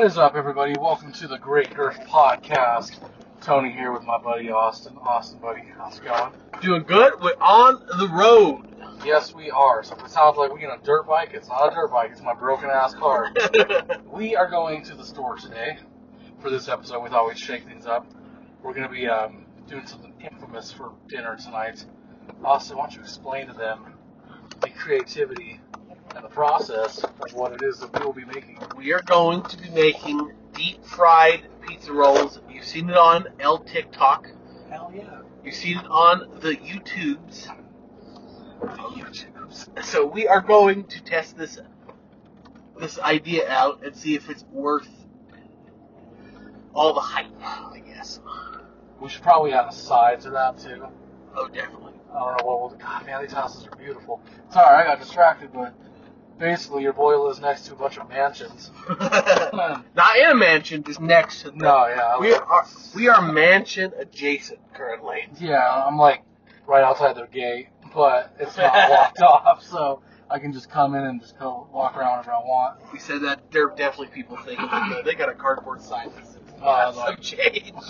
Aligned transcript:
What 0.00 0.06
is 0.06 0.16
up, 0.16 0.34
everybody? 0.34 0.72
Welcome 0.80 1.12
to 1.12 1.28
the 1.28 1.36
Great 1.36 1.74
Girth 1.74 2.00
Podcast. 2.08 2.98
Tony 3.42 3.70
here 3.70 3.92
with 3.92 4.02
my 4.02 4.16
buddy 4.16 4.50
Austin. 4.50 4.96
Austin, 4.96 5.38
buddy, 5.40 5.60
how's 5.76 5.98
it 5.98 6.04
going? 6.04 6.32
Doing 6.62 6.84
good. 6.84 7.20
We're 7.20 7.34
on 7.38 7.84
the 7.98 8.08
road. 8.08 8.64
Yes, 9.04 9.34
we 9.34 9.50
are. 9.50 9.82
So 9.82 9.94
if 9.96 10.06
it 10.06 10.10
sounds 10.10 10.38
like 10.38 10.54
we 10.54 10.60
get 10.60 10.70
a 10.70 10.82
dirt 10.82 11.06
bike, 11.06 11.32
it's 11.34 11.48
not 11.48 11.70
a 11.70 11.74
dirt 11.74 11.90
bike. 11.90 12.12
It's 12.12 12.22
my 12.22 12.32
broken 12.32 12.70
ass 12.70 12.94
car. 12.94 13.30
we 14.10 14.34
are 14.34 14.48
going 14.48 14.82
to 14.84 14.94
the 14.94 15.04
store 15.04 15.36
today 15.36 15.76
for 16.40 16.48
this 16.48 16.66
episode. 16.66 17.02
We 17.02 17.10
thought 17.10 17.28
we'd 17.28 17.38
shake 17.38 17.66
things 17.66 17.84
up. 17.84 18.10
We're 18.62 18.72
going 18.72 18.88
to 18.88 18.94
be 18.94 19.06
um, 19.06 19.44
doing 19.68 19.86
something 19.86 20.14
infamous 20.18 20.72
for 20.72 20.92
dinner 21.08 21.36
tonight. 21.36 21.84
Austin, 22.42 22.78
why 22.78 22.84
don't 22.84 22.94
you 22.94 23.02
explain 23.02 23.48
to 23.48 23.52
them 23.52 23.92
the 24.62 24.70
creativity 24.70 25.59
and 26.14 26.24
the 26.24 26.28
process 26.28 27.04
of 27.04 27.32
what 27.34 27.52
it 27.52 27.62
is 27.62 27.78
that 27.80 27.98
we 27.98 28.04
will 28.04 28.12
be 28.12 28.24
making? 28.24 28.58
we 28.76 28.92
are 28.92 29.02
going 29.02 29.42
to 29.42 29.56
be 29.58 29.70
making 29.70 30.32
deep 30.54 30.84
fried 30.84 31.42
pizza 31.66 31.92
rolls. 31.92 32.40
You've 32.50 32.64
seen 32.64 32.90
it 32.90 32.96
on 32.96 33.26
L 33.38 33.58
TikTok. 33.58 34.28
Hell 34.68 34.92
yeah. 34.94 35.20
You've 35.44 35.54
seen 35.54 35.78
it 35.78 35.86
on 35.86 36.40
the 36.40 36.56
YouTubes. 36.56 37.48
The 38.60 38.66
YouTubes. 38.66 39.84
So 39.84 40.06
we 40.06 40.28
are 40.28 40.40
going 40.40 40.84
to 40.84 41.02
test 41.02 41.36
this 41.36 41.58
this 42.78 42.98
idea 42.98 43.48
out 43.48 43.84
and 43.84 43.94
see 43.94 44.14
if 44.14 44.30
it's 44.30 44.44
worth 44.44 44.88
all 46.74 46.94
the 46.94 47.00
hype. 47.00 47.26
I 47.42 47.82
guess. 47.86 48.20
We 49.00 49.08
should 49.08 49.22
probably 49.22 49.52
add 49.52 49.68
a 49.68 49.72
side 49.72 50.20
to 50.22 50.30
that 50.30 50.58
too. 50.58 50.86
Oh, 51.34 51.48
definitely. 51.48 51.92
I 52.12 52.18
don't 52.18 52.38
know 52.38 52.46
what 52.46 52.60
we'll. 52.60 52.78
God, 52.78 53.06
man, 53.06 53.22
these 53.22 53.32
houses 53.32 53.66
are 53.66 53.76
beautiful. 53.76 54.20
Sorry, 54.50 54.76
I 54.76 54.84
got 54.84 55.00
distracted, 55.00 55.52
but 55.52 55.74
basically, 56.40 56.82
your 56.82 56.92
boy 56.92 57.16
lives 57.22 57.38
next 57.40 57.66
to 57.66 57.74
a 57.74 57.76
bunch 57.76 57.96
of 57.98 58.08
mansions. 58.08 58.72
Not 59.00 60.16
in 60.18 60.30
a 60.30 60.34
mansion, 60.34 60.82
just 60.82 61.00
next 61.00 61.42
to. 61.42 61.52
no, 61.56 61.86
yeah, 61.86 62.18
We 62.18 62.32
are 62.32 62.66
we 62.96 63.08
are 63.08 63.20
mansion 63.32 63.92
adjacent 63.98 64.58
currently. 64.74 65.28
yeah, 65.38 65.84
I'm 65.86 65.96
like 65.98 66.22
right 66.66 66.82
outside 66.82 67.16
their 67.16 67.26
gate, 67.28 67.68
but 67.94 68.34
it's 68.40 68.56
not 68.56 68.90
locked 68.90 69.20
off, 69.22 69.62
so 69.62 70.02
I 70.30 70.38
can 70.38 70.52
just 70.52 70.70
come 70.70 70.94
in 70.94 71.04
and 71.04 71.20
just 71.20 71.38
go 71.38 71.68
walk 71.72 71.96
around 71.96 72.12
whenever 72.18 72.32
I 72.32 72.38
want. 72.38 72.80
We 72.92 72.98
said 72.98 73.20
that 73.22 73.50
there 73.52 73.68
are 73.68 73.74
definitely 73.76 74.08
people 74.14 74.36
thinking 74.38 74.66
that 74.66 75.04
they 75.04 75.14
got 75.14 75.28
a 75.28 75.34
cardboard 75.34 75.82
sign 75.82 76.10
that 76.16 76.26
says 76.26 76.36
Oh, 76.62 76.92
like- 76.96 77.20
change." 77.20 77.72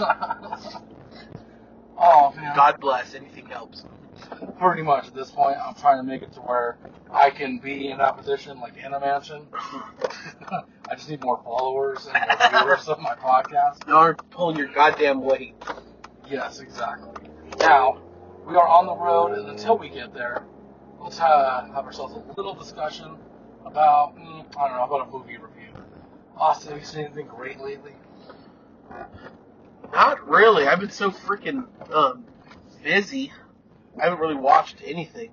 oh 1.99 2.33
man, 2.37 2.55
God 2.57 2.81
bless. 2.81 3.15
Anything 3.15 3.47
helps. 3.47 3.85
Pretty 4.59 4.83
much 4.83 5.09
at 5.09 5.15
this 5.15 5.31
point, 5.31 5.57
I'm 5.59 5.75
trying 5.75 5.99
to 5.99 6.03
make 6.03 6.23
it 6.23 6.33
to 6.35 6.41
where 6.41 6.79
I 7.11 7.31
can 7.31 7.59
be 7.59 7.91
in 7.91 7.99
that 7.99 8.17
position, 8.17 8.61
like 8.61 8.77
in 8.77 8.93
a 8.93 9.01
mansion. 9.01 9.47
I 9.53 10.95
just 10.95 11.09
need 11.09 11.23
more 11.23 11.41
followers 11.45 12.09
and 12.13 12.51
more 12.53 12.63
viewers 12.63 12.89
of 12.89 13.01
my 13.01 13.15
podcast. 13.15 13.87
You 13.87 13.95
aren't 13.95 14.31
pulling 14.31 14.57
your 14.57 14.69
goddamn 14.69 15.23
weight. 15.23 15.55
Yes, 16.29 16.61
exactly. 16.61 17.31
Now, 17.59 18.01
we 18.47 18.57
are 18.57 18.69
on 18.69 18.87
the 18.87 18.97
road, 18.97 19.39
and 19.39 19.49
until 19.49 19.79
we 19.79 19.89
get 19.89 20.13
there, 20.13 20.45
let's 21.01 21.19
have, 21.19 21.69
have 21.75 21.85
ourselves 21.85 22.15
a 22.15 22.33
little 22.37 22.55
discussion 22.55 23.17
about, 23.65 24.17
mm, 24.17 24.45
I 24.59 24.69
don't 24.69 24.77
know, 24.77 24.85
about 24.85 25.09
a 25.09 25.11
movie 25.11 25.37
review. 25.37 25.73
Austin, 26.37 26.73
have 26.73 26.81
you 26.81 26.87
seen 26.87 27.05
anything 27.05 27.27
great 27.27 27.61
lately? 27.61 27.93
Not 29.93 30.29
really. 30.29 30.67
I've 30.67 30.81
been 30.81 30.91
so 30.91 31.11
freaking 31.11 31.67
um, 31.93 32.25
busy. 32.83 33.33
I 33.99 34.05
haven't 34.05 34.21
really 34.21 34.37
watched 34.37 34.77
anything. 34.85 35.31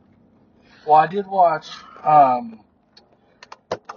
Well, 0.85 0.95
I 0.95 1.07
did 1.07 1.27
watch 1.27 1.69
um, 2.03 2.61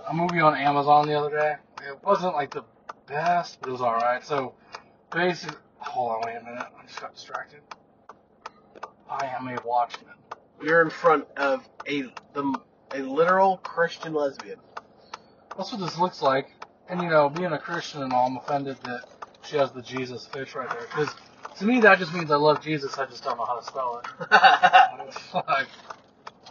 a 0.08 0.12
movie 0.12 0.40
on 0.40 0.56
Amazon 0.56 1.06
the 1.06 1.14
other 1.14 1.30
day. 1.30 1.54
It 1.88 1.98
wasn't 2.02 2.34
like 2.34 2.52
the 2.52 2.64
best, 3.06 3.60
but 3.60 3.68
it 3.68 3.72
was 3.72 3.80
alright. 3.80 4.24
So, 4.24 4.54
basically, 5.12 5.56
hold 5.78 6.12
on, 6.12 6.20
wait 6.26 6.36
a 6.36 6.44
minute. 6.44 6.66
I 6.78 6.86
just 6.86 7.00
got 7.00 7.14
distracted. 7.14 7.60
I 9.08 9.26
am 9.26 9.48
a 9.48 9.58
Watchman. 9.64 10.14
You're 10.62 10.82
in 10.82 10.90
front 10.90 11.26
of 11.36 11.68
a 11.88 12.02
the 12.32 12.60
a 12.94 12.98
literal 12.98 13.58
Christian 13.58 14.14
lesbian. 14.14 14.58
That's 15.56 15.72
what 15.72 15.80
this 15.80 15.98
looks 15.98 16.22
like. 16.22 16.50
And 16.88 17.00
you 17.02 17.08
know, 17.08 17.28
being 17.28 17.52
a 17.52 17.58
Christian 17.58 18.02
and 18.02 18.12
all, 18.12 18.26
I'm 18.26 18.36
offended 18.36 18.76
that 18.84 19.04
she 19.42 19.56
has 19.56 19.72
the 19.72 19.82
Jesus 19.82 20.26
fish 20.26 20.54
right 20.54 20.68
there. 20.68 20.80
Because 20.80 21.14
to 21.60 21.66
me, 21.66 21.80
that 21.80 21.98
just 21.98 22.14
means 22.14 22.30
I 22.30 22.36
love 22.36 22.62
Jesus. 22.62 22.96
I 22.98 23.04
just 23.04 23.22
don't 23.22 23.36
know 23.36 23.44
how 23.44 23.58
to 23.58 23.64
spell 23.64 24.02
it. 24.02 25.14
Like, 25.34 25.68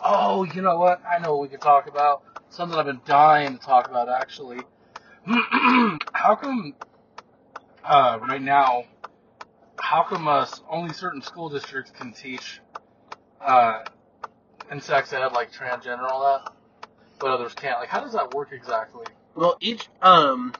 oh, 0.03 0.43
you 0.43 0.61
know 0.61 0.77
what? 0.77 1.01
I 1.05 1.19
know 1.19 1.35
what 1.35 1.41
we 1.41 1.47
could 1.47 1.61
talk 1.61 1.87
about. 1.87 2.23
Something 2.49 2.77
I've 2.77 2.85
been 2.85 3.01
dying 3.05 3.57
to 3.57 3.63
talk 3.63 3.89
about, 3.89 4.07
actually. 4.09 4.61
how 5.25 6.35
come, 6.39 6.75
uh, 7.83 8.19
right 8.21 8.41
now, 8.41 8.83
how 9.79 10.03
come 10.03 10.27
uh, 10.27 10.45
only 10.69 10.93
certain 10.93 11.21
school 11.21 11.49
districts 11.49 11.91
can 11.91 12.13
teach 12.13 12.59
uh, 13.41 13.83
in 14.71 14.81
sex 14.81 15.11
ed, 15.13 15.25
like 15.29 15.51
transgender 15.51 15.93
and 15.93 16.01
all 16.01 16.23
that, 16.23 16.53
but 17.19 17.31
others 17.31 17.53
can't? 17.55 17.79
Like, 17.79 17.89
how 17.89 18.01
does 18.01 18.13
that 18.13 18.31
work 18.31 18.49
exactly? 18.51 19.07
well, 19.35 19.57
each 19.61 19.87
um 20.01 20.53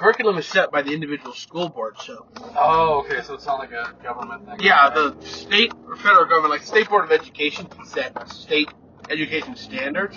curriculum 0.00 0.38
is 0.38 0.46
set 0.46 0.72
by 0.72 0.80
the 0.80 0.92
individual 0.94 1.34
school 1.34 1.68
board. 1.68 1.94
So 2.00 2.26
Oh, 2.56 3.04
okay, 3.04 3.20
so 3.20 3.34
it's 3.34 3.44
not 3.44 3.58
like 3.58 3.70
a 3.72 3.94
government 4.02 4.46
thing. 4.46 4.56
yeah, 4.60 4.88
the 4.88 5.14
state 5.20 5.72
or 5.86 5.94
federal 5.96 6.24
government, 6.24 6.52
like 6.52 6.62
state 6.62 6.88
board 6.88 7.04
of 7.04 7.12
education, 7.12 7.66
can 7.66 7.84
set 7.84 8.30
state 8.32 8.70
education 9.10 9.56
standards. 9.56 10.16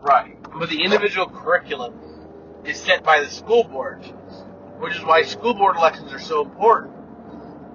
Right. 0.00 0.34
but 0.58 0.70
the 0.70 0.82
individual 0.82 1.26
curriculum 1.28 1.92
is 2.64 2.80
set 2.80 3.04
by 3.04 3.20
the 3.20 3.28
school 3.28 3.64
board, 3.64 4.02
which 4.78 4.96
is 4.96 5.04
why 5.04 5.22
school 5.24 5.52
board 5.52 5.76
elections 5.76 6.10
are 6.14 6.18
so 6.18 6.42
important. 6.42 6.94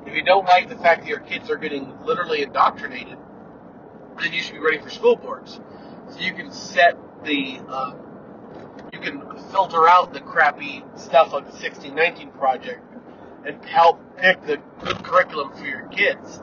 If 0.07 0.16
you 0.16 0.23
don't 0.23 0.45
like 0.45 0.69
the 0.69 0.75
fact 0.75 1.01
that 1.01 1.07
your 1.09 1.19
kids 1.19 1.51
are 1.51 1.55
getting 1.57 1.93
literally 2.03 2.41
indoctrinated, 2.41 3.17
then 4.19 4.33
you 4.33 4.41
should 4.41 4.53
be 4.53 4.59
running 4.59 4.81
for 4.81 4.89
school 4.89 5.16
boards. 5.16 5.59
So 6.09 6.19
you 6.19 6.33
can 6.33 6.51
set 6.51 6.97
the, 7.23 7.59
uh, 7.67 7.93
you 8.93 8.99
can 8.99 9.21
filter 9.51 9.87
out 9.87 10.13
the 10.13 10.19
crappy 10.19 10.83
stuff 10.95 11.33
like 11.33 11.45
the 11.45 11.51
1619 11.51 12.31
project 12.31 12.81
and 13.45 13.63
help 13.65 13.99
pick 14.17 14.41
the 14.45 14.57
good 14.83 15.03
curriculum 15.03 15.53
for 15.55 15.65
your 15.65 15.87
kids. 15.89 16.41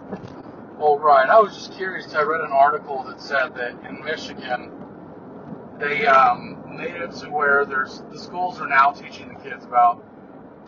Well, 0.78 0.98
right. 0.98 1.28
I 1.28 1.38
was 1.40 1.54
just 1.54 1.74
curious. 1.74 2.12
I 2.14 2.22
read 2.22 2.40
an 2.40 2.52
article 2.52 3.04
that 3.04 3.20
said 3.20 3.54
that 3.56 3.84
in 3.88 4.04
Michigan, 4.04 4.72
they 5.78 6.06
um, 6.06 6.76
made 6.76 6.94
it 6.94 7.12
to 7.20 7.30
where 7.30 7.64
there's 7.64 8.02
the 8.10 8.18
schools 8.18 8.60
are 8.60 8.68
now 8.68 8.90
teaching 8.90 9.28
the 9.28 9.40
kids 9.48 9.64
about 9.64 10.04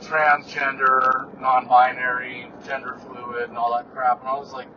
transgender, 0.01 1.41
non-binary, 1.41 2.51
gender 2.67 2.99
fluid, 3.07 3.49
and 3.49 3.59
all 3.59 3.75
that 3.77 3.93
crap. 3.93 4.21
And 4.21 4.29
I 4.29 4.35
was 4.35 4.53
like, 4.53 4.69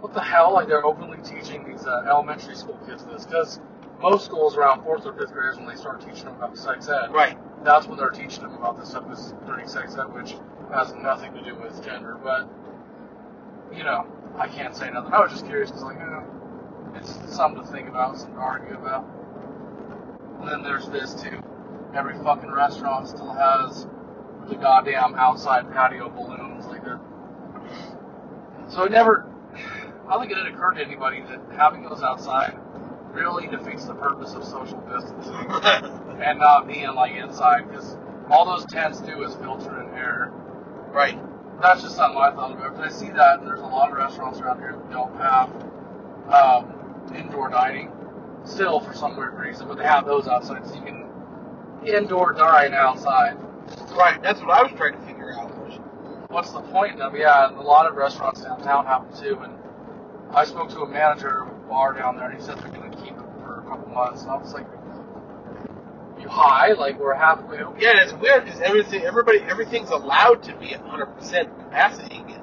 what 0.00 0.14
the 0.14 0.20
hell? 0.20 0.54
Like 0.54 0.68
they're 0.68 0.84
openly 0.84 1.18
teaching 1.18 1.64
these 1.64 1.86
uh, 1.86 2.04
elementary 2.08 2.56
school 2.56 2.78
kids 2.86 3.04
this 3.04 3.26
because 3.26 3.60
most 4.00 4.24
schools 4.24 4.56
around 4.56 4.82
fourth 4.82 5.04
or 5.06 5.12
fifth 5.12 5.32
graders 5.32 5.56
when 5.56 5.66
they 5.66 5.76
start 5.76 6.00
teaching 6.00 6.24
them 6.24 6.36
about 6.36 6.56
sex 6.56 6.88
ed. 6.88 7.12
Right. 7.12 7.36
that's 7.64 7.86
when 7.86 7.98
they're 7.98 8.10
teaching 8.10 8.42
them 8.42 8.54
about 8.54 8.78
this 8.78 8.90
stuff 8.90 9.10
is 9.12 9.34
during 9.46 9.68
sex 9.68 9.96
ed, 9.96 10.12
which 10.14 10.36
has 10.72 10.94
nothing 10.94 11.34
to 11.34 11.42
do 11.42 11.54
with 11.54 11.84
gender. 11.84 12.18
But 12.22 12.48
you 13.72 13.84
know, 13.84 14.06
I 14.36 14.48
can't 14.48 14.74
say 14.74 14.90
nothing. 14.90 15.12
I 15.12 15.20
was 15.20 15.32
just 15.32 15.46
curious 15.46 15.70
because, 15.70 15.84
like, 15.84 15.98
you 15.98 16.06
know, 16.06 16.24
it's 16.94 17.34
something 17.34 17.62
to 17.62 17.70
think 17.70 17.88
about, 17.88 18.16
something 18.16 18.34
to 18.34 18.40
argue 18.40 18.74
about. 18.74 19.06
And 20.40 20.48
then 20.48 20.62
there's 20.62 20.88
this 20.88 21.14
too. 21.14 21.42
Every 21.94 22.14
fucking 22.22 22.50
restaurant 22.50 23.08
still 23.08 23.32
has 23.32 23.86
the 24.48 24.56
goddamn 24.56 25.14
outside 25.14 25.70
patio 25.72 26.08
balloons, 26.08 26.66
like 26.66 26.84
they're. 26.84 27.00
So 28.68 28.84
it 28.84 28.92
never. 28.92 29.28
I 29.54 30.14
don't 30.14 30.20
think 30.20 30.32
it 30.32 30.38
had 30.38 30.52
occurred 30.52 30.74
to 30.74 30.84
anybody 30.84 31.20
that 31.22 31.40
having 31.56 31.82
those 31.82 32.02
outside 32.02 32.58
really 33.12 33.46
defeats 33.48 33.84
the 33.84 33.94
purpose 33.94 34.34
of 34.34 34.44
social 34.44 34.80
distancing 34.82 35.34
and 36.22 36.38
not 36.38 36.66
being 36.66 36.92
like 36.94 37.12
inside 37.12 37.68
because 37.68 37.96
all 38.30 38.44
those 38.44 38.64
tents 38.66 39.00
do 39.00 39.22
is 39.24 39.34
filter 39.36 39.82
in 39.82 39.88
air. 39.98 40.32
right. 40.92 41.18
That's 41.60 41.82
just 41.82 41.96
something 41.96 42.18
I 42.18 42.30
thought 42.30 42.52
about. 42.52 42.74
Because 42.74 42.94
I 42.94 42.98
see 42.98 43.10
that 43.10 43.40
and 43.40 43.46
there's 43.46 43.60
a 43.60 43.66
lot 43.66 43.90
of 43.90 43.96
restaurants 43.98 44.40
around 44.40 44.60
here 44.60 44.72
that 44.72 44.90
don't 44.90 45.14
have 45.16 45.50
um, 46.32 47.12
indoor 47.14 47.50
dining 47.50 47.92
still 48.44 48.80
for 48.80 48.94
some 48.94 49.16
weird 49.16 49.34
reason, 49.34 49.68
but 49.68 49.76
they 49.76 49.84
have 49.84 50.06
those 50.06 50.26
outside 50.26 50.66
so 50.66 50.74
you 50.76 50.80
can 50.80 51.06
indoor 51.84 52.32
dine 52.32 52.72
outside. 52.72 53.36
Right. 53.92 54.22
That's 54.22 54.40
what 54.40 54.50
I 54.50 54.62
was 54.62 54.72
trying 54.72 54.94
to 54.94 55.00
figure 55.00 55.34
out. 55.34 55.50
What's 56.30 56.52
the 56.52 56.60
point 56.60 57.00
of? 57.00 57.16
Yeah, 57.16 57.48
and 57.48 57.56
a 57.56 57.60
lot 57.60 57.86
of 57.86 57.96
restaurants 57.96 58.42
downtown 58.42 58.86
have 58.86 59.10
them 59.10 59.20
too. 59.20 59.38
And 59.40 59.52
I 60.32 60.44
spoke 60.44 60.70
to 60.70 60.82
a 60.82 60.88
manager 60.88 61.42
of 61.42 61.48
a 61.48 61.68
bar 61.68 61.92
down 61.92 62.16
there 62.16 62.30
and 62.30 62.38
he 62.38 62.44
said 62.44 62.56
they're 62.60 62.68
going 62.68 62.88
to 62.88 62.96
keep 62.96 63.14
it 63.14 63.26
for 63.40 63.56
a 63.56 63.58
couple 63.70 63.92
months. 63.94 64.22
And 64.22 64.30
I 64.30 64.36
was 64.36 64.52
like, 64.52 64.66
you 66.20 66.28
high? 66.28 66.72
Like 66.72 66.98
we're 66.98 67.14
halfway. 67.14 67.58
Yeah, 67.78 68.02
it's 68.02 68.12
weird 68.12 68.44
because 68.44 68.60
everything, 68.60 69.02
everybody, 69.02 69.38
everything's 69.38 69.90
allowed 69.90 70.42
to 70.44 70.56
be 70.56 70.74
at 70.74 70.84
100% 70.84 71.18
capacity 71.64 72.18
again. 72.18 72.42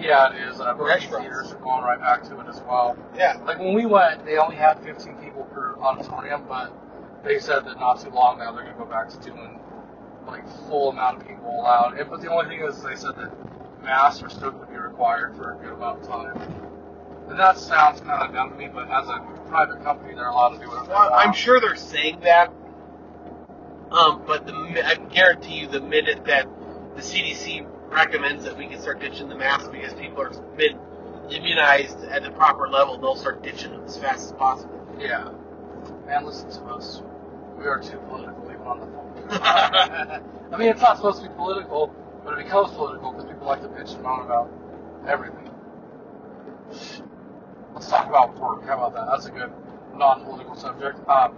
Yeah, 0.00 0.32
it 0.32 0.48
is. 0.48 0.60
Uh, 0.60 0.72
movie 0.74 0.90
Restaurants. 0.90 1.26
theaters 1.26 1.52
are 1.52 1.58
going 1.58 1.82
right 1.82 1.98
back 1.98 2.22
to 2.24 2.38
it 2.40 2.46
as 2.48 2.60
well. 2.60 2.96
Yeah. 3.16 3.40
Like 3.44 3.58
when 3.58 3.74
we 3.74 3.84
went, 3.84 4.24
they 4.24 4.38
only 4.38 4.56
had 4.56 4.82
15 4.84 5.16
people 5.16 5.44
per 5.52 5.76
auditorium, 5.80 6.44
but 6.48 6.72
they 7.24 7.40
said 7.40 7.64
that 7.66 7.80
not 7.80 8.00
too 8.00 8.10
long 8.10 8.38
now 8.38 8.52
they're 8.52 8.62
going 8.62 8.76
to 8.76 8.78
go 8.78 8.88
back 8.88 9.08
to 9.10 9.18
doing 9.18 9.58
like 10.26 10.46
full 10.68 10.90
amount 10.90 11.20
of 11.20 11.26
people 11.26 11.50
allowed. 11.50 11.98
And, 11.98 12.08
but 12.08 12.20
the 12.20 12.30
only 12.30 12.46
thing 12.46 12.64
is, 12.64 12.80
they 12.82 12.94
said 12.94 13.16
that 13.16 13.82
masks 13.82 14.22
are 14.22 14.30
still 14.30 14.52
going 14.52 14.66
to 14.66 14.72
be 14.72 14.78
required 14.78 15.34
for 15.34 15.54
a 15.54 15.56
good 15.56 15.72
amount 15.72 16.02
of 16.02 16.06
time. 16.06 16.77
That 17.36 17.58
sounds 17.58 18.00
kind 18.00 18.22
of 18.22 18.34
dumb 18.34 18.50
to 18.50 18.56
me, 18.56 18.68
but 18.68 18.90
as 18.90 19.08
a 19.08 19.20
private 19.48 19.82
company, 19.82 20.14
they're 20.14 20.28
allowed 20.28 20.50
to 20.50 20.58
do 20.58 20.68
whatever 20.68 20.86
they 20.86 20.92
Well, 20.92 21.10
want. 21.10 21.26
I'm 21.26 21.32
sure 21.32 21.60
they're 21.60 21.76
saying 21.76 22.20
that. 22.20 22.52
Um, 23.90 24.22
but 24.26 24.46
the, 24.46 24.52
I 24.86 24.96
guarantee 24.96 25.60
you, 25.60 25.66
the 25.68 25.80
minute 25.80 26.24
that 26.26 26.46
the 26.94 27.00
CDC 27.02 27.66
recommends 27.90 28.44
that 28.44 28.56
we 28.56 28.66
can 28.66 28.80
start 28.80 29.00
ditching 29.00 29.28
the 29.28 29.34
mask 29.34 29.70
because 29.72 29.94
people 29.94 30.20
are 30.22 30.30
been 30.56 30.78
immunized 31.30 32.00
at 32.04 32.22
the 32.22 32.30
proper 32.30 32.68
level, 32.68 32.98
they'll 32.98 33.16
start 33.16 33.42
ditching 33.42 33.70
them 33.70 33.84
as 33.84 33.96
fast 33.96 34.26
as 34.26 34.32
possible. 34.32 34.74
Yeah. 34.98 35.30
Man, 36.06 36.26
listen 36.26 36.50
to 36.50 36.60
us. 36.64 37.02
We 37.58 37.66
are 37.66 37.80
too 37.80 37.98
political 38.08 38.44
even 38.50 38.62
on 38.62 38.80
the 38.80 38.86
phone. 38.86 40.22
I 40.52 40.56
mean, 40.56 40.68
it's 40.68 40.80
not 40.80 40.96
supposed 40.96 41.22
to 41.22 41.28
be 41.28 41.34
political, 41.34 41.94
but 42.24 42.38
it 42.38 42.44
becomes 42.44 42.72
political 42.72 43.12
because 43.12 43.26
people 43.26 43.46
like 43.46 43.62
to 43.62 43.68
bitch 43.68 43.94
and 43.94 44.02
moan 44.02 44.22
about 44.22 44.50
everything. 45.06 45.50
Let's 47.78 47.90
talk 47.90 48.08
about 48.08 48.36
work. 48.40 48.64
How 48.66 48.74
about 48.74 48.94
that? 48.94 49.06
That's 49.06 49.26
a 49.26 49.30
good 49.30 49.52
non-political 49.94 50.56
subject. 50.56 50.98
Um, 51.08 51.36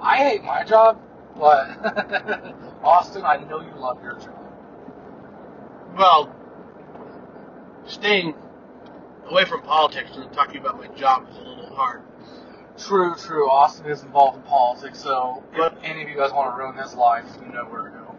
I 0.00 0.16
hate 0.16 0.42
my 0.42 0.64
job, 0.64 0.98
but 1.36 1.76
Austin, 2.82 3.22
I 3.22 3.36
know 3.36 3.60
you 3.60 3.70
love 3.76 4.02
your 4.02 4.14
job. 4.14 4.34
Well, 5.94 6.34
staying 7.84 8.34
away 9.26 9.44
from 9.44 9.60
politics 9.60 10.12
and 10.14 10.32
talking 10.32 10.56
about 10.56 10.78
my 10.78 10.86
job 10.96 11.28
is 11.30 11.36
a 11.36 11.42
little 11.42 11.76
hard. 11.76 12.00
True, 12.78 13.14
true. 13.14 13.50
Austin 13.50 13.84
is 13.84 14.04
involved 14.04 14.38
in 14.38 14.42
politics, 14.44 15.02
so 15.02 15.44
if 15.52 15.74
any 15.82 16.02
of 16.02 16.08
you 16.08 16.16
guys 16.16 16.32
want 16.32 16.50
to 16.50 16.62
ruin 16.62 16.78
his 16.78 16.94
life, 16.94 17.26
you 17.44 17.52
know 17.52 17.66
where 17.66 17.82
to 17.82 17.90
go. 17.90 18.14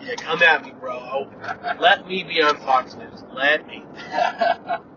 Yeah, 0.00 0.14
come 0.14 0.40
at 0.40 0.64
me, 0.64 0.72
bro. 0.78 1.28
Let 1.80 2.06
me 2.06 2.22
be 2.22 2.40
on 2.42 2.58
Fox 2.58 2.94
News. 2.94 3.24
Let 3.32 3.66
me. 3.66 3.82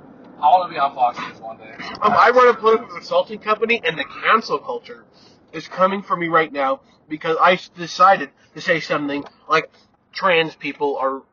I 0.45 0.49
want 0.51 0.69
to 0.69 0.73
be 0.73 0.79
on 0.79 0.93
Fox 0.93 1.17
News 1.19 1.39
one 1.39 1.57
day. 1.57 1.73
Um, 2.01 2.13
I 2.13 2.29
run 2.29 2.47
a 2.49 2.53
political 2.53 2.87
consulting 2.87 3.39
company, 3.39 3.81
and 3.83 3.97
the 3.97 4.05
cancel 4.23 4.59
culture 4.59 5.05
is 5.51 5.67
coming 5.67 6.03
for 6.03 6.15
me 6.15 6.27
right 6.27 6.51
now 6.53 6.81
because 7.09 7.37
I 7.41 7.59
decided 7.75 8.29
to 8.53 8.61
say 8.61 8.79
something 8.79 9.23
like 9.49 9.71
trans 10.13 10.55
people 10.55 10.97
are 10.97 11.23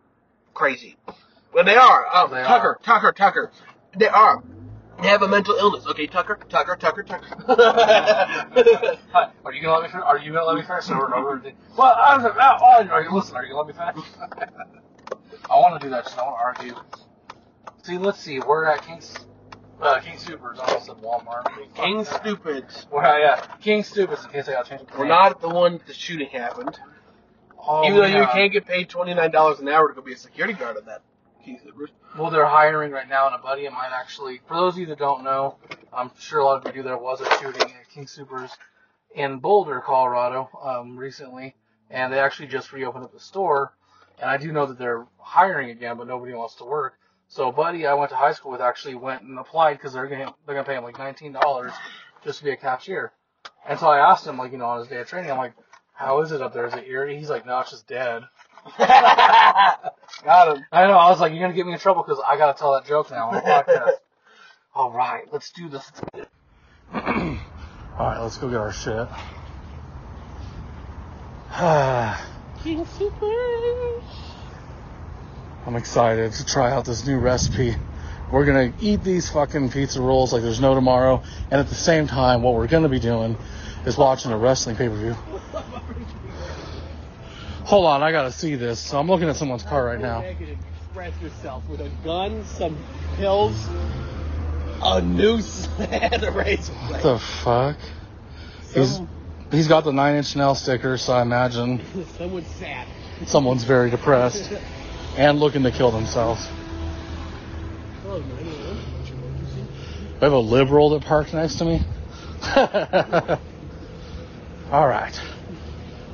crazy. 0.55 0.97
Well, 1.53 1.65
they 1.65 1.77
are. 1.77 2.07
Um, 2.15 2.31
They 2.31 2.43
Tucker, 2.43 2.79
Tucker, 2.83 3.13
Tucker. 3.13 3.53
They 3.97 4.09
are. 4.09 4.43
They 5.03 5.09
have 5.09 5.23
a 5.23 5.29
mental 5.29 5.57
illness. 5.57 5.87
Okay, 5.87 6.07
Tucker, 6.07 6.39
Tucker, 6.49 6.77
Tucker, 6.77 7.03
Tucker. 7.03 7.27
Are 9.45 9.53
you 9.53 9.61
gonna 9.63 9.73
let 9.79 9.83
me? 9.83 9.89
Fin- 9.91 10.01
are 10.01 10.19
you 10.19 10.33
gonna 10.33 10.47
let 10.47 10.57
me 10.57 10.63
finish 10.63 10.89
over 10.91 11.05
and 11.07 11.15
over? 11.15 11.43
Well, 11.77 11.95
I 11.95 12.17
was 12.17 12.25
about. 12.25 12.61
Oh, 12.63 12.89
are 12.89 13.03
you 13.03 13.13
listen? 13.13 13.37
Are 13.37 13.45
you 13.45 13.53
gonna 13.53 13.69
let 13.69 13.95
me 13.95 13.95
finish? 13.95 14.09
I 15.51 15.57
want 15.57 15.81
to 15.81 15.85
do 15.87 15.91
that. 15.91 16.05
Just 16.05 16.19
I 16.19 16.23
want 16.23 16.59
to 16.59 16.63
argue. 16.63 16.75
See, 17.83 17.99
let's 17.99 18.21
see. 18.21 18.39
We're 18.39 18.67
at 18.67 18.87
King's. 18.87 19.15
Uh, 19.81 19.99
King 19.99 20.17
Soopers. 20.17 20.61
I 20.61 20.67
almost 20.67 20.87
said 20.87 20.97
Walmart. 20.99 21.45
King 21.75 22.05
stupid. 22.05 22.67
Well, 22.93 23.19
yeah, 23.19 23.45
King 23.61 23.83
Stupids. 23.83 24.25
In 24.25 24.31
case 24.31 24.49
I 24.49 24.53
got 24.53 24.67
to 24.67 24.77
change. 24.79 24.89
the 24.89 24.97
We're 24.97 25.09
not 25.09 25.41
the 25.41 25.49
one 25.49 25.73
that 25.73 25.87
the 25.89 25.93
shooting 25.93 26.29
happened. 26.29 26.79
Oh, 27.59 27.85
Even 27.85 27.99
though 27.99 28.07
yeah. 28.07 28.21
you 28.21 28.27
can't 28.29 28.53
get 28.53 28.67
paid 28.67 28.89
twenty 28.89 29.13
nine 29.15 29.33
dollars 29.33 29.59
an 29.59 29.69
hour 29.69 29.89
to 29.89 29.95
go 29.95 30.01
be 30.01 30.13
a 30.13 30.17
security 30.17 30.55
guard 30.55 30.77
at 30.77 30.87
that 30.87 31.03
King 31.45 31.59
Soopers. 31.59 31.89
Well, 32.17 32.31
they're 32.31 32.47
hiring 32.47 32.93
right 32.93 33.09
now, 33.09 33.27
and 33.27 33.35
a 33.35 33.39
buddy 33.39 33.67
of 33.67 33.73
mine 33.73 33.91
actually. 33.93 34.41
For 34.47 34.55
those 34.55 34.75
of 34.75 34.79
you 34.79 34.87
that 34.87 34.99
don't 34.99 35.25
know, 35.25 35.57
I'm 35.93 36.13
sure 36.17 36.39
a 36.39 36.45
lot 36.45 36.65
of 36.65 36.67
you 36.77 36.83
do. 36.83 36.87
There 36.87 36.97
was 36.97 37.21
a 37.21 37.29
shooting 37.41 37.63
at 37.63 37.89
King 37.93 38.07
Soopers 38.07 38.51
in 39.17 39.39
Boulder, 39.39 39.81
Colorado, 39.81 40.49
um, 40.63 40.97
recently, 40.97 41.57
and 41.91 42.13
they 42.13 42.21
actually 42.21 42.47
just 42.47 42.73
reopened 42.73 43.03
up 43.05 43.13
the 43.13 43.21
store. 43.21 43.73
And 44.21 44.31
I 44.31 44.37
do 44.37 44.53
know 44.53 44.67
that 44.67 44.79
they're 44.79 45.07
hiring 45.19 45.71
again, 45.71 45.97
but 45.97 46.07
nobody 46.07 46.35
wants 46.35 46.55
to 46.57 46.65
work. 46.65 46.95
So, 47.33 47.49
a 47.49 47.53
buddy 47.53 47.87
I 47.87 47.95
went 47.95 48.11
to 48.11 48.17
high 48.17 48.35
school 48.35 48.53
with 48.53 48.61
actually 48.61 48.95
went 48.95 49.23
and 49.23 49.39
applied 49.39 49.79
because 49.79 49.95
they're 49.95 50.07
gonna 50.07 50.35
they're 50.45 50.55
gonna 50.55 50.67
pay 50.67 50.77
him 50.77 50.85
like 50.85 50.99
nineteen 50.99 51.33
dollars 51.33 51.73
just 52.23 52.41
to 52.41 52.45
be 52.45 52.51
a 52.51 52.57
cashier. 52.59 53.11
And 53.67 53.79
so 53.79 53.87
I 53.87 54.11
asked 54.11 54.27
him, 54.27 54.37
like, 54.37 54.53
you 54.53 54.59
know, 54.59 54.67
on 54.67 54.81
his 54.81 54.89
day 54.89 55.01
of 55.01 55.09
training, 55.09 55.31
I'm 55.31 55.39
like, 55.39 55.55
"How 55.95 56.21
is 56.21 56.31
it 56.31 56.43
up 56.43 56.53
there? 56.53 56.67
Is 56.67 56.75
it 56.75 56.85
eerie?" 56.87 57.17
He's 57.17 57.31
like, 57.31 57.47
"No, 57.47 57.59
it's 57.61 57.71
just 57.71 57.87
dead." 57.87 58.25
Got 58.79 60.57
him. 60.59 60.65
I 60.71 60.87
know. 60.87 60.99
I 60.99 61.09
was 61.09 61.21
like, 61.21 61.33
you're 61.33 61.41
gonna 61.41 61.55
get 61.55 61.65
me 61.65 61.73
in 61.73 61.79
trouble 61.79 62.03
because 62.03 62.23
I 62.27 62.37
gotta 62.37 62.59
tell 62.59 62.75
that 62.75 62.85
joke 62.85 63.11
now 63.11 63.31
on 63.31 63.37
the 63.37 63.41
podcast. 63.41 63.93
All 64.75 64.93
right, 64.93 65.25
let's 65.33 65.51
do 65.53 65.71
this. 65.71 65.91
All 66.93 67.01
right, 67.99 68.21
let's 68.21 68.37
go 68.37 68.51
get 68.51 68.59
our 68.59 68.73
shit. 68.73 69.09
King 72.63 72.85
Soopers. 72.85 74.32
I'm 75.67 75.77
excited 75.77 76.33
to 76.33 76.45
try 76.47 76.71
out 76.73 76.85
this 76.85 77.07
new 77.07 77.19
recipe. 77.19 77.77
We're 78.31 78.45
gonna 78.45 78.73
eat 78.81 79.05
these 79.05 79.29
fucking 79.31 79.71
pizza 79.71 80.01
rolls 80.01 80.33
like 80.33 80.43
there's 80.43 80.61
no 80.61 80.75
tomorrow, 80.75 81.23
and 81.51 81.61
at 81.61 81.69
the 81.69 81.75
same 81.75 82.07
time, 82.07 82.43
what 82.43 82.55
we're 82.55 82.67
gonna 82.67 82.89
be 82.89 82.99
doing 82.99 83.37
is 83.85 83.97
watching 83.97 84.33
a 84.33 84.39
wrestling 84.39 84.77
pay 84.77 84.89
per 84.89 84.97
view. 84.97 85.17
Hold 87.65 87.87
on, 87.87 88.03
I 88.03 88.11
gotta 88.11 88.33
see 88.33 88.55
this. 88.57 88.81
So 88.81 88.99
I'm 88.99 89.07
looking 89.09 89.29
at 89.29 89.37
someone's 89.37 89.63
car 89.63 89.85
right 89.87 90.01
now. 90.01 90.21
Express 90.21 91.13
yourself 91.23 91.67
with 91.69 91.81
a 91.81 91.91
gun, 92.05 92.45
some 92.45 92.77
pills, 93.17 93.55
a 94.83 95.01
noose, 95.01 95.69
and 95.79 96.23
a 96.25 96.31
razor 96.33 96.73
What 96.73 97.03
the 97.03 97.19
fuck? 97.19 97.77
He's 98.75 99.01
he's 99.51 99.69
got 99.69 99.85
the 99.85 99.93
Nine 99.93 100.17
Inch 100.17 100.35
Nail 100.35 100.55
sticker, 100.55 100.97
so 100.97 101.13
I 101.13 101.23
imagine 101.23 101.81
Someone's 102.19 102.47
sad. 102.49 102.87
someone's 103.27 103.65
very 103.65 103.91
depressed 103.91 104.51
and 105.17 105.39
looking 105.39 105.63
to 105.65 105.71
kill 105.71 105.91
themselves. 105.91 106.47
Hello, 108.03 108.19
911. 108.21 108.77
What's 108.99 109.11
your 109.11 109.19
emergency? 109.19 109.65
I 110.21 110.25
have 110.25 110.33
a 110.33 110.39
liberal 110.39 110.91
that 110.91 111.03
parked 111.03 111.35
next 111.35 111.57
to 111.57 111.65
me. 111.65 111.81
All 114.73 114.89
right. 114.89 115.21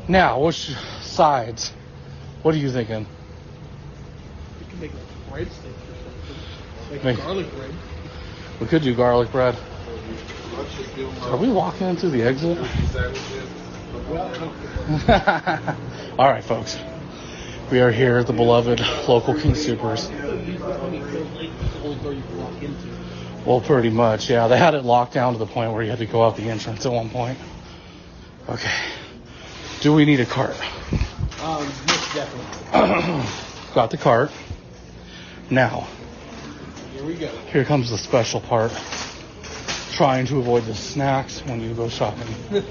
Now, 0.08 0.40
which 0.40 0.70
sides? 1.00 1.72
What 2.42 2.54
are 2.54 2.58
you 2.58 2.70
thinking? 2.70 3.06
We 4.60 4.66
can 4.70 4.80
make 4.80 4.92
like 4.92 5.02
breadsticks 5.30 5.66
or 5.66 5.94
something. 6.02 6.36
Like 6.90 7.04
Make- 7.04 7.18
garlic 7.18 7.50
bread. 7.54 7.70
We 8.60 8.66
could 8.66 8.82
do 8.82 8.94
garlic 8.96 9.30
bread. 9.30 9.56
Let's 10.56 10.74
just 10.76 10.94
do 10.96 11.08
Are 11.22 11.36
we 11.36 11.48
walking 11.48 11.86
into 11.86 12.08
the 12.10 12.22
exit? 12.22 12.58
All 16.18 16.28
right, 16.28 16.42
folks. 16.42 16.76
We 17.70 17.80
are 17.80 17.90
here 17.90 18.16
at 18.16 18.26
the 18.26 18.32
beloved 18.32 18.80
local 19.06 19.34
King 19.34 19.52
Soopers. 19.52 20.08
old 21.84 22.02
door 22.02 22.14
you 22.14 22.22
can 22.22 22.38
walk 22.38 22.62
into. 22.62 22.88
Well, 23.46 23.60
pretty 23.60 23.90
much, 23.90 24.30
yeah. 24.30 24.48
They 24.48 24.56
had 24.56 24.72
it 24.74 24.84
locked 24.84 25.12
down 25.12 25.34
to 25.34 25.38
the 25.38 25.46
point 25.46 25.72
where 25.72 25.82
you 25.82 25.90
had 25.90 25.98
to 25.98 26.06
go 26.06 26.24
out 26.24 26.36
the 26.36 26.44
entrance 26.44 26.86
at 26.86 26.92
one 26.92 27.10
point. 27.10 27.38
Okay. 28.48 28.72
Do 29.82 29.92
we 29.94 30.06
need 30.06 30.20
a 30.20 30.26
cart? 30.26 30.56
Um, 31.42 31.64
most 31.86 32.14
definitely. 32.14 33.26
Got 33.74 33.90
the 33.90 33.98
cart. 33.98 34.30
Now, 35.50 35.86
Here 36.94 37.04
we 37.04 37.16
go. 37.16 37.28
here 37.52 37.64
comes 37.66 37.90
the 37.90 37.98
special 37.98 38.40
part. 38.40 38.72
Trying 39.92 40.26
to 40.26 40.38
avoid 40.38 40.64
the 40.64 40.74
snacks 40.74 41.40
when 41.44 41.60
you 41.60 41.74
go 41.74 41.88
shopping. 41.88 42.26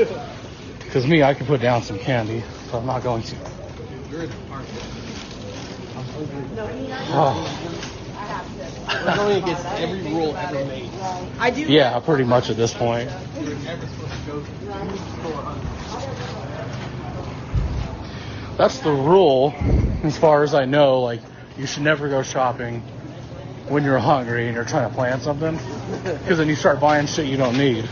Because 0.80 1.06
me, 1.06 1.22
I 1.22 1.34
can 1.34 1.46
put 1.46 1.60
down 1.60 1.84
some 1.84 2.00
candy, 2.00 2.42
but 2.72 2.78
I'm 2.80 2.86
not 2.86 3.04
going 3.04 3.22
to. 3.22 3.36
Oh, 7.10 7.38
We're 9.06 9.16
going 9.16 9.44
against 9.44 9.66
every 9.66 10.02
rule 10.12 10.36
ever 10.36 10.66
made. 10.66 10.90
I 11.38 11.52
do. 11.52 11.62
yeah, 11.62 12.00
pretty 12.00 12.24
much 12.24 12.50
at 12.50 12.58
this 12.58 12.74
point. 12.74 13.12
You're 13.40 13.54
never 13.60 13.86
supposed 13.86 14.14
to 14.14 14.32
go 14.32 14.40
to 14.42 14.50
the 14.50 14.98
store 14.98 15.34
hungry. 15.44 15.68
That's 18.58 18.80
the 18.80 18.92
rule, 18.92 19.54
as 20.04 20.18
far 20.18 20.42
as 20.42 20.56
I 20.56 20.66
know. 20.66 21.02
Like, 21.02 21.22
you 21.56 21.68
should 21.68 21.84
never 21.84 22.10
go 22.10 22.24
shopping 22.24 22.82
when 23.68 23.84
you're 23.84 24.00
hungry 24.00 24.48
and 24.48 24.56
you're 24.56 24.66
trying 24.66 24.90
to 24.90 24.96
plan 24.96 25.22
something. 25.22 25.60
Because 26.04 26.40
then 26.40 26.48
you 26.48 26.56
start 26.56 26.80
buying 26.80 27.06
shit 27.06 27.28
you 27.28 27.38
don't 27.38 27.56
need. 27.56 27.88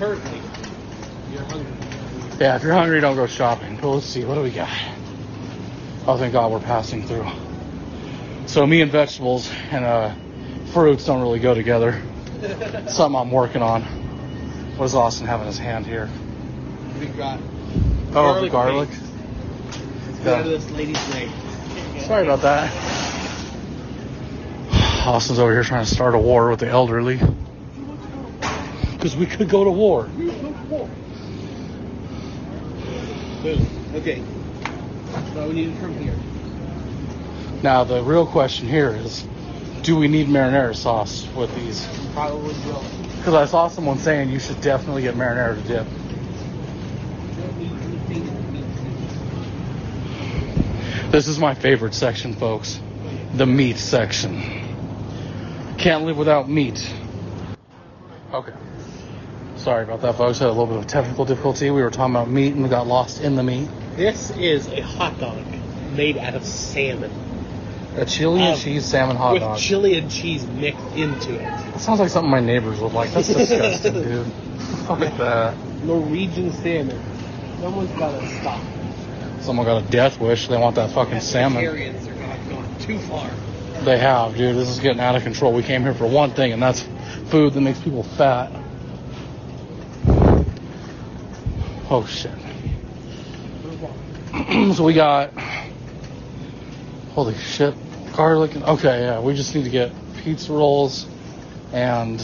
Currently, 0.00 0.40
you're 1.32 1.44
hungry. 1.44 1.75
Yeah, 2.38 2.56
if 2.56 2.62
you're 2.62 2.74
hungry, 2.74 3.00
don't 3.00 3.16
go 3.16 3.26
shopping. 3.26 3.78
But 3.80 3.88
let's 3.88 4.06
see, 4.06 4.24
what 4.24 4.34
do 4.34 4.42
we 4.42 4.50
got? 4.50 4.68
Oh, 6.06 6.16
thank 6.18 6.32
God 6.34 6.52
we're 6.52 6.60
passing 6.60 7.06
through. 7.06 7.26
So 8.46 8.66
me 8.66 8.82
and 8.82 8.92
vegetables 8.92 9.50
and 9.70 9.84
uh, 9.84 10.14
fruits 10.72 11.04
don't 11.06 11.22
really 11.22 11.40
go 11.40 11.54
together. 11.54 12.00
Something 12.88 13.18
I'm 13.18 13.30
working 13.30 13.62
on. 13.62 13.82
What 14.76 14.84
does 14.84 14.94
Austin 14.94 15.26
have 15.26 15.40
in 15.40 15.46
his 15.46 15.58
hand 15.58 15.86
here? 15.86 16.10
We 17.00 17.06
got 17.06 17.40
Oh, 18.14 18.40
the 18.40 18.48
garlic. 18.50 18.88
Of 20.24 20.44
this 20.44 20.70
lady's 20.72 20.96
way. 21.14 21.30
Sorry 22.00 22.24
about 22.24 22.42
that. 22.42 22.72
Austin's 25.06 25.38
over 25.38 25.52
here 25.52 25.62
trying 25.62 25.84
to 25.84 25.90
start 25.90 26.14
a 26.14 26.18
war 26.18 26.50
with 26.50 26.60
the 26.60 26.68
elderly. 26.68 27.20
Because 28.92 29.16
we 29.16 29.26
could 29.26 29.48
go 29.48 29.64
to 29.64 29.70
war. 29.70 30.04
Boom. 30.04 30.90
Okay. 33.46 34.22
So 35.34 35.48
we 35.48 35.54
need 35.54 35.68
it 35.68 35.78
from 35.78 35.96
here. 35.98 36.16
Now, 37.62 37.84
the 37.84 38.02
real 38.02 38.26
question 38.26 38.68
here 38.68 38.90
is 38.90 39.24
do 39.82 39.96
we 39.96 40.08
need 40.08 40.26
marinara 40.26 40.74
sauce 40.74 41.28
with 41.36 41.54
these? 41.54 41.86
Probably 42.12 42.52
will. 42.64 42.84
Because 43.18 43.34
I 43.34 43.46
saw 43.46 43.68
someone 43.68 43.98
saying 43.98 44.30
you 44.30 44.40
should 44.40 44.60
definitely 44.60 45.02
get 45.02 45.14
marinara 45.14 45.54
to 45.54 45.68
dip. 45.68 45.86
Don't 45.86 47.58
need 47.58 47.70
anything 47.70 48.26
that 48.26 48.50
means 48.50 48.76
This 51.12 51.28
is 51.28 51.38
my 51.38 51.54
favorite 51.54 51.94
section, 51.94 52.34
folks. 52.34 52.80
The 53.34 53.46
meat 53.46 53.78
section. 53.78 54.42
Can't 55.78 56.04
live 56.04 56.18
without 56.18 56.48
meat. 56.48 56.84
Okay. 58.32 58.52
Sorry 59.66 59.82
about 59.82 60.00
that, 60.02 60.14
folks. 60.14 60.38
Had 60.38 60.46
a 60.46 60.52
little 60.52 60.68
bit 60.68 60.76
of 60.76 60.86
technical 60.86 61.24
difficulty. 61.24 61.72
We 61.72 61.82
were 61.82 61.90
talking 61.90 62.14
about 62.14 62.30
meat 62.30 62.54
and 62.54 62.62
we 62.62 62.68
got 62.68 62.86
lost 62.86 63.20
in 63.20 63.34
the 63.34 63.42
meat. 63.42 63.68
This 63.96 64.30
is 64.36 64.68
a 64.68 64.80
hot 64.80 65.18
dog 65.18 65.42
made 65.96 66.16
out 66.18 66.36
of 66.36 66.44
salmon. 66.44 67.10
A 67.96 68.04
chili 68.04 68.42
and 68.42 68.54
Um, 68.54 68.60
cheese 68.60 68.84
salmon 68.84 69.16
hot 69.16 69.32
with 69.32 69.42
dog. 69.42 69.58
chili 69.58 69.98
and 69.98 70.08
cheese 70.08 70.46
mixed 70.46 70.86
into 70.94 71.34
it. 71.34 71.40
That 71.40 71.80
sounds 71.80 71.98
like 71.98 72.10
something 72.10 72.30
my 72.30 72.38
neighbors 72.38 72.78
would 72.78 72.92
like. 72.92 73.10
That's 73.10 73.26
disgusting, 73.34 73.94
dude. 73.94 74.26
Fuck 74.86 75.00
that. 75.00 75.56
Norwegian 75.82 76.52
salmon. 76.52 77.00
Someone's 77.60 77.90
got 77.98 78.20
to 78.20 78.28
stop. 78.38 78.60
Someone 79.40 79.66
got 79.66 79.82
a 79.82 79.86
death 79.90 80.20
wish. 80.20 80.46
They 80.46 80.58
want 80.58 80.76
that 80.76 80.92
fucking 80.92 81.18
salmon. 81.18 81.64
Pescatarians 81.64 82.06
are 82.06 82.48
going 82.50 82.78
too 82.78 83.00
far. 83.00 83.28
They 83.82 83.98
have, 83.98 84.36
dude. 84.36 84.54
This 84.54 84.68
is 84.68 84.78
getting 84.78 85.00
out 85.00 85.16
of 85.16 85.24
control. 85.24 85.52
We 85.52 85.64
came 85.64 85.82
here 85.82 85.92
for 85.94 86.06
one 86.06 86.30
thing, 86.30 86.52
and 86.52 86.62
that's 86.62 86.86
food 87.30 87.54
that 87.54 87.60
makes 87.62 87.80
people 87.80 88.04
fat. 88.04 88.52
Oh 91.88 92.04
shit. 92.04 92.32
so 94.74 94.84
we 94.84 94.92
got 94.92 95.32
holy 97.14 97.34
shit, 97.34 97.74
garlic. 98.16 98.56
And, 98.56 98.64
okay, 98.64 99.02
yeah, 99.02 99.20
we 99.20 99.34
just 99.34 99.54
need 99.54 99.64
to 99.64 99.70
get 99.70 99.92
pizza 100.18 100.52
rolls 100.52 101.06
and 101.72 102.20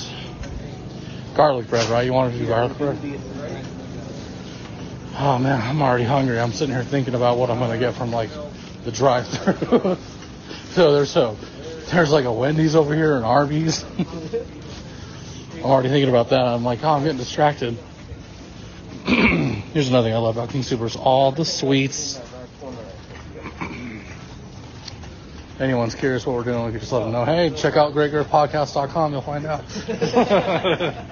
garlic 1.36 1.68
bread, 1.68 1.88
right? 1.90 2.04
You 2.04 2.12
wanted 2.12 2.32
to 2.32 2.38
do 2.38 2.46
garlic 2.46 2.76
bread? 2.76 2.98
Oh 5.16 5.38
man, 5.38 5.60
I'm 5.60 5.80
already 5.80 6.04
hungry. 6.04 6.40
I'm 6.40 6.52
sitting 6.52 6.74
here 6.74 6.84
thinking 6.84 7.14
about 7.14 7.38
what 7.38 7.48
I'm 7.48 7.60
gonna 7.60 7.78
get 7.78 7.94
from 7.94 8.10
like 8.10 8.30
the 8.84 8.90
drive-through. 8.90 9.96
so 10.70 10.92
there's 10.92 11.10
so 11.10 11.36
there's 11.92 12.10
like 12.10 12.24
a 12.24 12.32
Wendy's 12.32 12.74
over 12.74 12.96
here 12.96 13.14
and 13.14 13.24
Arby's. 13.24 13.84
I'm 15.54 15.70
already 15.70 15.90
thinking 15.90 16.08
about 16.08 16.30
that. 16.30 16.40
I'm 16.40 16.64
like, 16.64 16.82
oh, 16.82 16.88
I'm 16.88 17.02
getting 17.04 17.18
distracted. 17.18 17.78
Here's 19.72 19.88
another 19.88 20.08
thing 20.08 20.14
I 20.14 20.18
love 20.18 20.36
about 20.36 20.50
King 20.50 20.62
Soopers: 20.62 20.96
all 20.98 21.32
the 21.32 21.44
sweets. 21.44 22.20
Anyone's 25.58 25.94
curious 25.94 26.26
what 26.26 26.34
we're 26.34 26.44
doing, 26.44 26.72
we 26.72 26.78
just 26.78 26.90
let 26.90 27.00
them 27.00 27.12
know. 27.12 27.24
Hey, 27.24 27.50
check 27.50 27.76
out 27.76 27.92
GreatGirthPodcast.com. 27.94 29.12
You'll 29.12 29.22
find 29.22 29.46
out. 29.46 29.64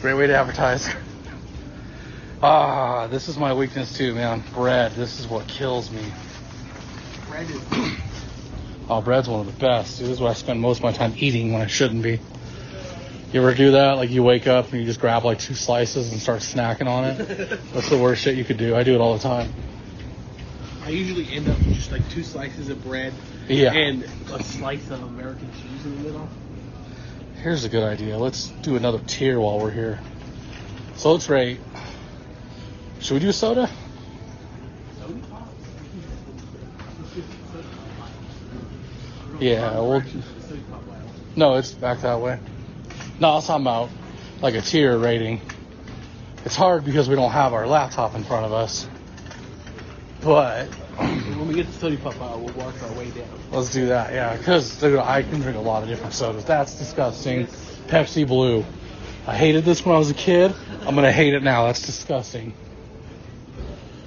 Great 0.00 0.14
way 0.14 0.26
to 0.26 0.36
advertise. 0.36 0.94
Ah, 2.42 3.06
this 3.06 3.28
is 3.28 3.38
my 3.38 3.54
weakness 3.54 3.96
too, 3.96 4.14
man. 4.14 4.42
Bread. 4.52 4.92
This 4.92 5.18
is 5.20 5.26
what 5.26 5.46
kills 5.46 5.90
me. 5.90 6.04
Bread 7.28 7.48
is 7.48 7.62
Oh, 8.86 9.00
bread's 9.00 9.30
one 9.30 9.40
of 9.40 9.46
the 9.46 9.58
best. 9.58 9.98
Dude, 9.98 10.08
this 10.08 10.16
is 10.16 10.20
what 10.20 10.30
I 10.30 10.34
spend 10.34 10.60
most 10.60 10.78
of 10.78 10.84
my 10.84 10.92
time 10.92 11.14
eating 11.16 11.54
when 11.54 11.62
I 11.62 11.66
shouldn't 11.66 12.02
be. 12.02 12.20
You 13.34 13.40
ever 13.40 13.52
do 13.52 13.72
that? 13.72 13.96
Like 13.96 14.10
you 14.10 14.22
wake 14.22 14.46
up 14.46 14.70
and 14.70 14.80
you 14.80 14.86
just 14.86 15.00
grab 15.00 15.24
like 15.24 15.40
two 15.40 15.54
slices 15.54 16.12
and 16.12 16.20
start 16.20 16.38
snacking 16.38 16.86
on 16.86 17.02
it? 17.02 17.16
That's 17.72 17.90
the 17.90 17.98
worst 17.98 18.22
shit 18.22 18.36
you 18.36 18.44
could 18.44 18.58
do. 18.58 18.76
I 18.76 18.84
do 18.84 18.94
it 18.94 19.00
all 19.00 19.14
the 19.14 19.22
time. 19.24 19.52
I 20.84 20.90
usually 20.90 21.26
end 21.32 21.48
up 21.48 21.58
with 21.58 21.74
just 21.74 21.90
like 21.90 22.08
two 22.10 22.22
slices 22.22 22.68
of 22.68 22.80
bread 22.84 23.12
Yeah. 23.48 23.72
and 23.72 24.04
a 24.32 24.40
slice 24.40 24.88
of 24.88 25.02
American 25.02 25.50
cheese 25.50 25.84
in 25.84 25.96
the 25.96 26.02
middle. 26.04 26.28
Here's 27.42 27.64
a 27.64 27.68
good 27.68 27.82
idea. 27.82 28.16
Let's 28.16 28.50
do 28.62 28.76
another 28.76 29.00
tier 29.04 29.40
while 29.40 29.58
we're 29.58 29.72
here. 29.72 29.98
So 30.94 31.10
let's 31.10 31.28
rate. 31.28 31.58
Should 33.00 33.14
we 33.14 33.18
do 33.20 33.32
soda? 33.32 33.68
Soda 35.00 35.20
pop? 35.28 35.48
Yeah, 39.40 39.72
well, 39.80 40.02
Soda 40.02 40.60
pop 40.70 40.86
wow. 40.86 40.94
no, 41.34 41.54
it's 41.56 41.72
back 41.72 42.00
that 42.02 42.20
way. 42.20 42.38
No, 43.20 43.30
I 43.30 43.34
was 43.34 43.46
talking 43.46 43.64
about 43.64 43.90
like 44.40 44.54
a 44.54 44.60
tier 44.60 44.98
rating. 44.98 45.40
It's 46.44 46.56
hard 46.56 46.84
because 46.84 47.08
we 47.08 47.14
don't 47.14 47.30
have 47.30 47.52
our 47.52 47.66
laptop 47.66 48.14
in 48.14 48.24
front 48.24 48.44
of 48.44 48.52
us. 48.52 48.88
But 50.22 50.66
When 50.98 51.48
we 51.48 51.54
get 51.54 51.66
to 51.66 51.72
soda 51.72 51.96
pop 51.96 52.20
out, 52.20 52.40
we'll 52.40 52.54
work 52.54 52.80
our 52.82 52.92
way 52.92 53.10
down. 53.10 53.26
Let's 53.50 53.70
do 53.72 53.86
that, 53.86 54.12
yeah. 54.12 54.36
Because 54.36 54.82
I 54.82 55.22
can 55.22 55.40
drink 55.40 55.56
a 55.56 55.60
lot 55.60 55.82
of 55.82 55.88
different 55.88 56.12
sodas. 56.12 56.44
That's 56.44 56.78
disgusting. 56.78 57.46
Pepsi 57.88 58.26
Blue. 58.26 58.64
I 59.26 59.36
hated 59.36 59.64
this 59.64 59.84
when 59.84 59.94
I 59.94 59.98
was 59.98 60.10
a 60.10 60.14
kid. 60.14 60.54
I'm 60.82 60.94
gonna 60.94 61.12
hate 61.12 61.34
it 61.34 61.42
now. 61.42 61.66
That's 61.66 61.82
disgusting. 61.82 62.54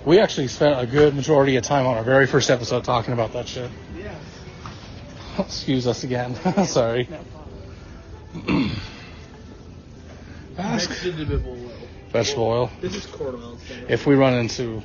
We 0.06 0.20
actually 0.20 0.48
spent 0.48 0.80
a 0.80 0.86
good 0.86 1.16
majority 1.16 1.56
of 1.58 1.64
time 1.64 1.86
on 1.86 1.98
our 1.98 2.04
very 2.04 2.28
first 2.28 2.50
episode 2.50 2.84
talking 2.84 3.14
about 3.14 3.34
that 3.34 3.48
shit. 3.48 3.70
Yeah. 3.98 4.16
Excuse 5.40 5.88
us 5.88 6.04
again. 6.04 6.36
Sorry. 6.66 7.10
Ask 10.58 10.90
Vegetable 10.90 11.52
oil. 11.52 11.72
vegetable 12.12 12.48
oil. 12.48 12.72
This 12.82 12.96
is 12.96 13.06
corn 13.06 13.36
oil. 13.36 13.58
If 13.88 14.06
we 14.08 14.16
run 14.16 14.34
into 14.34 14.82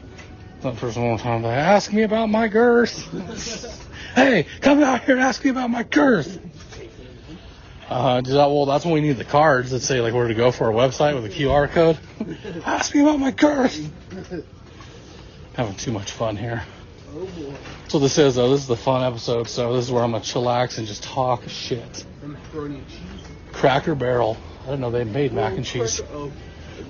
that 0.61 0.77
person 0.77 1.09
one 1.09 1.19
time, 1.19 1.43
like, 1.43 1.57
ask 1.57 1.93
me 1.93 2.03
about 2.03 2.29
my 2.29 2.49
girth. 2.49 3.09
hey, 4.15 4.47
come 4.61 4.83
out 4.83 5.05
here 5.05 5.15
and 5.15 5.25
ask 5.25 5.43
me 5.45 5.51
about 5.51 5.71
my 5.71 5.83
girth. 5.83 6.39
Uh, 7.89 8.21
that, 8.23 8.35
well, 8.35 8.65
that's 8.65 8.85
when 8.87 8.95
we 8.95 9.01
need 9.03 9.19
the 9.19 9.25
cards 9.25 9.71
that 9.71 9.81
say 9.81 10.01
like 10.01 10.15
where 10.15 10.27
to 10.27 10.35
go 10.35 10.51
for 10.51 10.65
our 10.65 10.73
website 10.73 11.15
with 11.15 11.27
a 11.27 11.29
QR 11.29 11.69
code. 11.69 11.99
Ask 12.65 12.95
me 12.95 13.03
about 13.03 13.21
my 13.21 13.33
girth. 13.33 13.91
Having 15.55 15.75
too 15.75 15.93
much 15.93 16.11
fun 16.11 16.37
here. 16.37 16.63
Oh 17.15 17.27
boy. 17.27 17.55
What 17.91 18.01
this 18.01 18.17
is 18.17 18.37
though. 18.37 18.49
This 18.51 18.63
is 18.63 18.67
the 18.67 18.79
fun 18.79 19.03
episode. 19.03 19.47
So 19.47 19.77
this 19.77 19.85
is 19.85 19.93
where 19.93 20.03
I'm 20.03 20.13
gonna 20.13 20.25
chillax 20.25 20.79
and 20.79 20.87
just 20.87 21.03
talk 21.03 21.47
shit. 21.49 22.07
Macaroni 22.23 22.77
and 22.77 22.89
cheese. 22.89 23.27
Cracker 23.53 23.95
Barrel. 23.95 24.39
I 24.63 24.67
didn't 24.67 24.81
know 24.81 24.91
they 24.91 25.05
made 25.05 25.33
mac 25.33 25.55
and 25.55 25.65
cheese. 25.65 26.01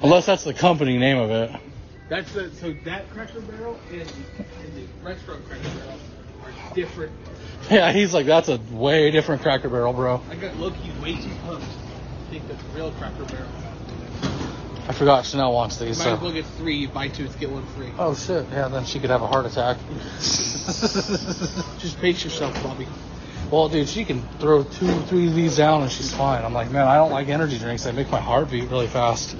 Unless 0.02 0.26
that's 0.26 0.44
the 0.44 0.54
company 0.54 0.98
name 0.98 1.18
of 1.18 1.30
it. 1.30 1.50
that's 2.08 2.32
the, 2.32 2.50
so 2.52 2.72
that 2.84 3.08
Cracker 3.10 3.40
Barrel 3.40 3.78
and, 3.90 4.00
and 4.00 4.76
the 4.76 4.84
restaurant 5.02 5.44
Cracker 5.46 5.62
Barrel 5.78 5.98
are 6.44 6.74
different. 6.74 7.12
Yeah, 7.70 7.92
he's 7.92 8.12
like, 8.12 8.26
that's 8.26 8.48
a 8.48 8.58
way 8.72 9.10
different 9.10 9.42
Cracker 9.42 9.68
Barrel, 9.68 9.92
bro. 9.92 10.20
I 10.30 10.34
got 10.36 10.56
Loki 10.56 10.92
way 11.02 11.14
too 11.16 11.30
pumped. 11.44 11.64
I 11.64 12.30
think 12.30 12.48
that's 12.48 12.62
real 12.74 12.90
Cracker 12.92 13.24
Barrel. 13.24 13.48
I 14.88 14.92
forgot 14.92 15.24
Chanel 15.24 15.52
wants 15.52 15.78
these. 15.78 15.96
Might 15.98 16.04
So. 16.04 16.14
as 16.14 16.20
well 16.20 16.32
get 16.32 16.44
three. 16.44 16.76
You 16.76 16.88
buy 16.88 17.06
two, 17.08 17.28
get 17.38 17.50
one 17.50 17.64
free. 17.66 17.92
Oh 17.98 18.14
shit! 18.16 18.44
Yeah, 18.50 18.66
then 18.66 18.84
she 18.84 18.98
could 18.98 19.10
have 19.10 19.22
a 19.22 19.28
heart 19.28 19.46
attack. 19.46 19.78
Just 20.18 21.98
pace 22.00 22.24
yourself, 22.24 22.60
Bobby. 22.64 22.88
Well, 23.52 23.68
dude, 23.68 23.87
she 23.87 24.06
can 24.06 24.26
throw 24.38 24.64
two, 24.64 24.90
three 25.02 25.26
of 25.26 25.35
these 25.35 25.59
down 25.59 25.82
and 25.82 25.92
she's 25.92 26.11
fine. 26.11 26.42
I'm 26.42 26.54
like, 26.54 26.71
man, 26.71 26.87
I 26.88 26.97
don't 26.97 27.11
like 27.11 27.28
energy 27.28 27.59
drinks. 27.59 27.85
They 27.85 27.92
make 27.92 28.11
my 28.11 28.18
heart 28.18 28.50
beat 28.50 28.71
really 28.71 28.87
fast. 28.87 29.37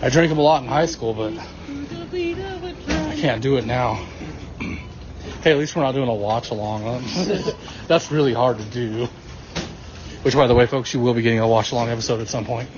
I 0.00 0.08
drank 0.08 0.30
them 0.30 0.38
a 0.38 0.42
lot 0.42 0.62
in 0.62 0.68
high 0.68 0.86
school, 0.86 1.12
but 1.12 1.34
I 1.34 3.16
can't 3.18 3.42
do 3.42 3.58
it 3.58 3.66
now. 3.66 4.06
hey, 5.42 5.52
at 5.52 5.58
least 5.58 5.76
we're 5.76 5.82
not 5.82 5.92
doing 5.92 6.08
a 6.08 6.14
watch 6.14 6.50
along. 6.50 7.04
That's 7.88 8.10
really 8.10 8.32
hard 8.32 8.56
to 8.56 8.64
do. 8.64 9.06
Which, 10.22 10.34
by 10.34 10.46
the 10.46 10.54
way, 10.54 10.64
folks, 10.64 10.94
you 10.94 11.00
will 11.00 11.12
be 11.12 11.20
getting 11.20 11.40
a 11.40 11.48
watch 11.48 11.72
along 11.72 11.90
episode 11.90 12.20
at 12.20 12.28
some 12.28 12.46
point. 12.46 12.70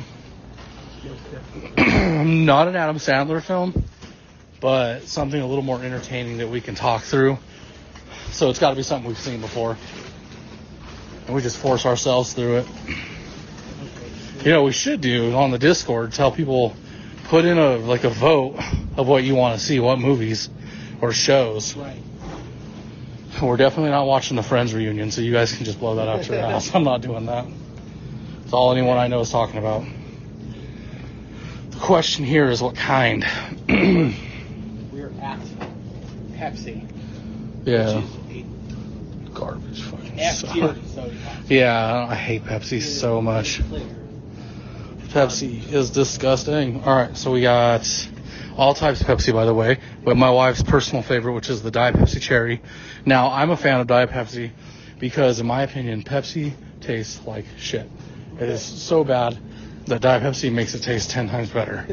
not 1.76 2.66
an 2.66 2.74
Adam 2.74 2.96
Sandler 2.96 3.40
film, 3.40 3.84
but 4.60 5.02
something 5.02 5.40
a 5.40 5.46
little 5.46 5.62
more 5.62 5.80
entertaining 5.80 6.38
that 6.38 6.48
we 6.48 6.60
can 6.60 6.74
talk 6.74 7.02
through. 7.02 7.38
So 8.32 8.50
it's 8.50 8.58
got 8.58 8.70
to 8.70 8.76
be 8.76 8.82
something 8.82 9.06
we've 9.06 9.18
seen 9.18 9.40
before. 9.40 9.76
And 11.32 11.36
we 11.38 11.42
just 11.42 11.56
force 11.56 11.86
ourselves 11.86 12.34
through 12.34 12.58
it. 12.58 12.66
You 14.44 14.52
know, 14.52 14.64
we 14.64 14.72
should 14.72 15.00
do 15.00 15.34
on 15.34 15.50
the 15.50 15.58
Discord, 15.58 16.12
tell 16.12 16.30
people, 16.30 16.76
put 17.24 17.46
in 17.46 17.56
a, 17.56 17.76
like 17.76 18.04
a 18.04 18.10
vote 18.10 18.56
of 18.98 19.08
what 19.08 19.24
you 19.24 19.34
want 19.34 19.58
to 19.58 19.64
see, 19.64 19.80
what 19.80 19.98
movies 19.98 20.50
or 21.00 21.10
shows. 21.10 21.74
Right. 21.74 21.96
We're 23.40 23.56
definitely 23.56 23.92
not 23.92 24.04
watching 24.06 24.36
the 24.36 24.42
Friends 24.42 24.74
reunion, 24.74 25.10
so 25.10 25.22
you 25.22 25.32
guys 25.32 25.56
can 25.56 25.64
just 25.64 25.80
blow 25.80 25.94
that 25.94 26.06
out 26.06 26.28
your 26.28 26.36
ass. 26.38 26.74
I'm 26.74 26.84
not 26.84 27.00
doing 27.00 27.24
that. 27.24 27.46
It's 28.44 28.52
all 28.52 28.70
anyone 28.70 28.98
I 28.98 29.08
know 29.08 29.20
is 29.20 29.30
talking 29.30 29.56
about. 29.56 29.86
The 31.70 31.78
question 31.78 32.26
here 32.26 32.50
is 32.50 32.60
what 32.60 32.76
kind? 32.76 33.24
We're 33.70 35.12
at 35.22 35.40
Pepsi. 36.34 36.86
yeah. 37.64 38.00
Which 38.00 38.36
is 38.36 39.28
a 39.28 39.30
Garbage 39.30 39.82
fucking 40.16 40.20
F 40.20 40.40
tier 40.52 40.76
soda 40.86 41.16
pop. 41.24 41.50
Yeah, 41.50 42.06
I 42.08 42.14
hate 42.14 42.44
Pepsi 42.44 42.82
so 42.82 43.20
much. 43.20 43.60
Pepsi 45.08 45.70
is 45.72 45.90
disgusting. 45.90 46.82
All 46.84 46.96
right, 46.96 47.16
so 47.16 47.32
we 47.32 47.42
got 47.42 47.86
all 48.56 48.74
types 48.74 49.00
of 49.00 49.06
Pepsi, 49.06 49.32
by 49.32 49.44
the 49.44 49.54
way, 49.54 49.78
but 50.04 50.16
my 50.16 50.30
wife's 50.30 50.62
personal 50.62 51.02
favorite, 51.02 51.32
which 51.32 51.50
is 51.50 51.62
the 51.62 51.70
Diet 51.70 51.94
Pepsi 51.94 52.20
Cherry. 52.20 52.62
Now, 53.04 53.30
I'm 53.30 53.50
a 53.50 53.56
fan 53.56 53.80
of 53.80 53.86
Diet 53.86 54.10
Pepsi 54.10 54.52
because, 54.98 55.40
in 55.40 55.46
my 55.46 55.62
opinion, 55.62 56.02
Pepsi 56.02 56.52
tastes 56.80 57.24
like 57.26 57.44
shit. 57.58 57.88
It 58.38 58.48
is 58.48 58.62
so 58.62 59.04
bad 59.04 59.38
that 59.86 60.00
Diet 60.00 60.22
Pepsi 60.22 60.52
makes 60.52 60.74
it 60.74 60.82
taste 60.82 61.10
10 61.10 61.28
times 61.28 61.50
better. 61.50 61.86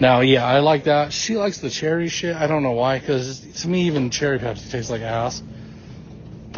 Now, 0.00 0.20
yeah, 0.20 0.44
I 0.44 0.60
like 0.60 0.84
that. 0.84 1.12
She 1.12 1.36
likes 1.36 1.58
the 1.58 1.70
cherry 1.70 2.08
shit. 2.08 2.36
I 2.36 2.46
don't 2.46 2.62
know 2.62 2.72
why, 2.72 2.98
because 2.98 3.40
to 3.62 3.68
me, 3.68 3.82
even 3.82 4.10
cherry 4.10 4.38
Pepsi 4.38 4.70
tastes 4.70 4.90
like 4.90 5.02
ass. 5.02 5.42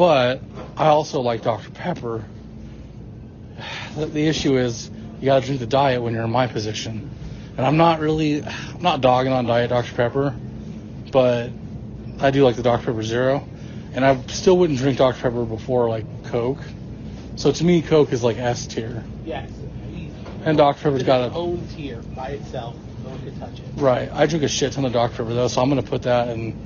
But 0.01 0.41
I 0.79 0.87
also 0.87 1.21
like 1.21 1.43
Dr. 1.43 1.71
Pepper. 1.73 2.25
The, 3.97 4.07
the 4.07 4.27
issue 4.27 4.57
is 4.57 4.91
you 5.21 5.27
gotta 5.27 5.45
drink 5.45 5.61
the 5.61 5.67
diet 5.67 6.01
when 6.01 6.15
you're 6.15 6.25
in 6.25 6.31
my 6.31 6.47
position. 6.47 7.11
And 7.59 7.67
I'm 7.67 7.77
not 7.77 8.01
really, 8.01 8.43
I'm 8.43 8.81
not 8.81 9.03
dogging 9.03 9.35
on 9.35 9.45
Diet 9.45 9.69
Dr. 9.69 9.95
Pepper, 9.95 10.35
but 11.13 11.51
I 12.19 12.31
do 12.31 12.45
like 12.45 12.57
the 12.57 12.63
Dr. 12.63 12.87
Pepper 12.87 13.03
Zero. 13.03 13.47
And 13.93 14.03
I 14.03 14.19
still 14.29 14.57
wouldn't 14.57 14.79
drink 14.79 14.97
Dr. 14.97 15.21
Pepper 15.21 15.45
before 15.45 15.91
like 15.91 16.07
Coke. 16.25 16.63
So 17.37 17.53
to 17.53 17.63
me, 17.63 17.83
Coke 17.83 18.11
is 18.15 18.25
like 18.25 18.39
S 18.39 18.69
tier. 18.69 19.05
Yes. 19.27 19.51
And 20.47 20.57
Dr. 20.57 20.83
Pepper's 20.83 21.03
got 21.03 21.27
its 21.27 21.35
a, 21.35 21.39
own 21.39 21.69
tier 21.77 22.01
by 22.17 22.29
itself. 22.29 22.75
No 23.05 23.11
one 23.11 23.19
can 23.19 23.39
touch 23.39 23.59
it. 23.59 23.67
right. 23.77 24.11
I 24.11 24.25
drink 24.25 24.45
a 24.45 24.49
shit 24.49 24.73
ton 24.73 24.87
of 24.87 24.95
Dr. 24.95 25.19
Pepper 25.19 25.35
though, 25.35 25.49
so 25.49 25.61
I'm 25.61 25.69
gonna 25.69 25.83
put 25.83 26.05
that 26.05 26.29
in, 26.29 26.59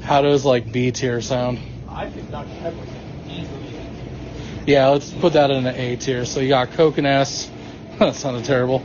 how 0.00 0.22
does 0.22 0.44
like 0.44 0.70
B 0.70 0.92
tier 0.92 1.20
sound? 1.20 1.58
I 1.90 2.10
think 2.10 2.30
Dr. 2.30 2.50
Pepper 2.60 2.76
easily 3.28 3.80
Yeah, 4.66 4.88
let's 4.88 5.10
put 5.10 5.32
that 5.34 5.50
in 5.50 5.66
an 5.66 5.74
A 5.74 5.96
tier. 5.96 6.24
So 6.24 6.40
you 6.40 6.48
got 6.48 6.72
Coke 6.72 6.98
and 6.98 7.06
S. 7.06 7.50
that 7.98 8.14
sounded 8.14 8.44
terrible. 8.44 8.82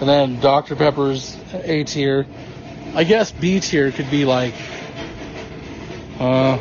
And 0.00 0.08
then 0.08 0.40
Dr. 0.40 0.76
Pepper's 0.76 1.36
A 1.52 1.84
tier. 1.84 2.26
I 2.94 3.04
guess 3.04 3.30
B 3.30 3.60
tier 3.60 3.92
could 3.92 4.10
be 4.10 4.24
like, 4.24 4.54
uh, 6.18 6.58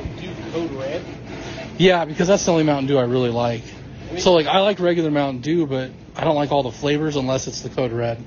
code 0.51 0.71
red. 0.71 1.03
yeah, 1.77 2.05
because 2.05 2.27
that's 2.27 2.45
the 2.45 2.51
only 2.51 2.63
Mountain 2.63 2.87
Dew 2.87 2.97
I 2.97 3.03
really 3.03 3.29
like. 3.29 3.63
So 4.17 4.33
like, 4.33 4.47
I 4.47 4.59
like 4.59 4.79
regular 4.79 5.11
Mountain 5.11 5.41
Dew, 5.41 5.65
but 5.65 5.91
I 6.15 6.23
don't 6.23 6.35
like 6.35 6.51
all 6.51 6.63
the 6.63 6.71
flavors 6.71 7.15
unless 7.15 7.47
it's 7.47 7.61
the 7.61 7.69
Code 7.69 7.91
Red. 7.91 8.23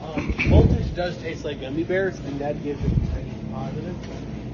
Um, 0.00 0.34
voltage 0.48 0.94
does 0.94 1.16
taste 1.18 1.44
like 1.44 1.60
gummy 1.60 1.84
bears, 1.84 2.18
and 2.18 2.40
that 2.40 2.62
gives 2.62 2.84
it 2.84 2.90
a 2.90 3.52
positive. 3.52 3.96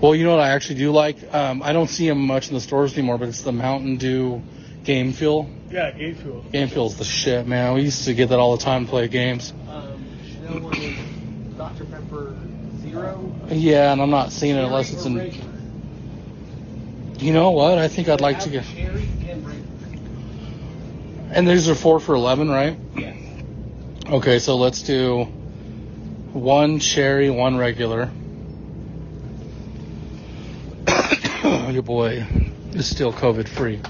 Well, 0.00 0.14
you 0.14 0.24
know 0.24 0.30
what 0.36 0.40
I 0.40 0.50
actually 0.50 0.76
do 0.76 0.92
like? 0.92 1.16
Um, 1.34 1.60
I 1.62 1.72
don't 1.72 1.88
see 1.88 2.08
them 2.08 2.24
much 2.24 2.48
in 2.48 2.54
the 2.54 2.60
stores 2.60 2.92
anymore, 2.96 3.18
but 3.18 3.28
it's 3.28 3.42
the 3.42 3.50
Mountain 3.52 3.96
Dew 3.96 4.42
Game 4.84 5.12
Fuel. 5.12 5.50
Yeah, 5.70 5.90
game 5.90 6.14
fuel. 6.14 6.42
Game 6.52 6.68
Fuel's 6.68 6.96
the 6.96 7.04
shit, 7.04 7.46
man. 7.46 7.74
We 7.74 7.82
used 7.82 8.04
to 8.04 8.14
get 8.14 8.28
that 8.30 8.38
all 8.38 8.56
the 8.56 8.62
time 8.62 8.84
to 8.84 8.90
play 8.90 9.08
games. 9.08 9.52
Um, 9.68 10.02
Chanel 10.24 10.60
one 10.60 10.76
is 10.76 11.54
Dr. 11.56 11.84
Pepper 11.84 12.36
Zero. 12.80 13.34
Yeah, 13.48 13.92
and 13.92 14.00
I'm 14.00 14.10
not 14.10 14.32
seeing 14.32 14.56
it 14.56 14.64
unless 14.64 14.92
it's 14.92 15.04
in. 15.04 15.16
You 17.18 17.32
know 17.32 17.50
what? 17.50 17.78
I 17.78 17.88
think 17.88 18.08
I'd 18.08 18.20
like 18.20 18.38
to 18.40 18.50
get. 18.50 18.64
cherry 18.64 19.08
and 19.28 19.44
regular. 19.44 21.32
And 21.32 21.48
these 21.48 21.68
are 21.68 21.74
four 21.74 21.98
for 21.98 22.14
eleven, 22.14 22.48
right? 22.48 22.78
Yes. 22.96 23.16
Okay, 24.08 24.38
so 24.38 24.56
let's 24.56 24.82
do 24.82 25.24
one 26.32 26.78
cherry, 26.78 27.28
one 27.28 27.58
regular. 27.58 28.10
Your 31.70 31.82
boy 31.82 32.26
is 32.72 32.88
still 32.88 33.12
COVID 33.12 33.48
free. 33.48 33.80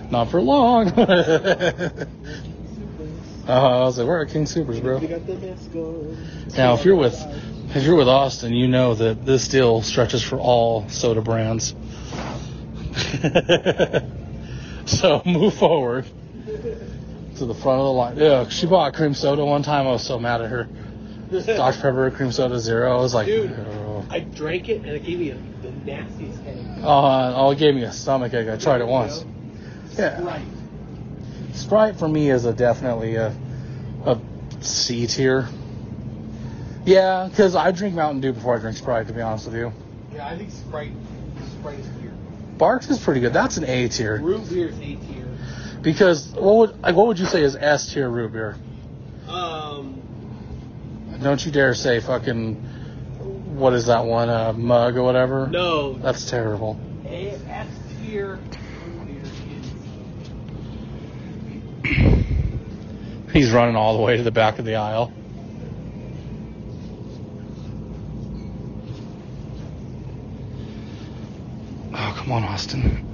Not 0.10 0.30
for 0.30 0.40
long. 0.40 0.88
uh, 0.98 2.06
I 3.46 3.80
was 3.80 3.98
like, 3.98 4.06
we're 4.08 4.22
at 4.22 4.30
King 4.30 4.44
Soopers, 4.44 4.82
bro. 4.82 4.98
We 4.98 5.06
got 5.06 5.26
the 5.26 5.36
mask 5.36 5.74
on. 5.74 6.16
Now, 6.56 6.74
if 6.74 6.84
you're 6.84 6.96
with 6.96 7.14
if 7.74 7.84
you're 7.84 7.96
with 7.96 8.08
Austin, 8.08 8.54
you 8.54 8.66
know 8.66 8.94
that 8.94 9.24
this 9.24 9.46
deal 9.48 9.82
stretches 9.82 10.22
for 10.22 10.38
all 10.38 10.88
soda 10.88 11.20
brands. 11.20 11.74
so 14.86 15.22
move 15.24 15.54
forward 15.54 16.06
to 17.36 17.46
the 17.46 17.54
front 17.54 17.80
of 17.80 17.84
the 17.84 17.92
line. 17.92 18.16
Yeah, 18.16 18.48
she 18.48 18.66
bought 18.66 18.94
cream 18.94 19.14
soda 19.14 19.44
one 19.44 19.62
time. 19.62 19.86
I 19.86 19.92
was 19.92 20.04
so 20.04 20.18
mad 20.18 20.40
at 20.40 20.50
her. 20.50 20.68
Dr 21.30 21.76
Pepper 21.76 22.10
cream 22.10 22.32
soda 22.32 22.58
zero. 22.58 22.98
I 22.98 23.00
was 23.00 23.14
like, 23.14 23.26
Dude. 23.26 23.50
oh, 23.50 24.06
I 24.08 24.20
drank 24.20 24.68
it 24.68 24.78
and 24.78 24.88
it 24.88 25.04
gave 25.04 25.18
me 25.18 25.30
a, 25.30 25.36
nastiest 25.88 26.40
headache. 26.42 26.84
Uh, 26.84 27.34
oh, 27.36 27.50
it 27.50 27.58
gave 27.58 27.74
me 27.74 27.82
a 27.82 27.92
stomach 27.92 28.32
ache. 28.34 28.48
I 28.48 28.56
tried 28.56 28.80
it 28.80 28.86
once. 28.86 29.24
Yeah, 29.96 30.22
Right. 30.22 30.46
Sprite 31.54 31.96
for 31.98 32.06
me 32.08 32.30
is 32.30 32.44
a 32.44 32.52
definitely 32.52 33.16
a 33.16 33.34
a 34.06 34.20
C 34.60 35.06
tier. 35.06 35.48
Yeah, 36.84 37.26
because 37.28 37.56
I 37.56 37.72
drink 37.72 37.94
Mountain 37.94 38.20
Dew 38.20 38.32
before 38.32 38.56
I 38.56 38.60
drink 38.60 38.76
Sprite. 38.76 39.08
To 39.08 39.12
be 39.12 39.20
honest 39.20 39.46
with 39.46 39.56
you. 39.56 39.72
Yeah, 40.14 40.28
I 40.28 40.36
think 40.38 40.50
Sprite, 40.50 40.92
Sprite 41.58 41.80
is 41.80 41.88
weird. 42.00 42.14
Barq's 42.58 42.88
is 42.90 42.98
pretty 42.98 43.20
good. 43.20 43.32
That's 43.32 43.56
an 43.56 43.64
A 43.64 43.88
tier. 43.88 44.20
Root 44.20 44.48
beer 44.48 44.68
is 44.68 44.78
A 44.78 44.94
tier. 44.96 45.38
Because 45.82 46.28
what 46.28 46.56
would 46.56 46.82
like 46.82 46.94
what 46.94 47.06
would 47.08 47.18
you 47.18 47.26
say 47.26 47.42
is 47.42 47.56
S 47.56 47.92
tier 47.92 48.08
root 48.08 48.32
beer? 48.32 48.56
Um, 49.26 50.00
Don't 51.22 51.44
you 51.44 51.50
dare 51.50 51.74
say 51.74 52.00
fucking 52.00 52.67
what 53.58 53.72
is 53.72 53.86
that 53.86 54.04
one 54.04 54.28
uh, 54.28 54.52
mug 54.52 54.96
or 54.96 55.02
whatever? 55.02 55.48
no, 55.48 55.94
That's 55.94 56.30
terrible. 56.30 56.78
A 57.06 57.30
S 57.48 57.68
tier 58.00 58.38
He's 63.32 63.50
running 63.50 63.76
all 63.76 63.96
the 63.96 64.02
way 64.02 64.16
to 64.16 64.22
the 64.22 64.30
back 64.30 64.58
of 64.58 64.64
the 64.64 64.76
aisle. 64.76 65.12
Oh, 71.94 72.14
come 72.16 72.32
on, 72.32 72.44
Austin. 72.44 73.04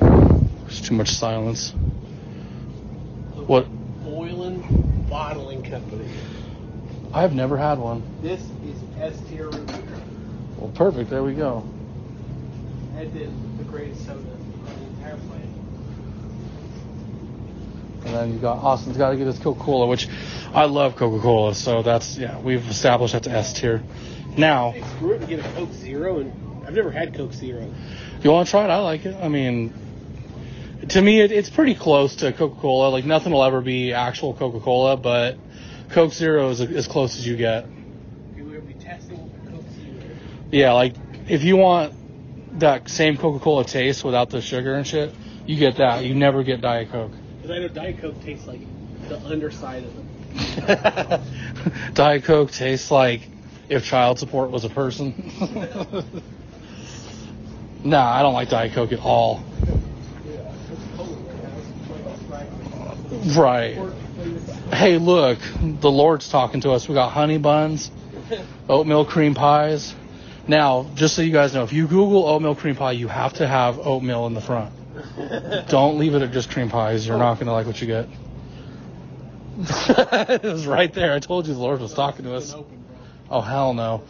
There's 0.00 0.80
too 0.80 0.94
much 0.94 1.10
silence. 1.10 1.72
the 1.72 3.42
What? 3.44 3.66
Boylan 4.02 5.06
Bottling 5.08 5.62
Company. 5.62 6.08
I've 7.12 7.34
never 7.34 7.56
had 7.56 7.78
one. 7.78 8.02
This 8.22 8.40
is 8.40 8.76
S 8.98 9.20
tier 9.28 9.48
root. 9.48 9.70
Well, 10.56 10.70
perfect. 10.74 11.10
There 11.10 11.22
we 11.24 11.34
go. 11.34 11.64
That 12.94 13.06
is 13.06 13.32
the 13.58 13.64
greatest 13.64 14.04
soda 14.06 14.20
on 14.20 14.64
the 14.64 14.86
entire 14.96 15.16
planet. 15.16 15.48
And 18.04 18.14
then 18.14 18.32
you 18.32 18.38
got 18.38 18.58
Austin's 18.58 18.96
got 18.96 19.10
to 19.10 19.16
get 19.16 19.26
his 19.26 19.38
Coca 19.38 19.60
Cola, 19.60 19.86
which 19.86 20.08
I 20.54 20.64
love 20.66 20.96
Coca 20.96 21.20
Cola. 21.20 21.54
So 21.54 21.82
that's 21.82 22.16
yeah, 22.16 22.38
we've 22.40 22.66
established 22.68 23.14
that's 23.14 23.26
S 23.28 23.52
tier. 23.54 23.82
Now, 24.36 24.70
Hey, 24.70 24.82
screw 24.96 25.12
it 25.12 25.20
and 25.20 25.28
get 25.28 25.40
a 25.40 25.48
Coke 25.54 25.72
Zero, 25.72 26.20
and 26.20 26.66
I've 26.66 26.74
never 26.74 26.90
had 26.92 27.14
Coke 27.14 27.32
Zero. 27.32 27.68
you 28.22 28.30
want 28.30 28.46
to 28.46 28.50
try 28.50 28.64
it? 28.64 28.68
I 28.70 28.78
like 28.78 29.04
it. 29.04 29.16
I 29.16 29.28
mean, 29.28 29.74
to 30.90 31.02
me, 31.02 31.20
it, 31.20 31.32
it's 31.32 31.50
pretty 31.50 31.74
close 31.74 32.16
to 32.16 32.32
Coca 32.32 32.60
Cola. 32.60 32.88
Like 32.90 33.04
nothing 33.04 33.32
will 33.32 33.42
ever 33.42 33.60
be 33.60 33.92
actual 33.92 34.34
Coca 34.34 34.60
Cola, 34.60 34.96
but 34.96 35.36
Coke 35.92 36.12
Zero 36.12 36.50
is 36.50 36.60
as 36.60 36.86
close 36.86 37.18
as 37.18 37.26
you 37.26 37.36
get. 37.36 37.64
Okay, 37.64 38.42
we're 38.42 38.60
gonna 38.60 38.60
be 38.60 38.74
testing 38.74 39.16
Coke 39.50 39.64
Zero. 39.74 40.16
Yeah, 40.50 40.72
like 40.72 40.94
if 41.28 41.42
you 41.42 41.56
want 41.56 41.94
that 42.60 42.88
same 42.88 43.16
Coca 43.16 43.42
Cola 43.42 43.64
taste 43.64 44.04
without 44.04 44.30
the 44.30 44.40
sugar 44.40 44.74
and 44.74 44.86
shit, 44.86 45.14
you 45.46 45.56
get 45.56 45.76
that. 45.76 46.04
You 46.04 46.14
never 46.14 46.42
get 46.42 46.60
Diet 46.60 46.90
Coke. 46.90 47.12
Because 47.36 47.50
I 47.50 47.58
know 47.58 47.68
Diet 47.68 47.98
Coke 47.98 48.20
tastes 48.22 48.46
like 48.46 48.60
the 49.08 49.18
underside 49.24 49.84
of 49.84 49.96
them. 49.96 50.06
Diet 51.94 52.24
Coke 52.24 52.52
tastes 52.52 52.90
like 52.90 53.28
if 53.68 53.84
child 53.84 54.18
support 54.18 54.50
was 54.50 54.64
a 54.64 54.68
person. 54.68 55.32
nah, 57.84 58.12
I 58.12 58.22
don't 58.22 58.34
like 58.34 58.48
Diet 58.48 58.72
Coke 58.72 58.92
at 58.92 59.00
all. 59.00 59.42
Right. 63.36 63.76
Hey, 64.70 64.98
look, 64.98 65.38
the 65.62 65.90
Lord's 65.90 66.28
talking 66.28 66.60
to 66.62 66.72
us. 66.72 66.88
We 66.88 66.94
got 66.94 67.10
honey 67.10 67.38
buns, 67.38 67.90
oatmeal 68.68 69.04
cream 69.04 69.34
pies. 69.34 69.94
Now, 70.46 70.90
just 70.94 71.14
so 71.14 71.22
you 71.22 71.32
guys 71.32 71.54
know, 71.54 71.62
if 71.62 71.72
you 71.72 71.86
Google 71.86 72.26
oatmeal 72.26 72.54
cream 72.54 72.76
pie, 72.76 72.92
you 72.92 73.08
have 73.08 73.34
to 73.34 73.46
have 73.46 73.78
oatmeal 73.78 74.26
in 74.26 74.34
the 74.34 74.40
front. 74.40 74.74
Don't 75.68 75.98
leave 75.98 76.14
it 76.14 76.22
at 76.22 76.32
just 76.32 76.50
cream 76.50 76.68
pies. 76.68 77.06
You're 77.06 77.18
not 77.18 77.34
going 77.34 77.46
to 77.46 77.52
like 77.52 77.66
what 77.66 77.80
you 77.80 77.86
get. 77.86 78.08
it 79.58 80.42
was 80.42 80.66
right 80.66 80.92
there. 80.92 81.12
I 81.12 81.18
told 81.18 81.46
you 81.46 81.54
the 81.54 81.60
Lord 81.60 81.80
was 81.80 81.94
talking 81.94 82.24
to 82.24 82.34
us. 82.34 82.54
Oh, 83.30 83.40
hell 83.40 83.74
no. 83.74 84.02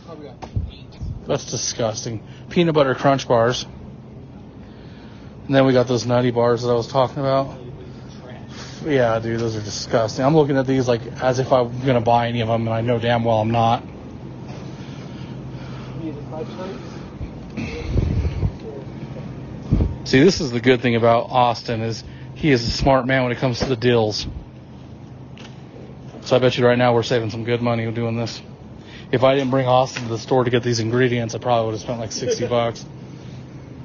That's 1.26 1.50
disgusting. 1.50 2.22
Peanut 2.48 2.74
butter 2.74 2.94
crunch 2.94 3.28
bars. 3.28 3.66
And 5.46 5.54
then 5.54 5.66
we 5.66 5.72
got 5.72 5.88
those 5.88 6.06
nutty 6.06 6.30
bars 6.30 6.62
that 6.62 6.68
I 6.68 6.74
was 6.74 6.86
talking 6.86 7.18
about. 7.18 7.58
Yeah, 8.84 9.18
dude, 9.18 9.40
those 9.40 9.56
are 9.56 9.60
disgusting. 9.60 10.24
I'm 10.24 10.34
looking 10.34 10.56
at 10.56 10.66
these 10.66 10.88
like 10.88 11.02
as 11.22 11.38
if 11.38 11.52
I'm 11.52 11.84
gonna 11.84 12.00
buy 12.00 12.28
any 12.28 12.40
of 12.40 12.48
them, 12.48 12.66
and 12.66 12.74
I 12.74 12.80
know 12.80 12.98
damn 12.98 13.24
well 13.24 13.40
I'm 13.40 13.50
not. 13.50 13.82
See, 20.04 20.18
this 20.18 20.40
is 20.40 20.50
the 20.50 20.60
good 20.60 20.80
thing 20.80 20.96
about 20.96 21.30
Austin 21.30 21.82
is 21.82 22.02
he 22.34 22.50
is 22.50 22.66
a 22.66 22.70
smart 22.70 23.06
man 23.06 23.22
when 23.22 23.32
it 23.32 23.38
comes 23.38 23.60
to 23.60 23.66
the 23.66 23.76
deals. 23.76 24.26
So 26.22 26.34
I 26.34 26.38
bet 26.38 26.56
you 26.58 26.66
right 26.66 26.78
now 26.78 26.94
we're 26.94 27.02
saving 27.02 27.30
some 27.30 27.44
good 27.44 27.62
money 27.62 27.88
doing 27.92 28.16
this. 28.16 28.42
If 29.12 29.22
I 29.22 29.34
didn't 29.34 29.50
bring 29.50 29.66
Austin 29.66 30.04
to 30.04 30.08
the 30.08 30.18
store 30.18 30.44
to 30.44 30.50
get 30.50 30.62
these 30.62 30.80
ingredients, 30.80 31.34
I 31.34 31.38
probably 31.38 31.66
would 31.66 31.72
have 31.74 31.82
spent 31.82 32.00
like 32.00 32.12
60 32.12 32.46
bucks 32.48 32.84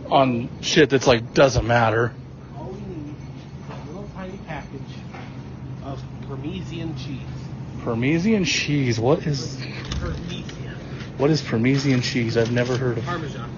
on 0.10 0.50
shit 0.62 0.90
that's 0.90 1.06
like 1.06 1.34
doesn't 1.34 1.68
matter. 1.68 2.14
All 2.58 2.66
we 2.66 2.80
need 2.80 3.16
is 3.16 3.70
a 3.70 3.88
little 3.92 4.10
tiny 4.16 4.38
package 4.48 4.82
of 5.84 6.04
Parmesan 6.76 6.98
cheese. 6.98 7.84
Parmesan 7.84 8.44
cheese. 8.44 9.00
What 9.00 9.26
is 9.26 9.58
Parmesan. 10.00 10.44
what 11.18 11.30
is 11.30 11.42
Parmesan 11.42 12.02
cheese? 12.02 12.36
I've 12.36 12.52
never 12.52 12.76
heard 12.76 12.98
of. 12.98 13.06
Parmesan. 13.06 13.50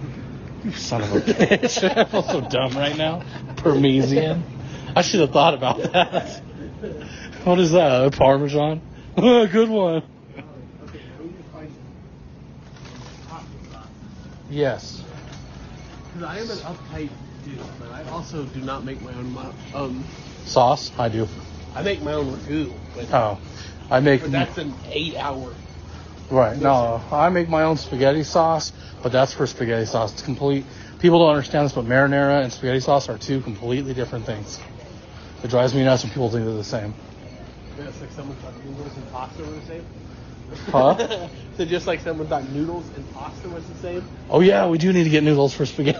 You 0.63 0.71
son 0.71 1.01
of 1.01 1.15
a 1.15 1.21
bitch. 1.21 1.83
I 1.97 2.05
feel 2.05 2.23
so 2.23 2.41
dumb 2.41 2.73
right 2.73 2.95
now. 2.95 3.23
Parmesan. 3.57 4.43
I 4.95 5.01
should 5.01 5.21
have 5.21 5.31
thought 5.31 5.55
about 5.55 5.81
that. 5.93 6.41
What 7.43 7.59
is 7.59 7.71
that? 7.71 8.05
A 8.05 8.11
Parmesan? 8.11 8.81
Good 9.15 9.69
one. 9.69 10.03
Okay, 10.03 10.43
now 11.09 11.19
we 11.19 11.25
need 11.25 11.37
to 11.37 11.43
find 11.51 11.71
pasta 13.27 13.47
sauce. 13.71 13.87
Yes. 14.49 15.03
Because 16.13 16.23
I 16.23 16.37
am 16.37 16.51
an 16.51 16.57
uptight 16.57 17.09
dude, 17.45 17.59
but 17.79 17.89
I 17.91 18.03
also 18.09 18.45
do 18.45 18.61
not 18.61 18.83
make 18.83 19.01
my 19.01 19.13
own. 19.13 19.37
Um, 19.73 20.05
Sauce? 20.45 20.91
I 20.99 21.09
do. 21.09 21.27
I 21.75 21.81
make 21.83 22.01
my 22.01 22.13
own 22.13 22.35
ragu, 22.37 22.73
but, 23.05 23.13
Oh. 23.13 23.37
I 23.89 23.99
make 24.01 24.21
but 24.21 24.31
that's 24.31 24.57
an 24.57 24.73
eight-hour. 24.91 25.53
right. 26.29 26.57
No, 26.57 27.01
I 27.11 27.29
make 27.29 27.47
my 27.47 27.63
own 27.63 27.77
spaghetti 27.77 28.23
sauce, 28.23 28.73
but 29.01 29.11
that's 29.11 29.33
for 29.33 29.47
spaghetti 29.47 29.85
sauce. 29.85 30.13
It's 30.13 30.21
complete. 30.23 30.65
People 30.99 31.19
don't 31.19 31.29
understand 31.29 31.65
this, 31.65 31.73
but 31.73 31.85
marinara 31.85 32.43
and 32.43 32.51
spaghetti 32.51 32.79
sauce 32.81 33.07
are 33.07 33.17
two 33.17 33.39
completely 33.41 33.93
different 33.93 34.25
things. 34.25 34.59
It 35.43 35.49
drives 35.49 35.73
me 35.73 35.83
nuts 35.83 36.03
when 36.03 36.11
people 36.11 36.29
think 36.29 36.45
they're 36.45 36.53
the 36.55 36.63
same. 36.63 36.93
Just 37.77 38.01
like 38.01 38.11
someone 38.11 38.35
thought 38.37 38.53
noodles 38.65 38.97
and 38.97 39.11
pasta 39.11 39.43
were 39.43 39.51
the 39.51 39.61
same. 39.67 39.85
Huh? 40.71 41.27
so 41.57 41.65
just 41.65 41.87
like 41.87 41.99
someone 42.01 42.27
thought 42.27 42.49
noodles 42.49 42.85
and 42.95 43.13
pasta 43.13 43.47
was 43.49 43.63
the 43.67 43.75
same. 43.75 44.03
Oh 44.29 44.39
yeah, 44.41 44.67
we 44.67 44.77
do 44.79 44.91
need 44.91 45.03
to 45.03 45.09
get 45.09 45.23
noodles 45.23 45.53
for 45.53 45.65
spaghetti. 45.65 45.99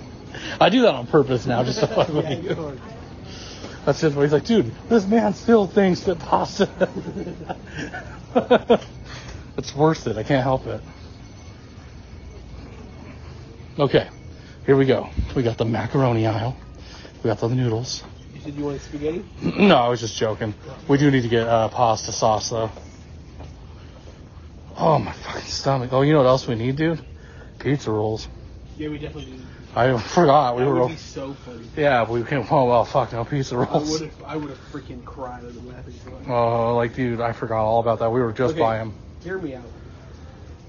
I 0.60 0.68
do 0.70 0.82
that 0.82 0.94
on 0.94 1.06
purpose 1.06 1.46
now, 1.46 1.62
just 1.62 1.78
to 1.80 1.86
fuck 1.86 2.08
with 2.08 2.24
Yeah, 2.24 2.38
you. 2.38 2.50
you 2.50 2.66
are. 2.66 2.76
That's 3.88 4.02
just 4.02 4.16
what 4.16 4.24
he's 4.24 4.32
like, 4.34 4.44
dude. 4.44 4.70
This 4.90 5.06
man 5.06 5.32
still 5.32 5.66
thinks 5.66 6.00
that 6.00 6.18
pasta. 6.18 6.68
it's 9.56 9.74
worth 9.74 10.06
it. 10.06 10.18
I 10.18 10.22
can't 10.24 10.42
help 10.42 10.66
it. 10.66 10.82
Okay, 13.78 14.06
here 14.66 14.76
we 14.76 14.84
go. 14.84 15.08
We 15.34 15.42
got 15.42 15.56
the 15.56 15.64
macaroni 15.64 16.26
aisle. 16.26 16.54
We 17.22 17.28
got 17.28 17.38
the 17.38 17.48
noodles. 17.48 18.04
You 18.34 18.40
said 18.42 18.54
you 18.56 18.64
wanted 18.64 18.82
spaghetti? 18.82 19.24
no, 19.58 19.76
I 19.76 19.88
was 19.88 20.00
just 20.00 20.18
joking. 20.18 20.52
We 20.86 20.98
do 20.98 21.10
need 21.10 21.22
to 21.22 21.28
get 21.30 21.48
uh, 21.48 21.68
pasta 21.68 22.12
sauce 22.12 22.50
though. 22.50 22.70
Oh 24.76 24.98
my 24.98 25.12
fucking 25.12 25.48
stomach. 25.48 25.94
Oh, 25.94 26.02
you 26.02 26.12
know 26.12 26.18
what 26.18 26.26
else 26.28 26.46
we 26.46 26.56
need, 26.56 26.76
dude? 26.76 27.02
Pizza 27.58 27.90
rolls. 27.90 28.28
Yeah, 28.76 28.90
we 28.90 28.98
definitely 28.98 29.32
do. 29.32 29.42
I 29.76 29.96
forgot 29.98 30.56
we 30.56 30.62
that 30.64 30.68
were. 30.68 30.80
would 30.80 30.88
be 30.88 30.96
so 30.96 31.34
funny. 31.34 31.64
Yeah, 31.76 32.08
we 32.08 32.22
came. 32.24 32.44
Oh 32.50 32.64
well, 32.64 32.84
fuck 32.84 33.12
no 33.12 33.24
pizza 33.24 33.56
rolls. 33.56 34.02
I 34.26 34.36
would 34.36 34.50
have 34.50 34.72
freaking 34.72 35.04
cried 35.04 35.44
at 35.44 35.54
the 35.54 35.60
laughing. 35.60 35.94
Oh, 36.28 36.74
like 36.76 36.94
dude, 36.94 37.20
I 37.20 37.32
forgot 37.32 37.62
all 37.64 37.80
about 37.80 37.98
that. 38.00 38.10
We 38.10 38.20
were 38.20 38.32
just 38.32 38.52
Okay. 38.52 38.60
by 38.60 38.78
him. 38.78 38.92
Hear 39.22 39.38
me 39.38 39.54
out. 39.54 39.62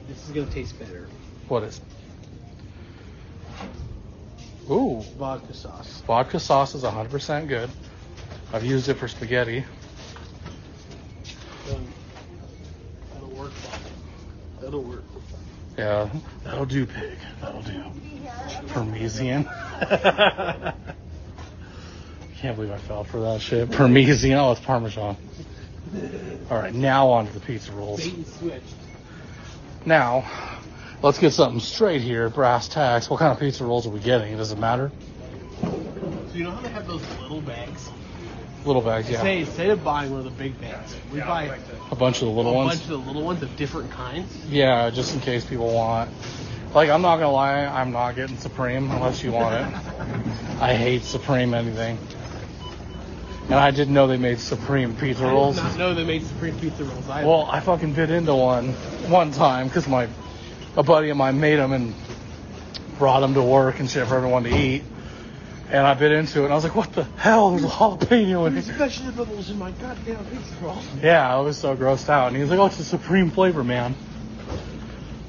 This 0.07 0.23
is 0.25 0.31
gonna 0.31 0.47
taste 0.51 0.77
better. 0.77 1.07
What 1.47 1.63
is? 1.63 1.79
Ooh, 4.69 5.01
Vodka 5.17 5.53
sauce. 5.55 6.01
vodka 6.05 6.39
sauce 6.39 6.75
is 6.75 6.83
100% 6.83 7.47
good. 7.47 7.69
I've 8.53 8.63
used 8.63 8.87
it 8.87 8.95
for 8.95 9.07
spaghetti. 9.07 9.65
Done. 11.67 11.87
That'll 13.13 13.29
work. 13.29 13.51
That'll 14.61 14.83
work. 14.83 15.03
Yeah, 15.79 16.09
that'll 16.43 16.65
do, 16.65 16.85
pig. 16.85 17.17
That'll 17.39 17.61
do. 17.61 17.81
Parmesan. 18.67 19.45
Can't 22.35 22.57
believe 22.57 22.71
I 22.71 22.77
fell 22.79 23.05
for 23.05 23.21
that 23.21 23.39
shit. 23.39 23.71
Parmesan. 23.71 24.33
Oh, 24.33 24.51
it's 24.51 24.59
Parmesan. 24.59 25.15
All 26.51 26.57
right, 26.57 26.73
now 26.73 27.07
on 27.07 27.27
to 27.27 27.33
the 27.33 27.39
pizza 27.39 27.71
rolls. 27.71 28.03
Bait 28.03 28.13
and 28.13 28.27
switch. 28.27 28.61
Now, 29.85 30.29
let's 31.01 31.17
get 31.17 31.31
something 31.31 31.61
straight 31.61 32.01
here. 32.01 32.29
Brass 32.29 32.67
tacks. 32.67 33.09
What 33.09 33.19
kind 33.19 33.31
of 33.31 33.39
pizza 33.39 33.63
rolls 33.63 33.87
are 33.87 33.91
we 33.91 34.01
getting? 34.01 34.33
It 34.33 34.37
doesn't 34.37 34.59
matter? 34.59 34.91
So 35.61 35.71
you 36.33 36.43
know 36.43 36.51
how 36.51 36.59
they 36.59 36.69
have 36.71 36.87
those 36.87 37.07
little 37.21 37.39
bags? 37.39 37.89
Little 38.65 38.81
bags, 38.81 39.09
yeah. 39.09 39.21
Say 39.21 39.39
instead 39.39 39.69
of 39.69 39.83
buying 39.83 40.11
one 40.11 40.19
of 40.19 40.25
the 40.25 40.31
big 40.31 40.59
bags, 40.59 40.95
we 41.13 41.21
buy 41.21 41.57
A 41.91 41.95
bunch 41.95 42.17
of 42.21 42.27
the 42.27 42.31
little 42.33 42.51
a 42.51 42.55
ones. 42.55 42.71
bunch 42.71 42.81
of 42.83 42.89
the 42.89 42.97
little 42.97 43.23
ones 43.23 43.41
of 43.41 43.55
different 43.55 43.89
kinds. 43.91 44.45
Yeah, 44.47 44.89
just 44.89 45.13
in 45.13 45.21
case 45.21 45.45
people 45.45 45.73
want. 45.73 46.09
Like, 46.73 46.89
I'm 46.89 47.01
not 47.01 47.15
gonna 47.17 47.31
lie, 47.31 47.65
I'm 47.65 47.91
not 47.91 48.15
getting 48.15 48.37
Supreme 48.37 48.91
unless 48.91 49.23
you 49.23 49.31
want 49.31 49.55
it. 49.55 49.73
I 50.61 50.73
hate 50.75 51.03
Supreme 51.03 51.53
anything. 51.53 51.97
And 53.45 53.55
I 53.55 53.71
didn't 53.71 53.93
know 53.95 54.05
they 54.05 54.17
made 54.17 54.39
Supreme 54.39 54.95
pizza 54.95 55.23
rolls. 55.23 55.57
I 55.57 55.61
rolls. 55.63 55.73
did 55.73 55.79
not 55.79 55.87
know 55.89 55.93
they 55.95 56.03
made 56.05 56.23
supreme 56.23 56.59
pizza 56.59 56.83
rolls. 56.83 57.09
either. 57.09 57.27
Well, 57.27 57.47
I 57.49 57.61
fucking 57.61 57.93
bit 57.93 58.11
into 58.11 58.35
one 58.35 58.73
one 59.09 59.31
time 59.31 59.67
because 59.69 59.87
my 59.87 60.07
a 60.77 60.83
buddy 60.83 61.09
of 61.09 61.17
mine 61.17 61.39
made 61.39 61.55
them 61.55 61.71
and 61.73 61.95
brought 62.99 63.21
them 63.21 63.33
to 63.33 63.41
work 63.41 63.79
and 63.79 63.89
shit 63.89 64.05
for 64.07 64.17
everyone 64.17 64.43
to 64.43 64.55
eat. 64.55 64.83
And 65.69 65.85
I 65.85 65.93
bit 65.93 66.11
into 66.11 66.41
it 66.41 66.45
and 66.45 66.51
I 66.51 66.55
was 66.55 66.63
like, 66.63 66.75
what 66.75 66.93
the 66.93 67.03
hell? 67.03 67.51
There's 67.51 67.63
a 67.63 67.67
jalapeno 67.67 68.47
in 68.47 68.55
there's 68.55 68.69
it. 68.69 68.73
vegetables 68.73 69.51
in 69.51 69.59
my 69.59 69.69
goddamn 69.71 70.25
pizza. 70.25 70.81
Yeah, 70.99 71.35
I 71.35 71.39
was 71.41 71.57
so 71.57 71.77
grossed 71.77 72.09
out. 72.09 72.29
And 72.29 72.35
he 72.35 72.41
was 72.41 72.49
like, 72.49 72.59
oh, 72.59 72.65
it's 72.65 72.79
a 72.79 72.83
Supreme 72.83 73.29
flavor, 73.29 73.63
man. 73.63 73.93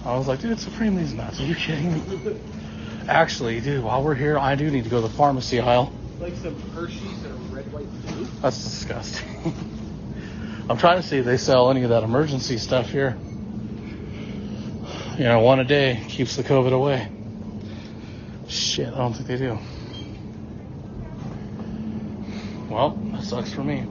I 0.03 0.17
was 0.17 0.27
like, 0.27 0.41
dude, 0.41 0.53
it's 0.53 0.63
Supreme 0.63 0.97
these 0.97 1.13
nuts. 1.13 1.41
Are 1.41 1.45
you 1.45 1.55
kidding 1.55 1.93
me? 1.93 2.41
Actually, 3.09 3.61
dude, 3.61 3.85
while 3.85 4.03
we're 4.03 4.15
here, 4.15 4.39
I 4.39 4.55
do 4.55 4.71
need 4.71 4.85
to 4.85 4.91
go 4.91 5.03
to 5.03 5.09
the 5.09 5.13
pharmacy 5.15 5.61
aisle. 5.61 5.93
Like 6.19 6.35
some 6.37 6.59
Hershey's 6.71 7.23
and 7.23 7.35
a 7.35 7.55
red 7.55 7.71
white 7.71 7.91
blue. 8.07 8.25
That's 8.41 8.63
disgusting. 8.63 9.29
I'm 10.71 10.79
trying 10.79 11.03
to 11.03 11.07
see 11.07 11.19
if 11.19 11.27
they 11.27 11.37
sell 11.37 11.71
any 11.71 11.83
of 11.83 11.91
that 11.91 12.03
Emergen-C 12.03 12.57
stuff 12.59 12.89
here. 12.89 13.19
You 15.19 15.25
know, 15.25 15.41
one 15.41 15.61
a 15.61 15.65
day 15.65 16.03
keeps 16.09 16.37
the 16.37 16.45
COVID 16.45 16.73
away. 16.73 17.11
Shit, 18.49 18.89
I 18.89 18.97
don't 18.97 19.13
think 19.13 19.27
they 19.27 19.37
do. 19.37 19.59
Well, 22.71 22.91
that 23.13 23.25
sucks 23.25 23.53
for 23.53 23.65
me. 23.65 23.85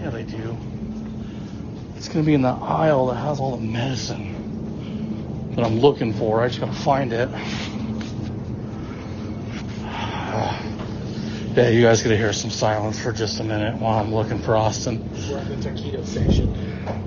Yeah, 0.00 0.08
they 0.08 0.22
do. 0.22 0.56
It's 1.96 2.08
gonna 2.08 2.24
be 2.24 2.32
in 2.32 2.40
the 2.40 2.48
aisle 2.48 3.08
that 3.08 3.16
has 3.16 3.38
all 3.38 3.54
the 3.56 3.62
medicine 3.62 5.52
that 5.54 5.66
I'm 5.66 5.80
looking 5.80 6.14
for. 6.14 6.40
I 6.40 6.48
just 6.48 6.60
gotta 6.60 6.72
find 6.72 7.12
it. 7.12 7.28
Yeah, 11.54 11.68
you 11.68 11.82
guys 11.82 12.02
gotta 12.02 12.16
hear 12.16 12.32
some 12.32 12.48
silence 12.48 12.98
for 12.98 13.12
just 13.12 13.38
a 13.38 13.44
minute 13.44 13.76
while 13.78 13.98
I'm 13.98 14.14
looking 14.14 14.38
for 14.38 14.56
Austin. 14.56 15.06
We're 15.30 15.36
at 15.36 15.48
the 15.48 15.56
taquito 15.56 16.02
section. 16.06 16.54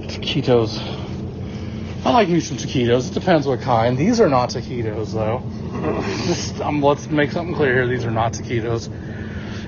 Taquitos. 0.03 1.04
I 2.05 2.11
like 2.11 2.29
me 2.29 2.39
some 2.39 2.57
taquitos. 2.57 3.09
It 3.09 3.15
depends 3.15 3.47
what 3.47 3.61
kind. 3.61 3.97
These 3.97 4.21
are 4.21 4.29
not 4.29 4.49
taquitos 4.51 5.11
though. 5.11 5.41
Just, 6.27 6.61
um, 6.61 6.79
let's 6.83 7.07
make 7.07 7.31
something 7.31 7.55
clear 7.55 7.73
here. 7.73 7.87
These 7.87 8.05
are 8.05 8.11
not 8.11 8.33
taquitos. 8.33 8.91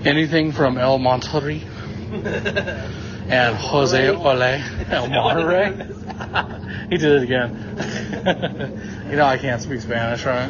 Anything 0.05 0.51
from 0.51 0.77
El 0.77 0.99
Monterrey 0.99 1.63
and 3.29 3.55
Jose 3.55 4.07
Ole 4.09 4.41
El 4.43 5.07
Monterrey. 5.09 6.91
he 6.91 6.97
did 6.97 7.11
it 7.11 7.23
again. 7.23 9.09
you 9.09 9.15
know 9.15 9.25
I 9.25 9.39
can't 9.39 9.59
speak 9.59 9.81
Spanish, 9.81 10.23
right? 10.23 10.45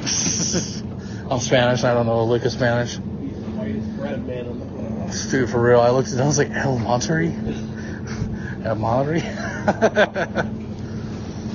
I'm 1.32 1.39
Spanish. 1.39 1.86
I 1.86 1.93
don't 1.93 2.06
know 2.06 2.19
a 2.19 2.23
lick 2.23 2.43
of 2.43 2.52
Spanish. 2.52 2.95
He's 2.95 3.00
the 3.00 3.52
whitest 3.52 3.95
bread 3.95 4.28
man 4.28 4.47
on 4.50 4.60
the 4.60 4.65
planet. 4.65 5.32
Dude, 5.32 5.50
for 5.50 5.62
real, 5.62 5.80
I 5.80 5.91
looked 5.91 6.10
at 6.10 6.15
it, 6.15 6.21
I 6.21 6.26
was 6.26 6.38
like, 6.38 6.52
El 6.52 6.80
Monterey? 6.80 7.34
El 8.65 8.76
Monterey? 8.76 9.21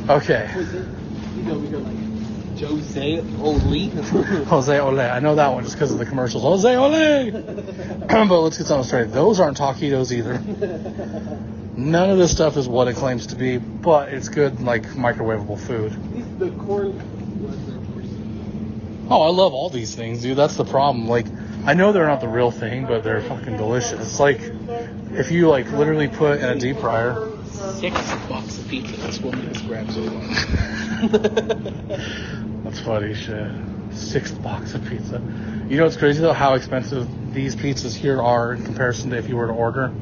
Okay. 0.09 0.51
Was 0.57 0.75
it? 0.75 0.87
He's 1.35 1.49
over 1.49 1.79
like 1.79 2.03
Jose 2.63 3.21
Oli. 3.41 3.89
Jose 4.47 4.79
Ole. 4.79 5.01
I 5.01 5.19
know 5.19 5.35
that 5.35 5.49
one 5.49 5.65
just 5.65 5.75
because 5.75 5.93
of 5.93 5.99
the 5.99 6.07
commercials. 6.07 6.43
Jose 6.43 6.77
Ole! 6.77 7.31
but 8.09 8.41
let's 8.41 8.59
get 8.59 8.67
something 8.67 8.87
straight. 8.87 9.11
Those 9.11 9.41
aren't 9.41 9.59
taquitos 9.59 10.13
either. 10.13 10.39
None 11.77 12.11
of 12.11 12.19
this 12.19 12.31
stuff 12.31 12.57
is 12.57 12.69
what 12.69 12.89
it 12.89 12.97
claims 12.97 13.29
to 13.29 13.37
be, 13.37 13.57
but 13.57 14.11
it's 14.11 14.29
good, 14.29 14.61
like, 14.61 14.85
microwavable 14.91 15.59
food. 15.59 16.39
The 16.39 16.51
corn. 16.51 17.01
Oh, 19.11 19.23
I 19.23 19.31
love 19.31 19.55
all 19.55 19.71
these 19.71 19.95
things, 19.95 20.23
dude. 20.23 20.37
That's 20.37 20.57
the 20.57 20.65
problem. 20.65 21.09
Like, 21.09 21.27
I 21.65 21.75
know 21.75 21.93
they're 21.93 22.07
not 22.07 22.21
the 22.21 22.29
real 22.29 22.51
thing, 22.51 22.87
but 22.87 23.03
they're 23.03 23.23
fucking 23.23 23.57
delicious. 23.57 24.01
It's 24.01 24.21
like, 24.21 24.41
if 25.13 25.31
you, 25.31 25.49
like, 25.49 25.71
literally 25.73 26.09
put 26.09 26.39
in 26.41 26.45
a 26.45 26.59
deep 26.59 26.79
fryer 26.79 27.15
Six 27.79 27.95
bucks 28.29 28.59
a 28.59 28.65
pizza. 28.69 28.97
This 28.97 29.21
woman 29.21 29.47
has 29.49 29.63
grabbed 29.63 29.93
so 29.93 30.03
That's 32.65 32.81
funny 32.81 33.15
shit. 33.15 33.51
Sixth 33.93 34.41
box 34.43 34.75
of 34.75 34.85
pizza. 34.87 35.21
You 35.69 35.77
know 35.77 35.85
what's 35.85 35.97
crazy 35.97 36.21
though? 36.21 36.33
How 36.33 36.55
expensive 36.55 37.07
these 37.35 37.55
pizzas 37.57 37.95
here 37.95 38.21
are 38.23 38.55
in 38.55 38.65
comparison 38.65 39.11
to 39.11 39.17
if 39.17 39.29
you 39.29 39.37
were 39.37 39.47
to 39.47 39.53
order. 39.53 39.93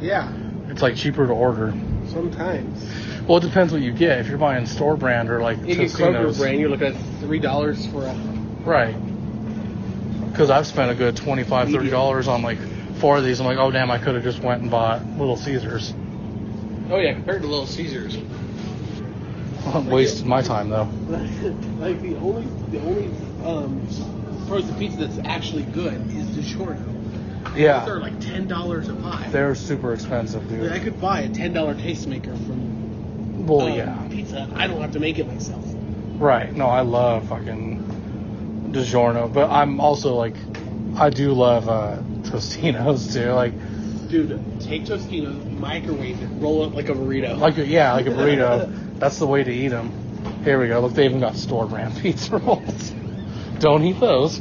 Yeah, 0.00 0.32
It's 0.68 0.82
like 0.82 0.96
cheaper 0.96 1.26
to 1.26 1.32
order. 1.32 1.72
sometimes. 2.08 2.84
Well, 3.26 3.38
it 3.38 3.42
depends 3.42 3.72
what 3.72 3.82
you 3.82 3.92
get. 3.92 4.20
If 4.20 4.28
you're 4.28 4.38
buying 4.38 4.64
store 4.66 4.96
brand 4.96 5.28
or 5.30 5.40
like 5.40 5.58
You 5.58 5.74
get 5.76 5.90
Kroger 5.90 6.14
Totino's, 6.24 6.38
brand, 6.38 6.60
you're 6.60 6.70
looking 6.70 6.88
at 6.88 7.20
three 7.20 7.38
dollars 7.40 7.86
for 7.88 8.04
a. 8.04 8.14
right? 8.64 8.94
Because 10.30 10.50
I've 10.50 10.66
spent 10.66 10.90
a 10.90 10.94
good 10.94 11.16
$25, 11.16 11.72
30 11.72 11.90
dollars 11.90 12.28
on 12.28 12.42
like 12.42 12.58
four 12.98 13.16
of 13.18 13.24
these. 13.24 13.40
I'm 13.40 13.46
like, 13.46 13.58
oh 13.58 13.70
damn, 13.70 13.90
I 13.90 13.98
could 13.98 14.14
have 14.14 14.24
just 14.24 14.40
went 14.42 14.62
and 14.62 14.70
bought 14.70 15.04
Little 15.18 15.36
Caesars. 15.36 15.94
Oh 16.90 16.98
yeah, 16.98 17.12
compared 17.12 17.42
to 17.42 17.48
Little 17.48 17.66
Caesars. 17.66 18.16
Wasted 19.86 20.26
my 20.26 20.40
time 20.42 20.70
though. 20.70 20.84
like 21.78 22.00
the 22.00 22.16
only 22.16 22.46
the 22.70 22.80
only 22.80 23.06
um, 23.44 23.86
frozen 24.46 24.74
pizza 24.76 25.06
that's 25.06 25.18
actually 25.26 25.64
good 25.64 25.94
is 26.12 26.26
DiGiorno. 26.28 26.94
They're 27.54 27.62
Yeah, 27.62 27.84
like 27.84 28.18
ten 28.20 28.46
dollars 28.46 28.88
a 28.88 28.94
pie. 28.94 29.28
they're 29.30 29.54
super 29.54 29.92
expensive, 29.92 30.48
dude. 30.48 30.72
I 30.72 30.78
could 30.78 31.00
buy 31.00 31.20
a 31.20 31.28
ten 31.28 31.52
dollar 31.52 31.74
tastemaker 31.74 32.34
from 32.46 33.46
Well, 33.46 33.66
um, 33.66 33.74
yeah. 33.76 34.06
Pizza. 34.10 34.48
I 34.54 34.66
don't 34.66 34.80
have 34.80 34.92
to 34.92 35.00
make 35.00 35.18
it 35.18 35.26
myself. 35.26 35.64
Right. 36.18 36.54
No, 36.54 36.68
I 36.68 36.80
love 36.80 37.28
fucking 37.28 38.70
DiGiorno, 38.72 39.32
but 39.32 39.50
I'm 39.50 39.80
also 39.80 40.14
like, 40.14 40.34
I 40.96 41.10
do 41.10 41.32
love 41.32 41.68
uh, 41.68 41.96
Tostinos 42.22 43.12
too. 43.12 43.32
Like, 43.32 43.52
Dude, 44.08 44.60
take 44.60 44.84
Tostino, 44.84 45.34
microwave 45.58 46.22
it, 46.22 46.28
roll 46.40 46.64
it 46.64 46.74
like 46.74 46.88
a 46.88 46.92
burrito. 46.92 47.38
like 47.38 47.58
a, 47.58 47.66
yeah, 47.66 47.92
like 47.92 48.06
a 48.06 48.10
burrito. 48.10 48.98
That's 48.98 49.18
the 49.18 49.26
way 49.26 49.44
to 49.44 49.52
eat 49.52 49.68
them. 49.68 49.92
Here 50.44 50.58
we 50.58 50.68
go. 50.68 50.80
Look, 50.80 50.94
they 50.94 51.04
even 51.04 51.20
got 51.20 51.36
store 51.36 51.66
brand 51.66 51.94
pizza 52.02 52.38
rolls. 52.38 52.90
Don't 53.58 53.84
eat 53.84 54.00
those. 54.00 54.40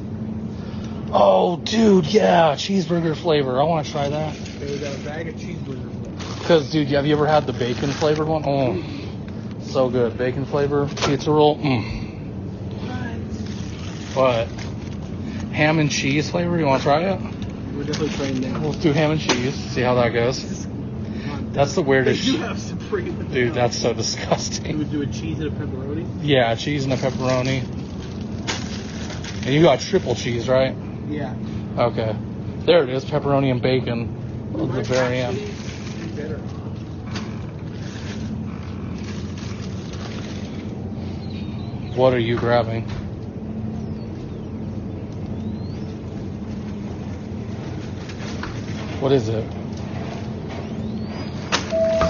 Oh, 1.11 1.57
dude, 1.57 2.05
yeah, 2.05 2.53
cheeseburger 2.55 3.15
flavor. 3.15 3.59
I 3.59 3.63
want 3.63 3.85
to 3.85 3.91
try 3.91 4.09
that. 4.09 4.35
They 4.35 4.79
got 4.79 4.95
a 4.95 4.99
bag 4.99 5.27
of 5.27 5.35
cheeseburger. 5.35 6.17
flavor. 6.17 6.47
Cause, 6.47 6.71
dude, 6.71 6.87
have 6.89 7.05
you 7.05 7.13
ever 7.13 7.27
had 7.27 7.45
the 7.45 7.53
bacon 7.53 7.91
flavored 7.91 8.27
one? 8.27 8.43
Oh, 8.45 9.61
so 9.63 9.89
good. 9.89 10.17
Bacon 10.17 10.45
flavor 10.45 10.87
pizza 11.05 11.29
roll. 11.29 11.57
Mm. 11.57 12.07
What? 14.15 14.47
Ham 15.51 15.79
and 15.79 15.91
cheese 15.91 16.29
flavor. 16.31 16.57
You 16.57 16.65
want 16.65 16.81
to 16.81 16.85
try 16.85 17.03
it? 17.03 17.36
We're 17.77 17.83
definitely 17.83 18.15
trying 18.17 18.41
that. 18.41 18.59
Let's 18.63 18.77
do 18.77 18.91
ham 18.91 19.11
and 19.11 19.21
cheese. 19.21 19.53
See 19.53 19.81
how 19.81 19.93
that 19.95 20.09
goes. 20.09 20.65
That's 21.53 21.75
the 21.75 21.83
They 21.83 21.87
weirdest. 21.87 22.25
do 22.25 22.31
shit. 22.31 22.41
have 22.41 22.59
supreme. 22.59 23.31
Dude, 23.31 23.53
that's 23.53 23.77
so 23.77 23.93
disgusting. 23.93 24.79
would 24.79 24.89
do 24.91 25.03
a 25.03 25.05
cheese 25.05 25.39
and 25.39 25.47
a 25.47 25.51
pepperoni. 25.51 26.07
Yeah, 26.23 26.55
cheese 26.55 26.85
and 26.85 26.93
a 26.93 26.97
pepperoni. 26.97 27.61
And 29.45 29.53
you 29.53 29.61
got 29.61 29.79
triple 29.79 30.15
cheese, 30.15 30.49
right? 30.49 30.75
Yeah. 31.07 31.35
Okay. 31.77 32.15
There 32.65 32.83
it 32.83 32.89
is, 32.89 33.05
pepperoni 33.05 33.51
and 33.51 33.61
bacon 33.61 34.49
at 34.53 34.73
the 34.73 34.83
very 34.83 35.19
end. 35.19 35.37
Better. 36.15 36.37
What 41.95 42.13
are 42.13 42.19
you 42.19 42.37
grabbing? 42.37 42.85
What 48.99 49.11
is 49.11 49.29
it? 49.29 49.43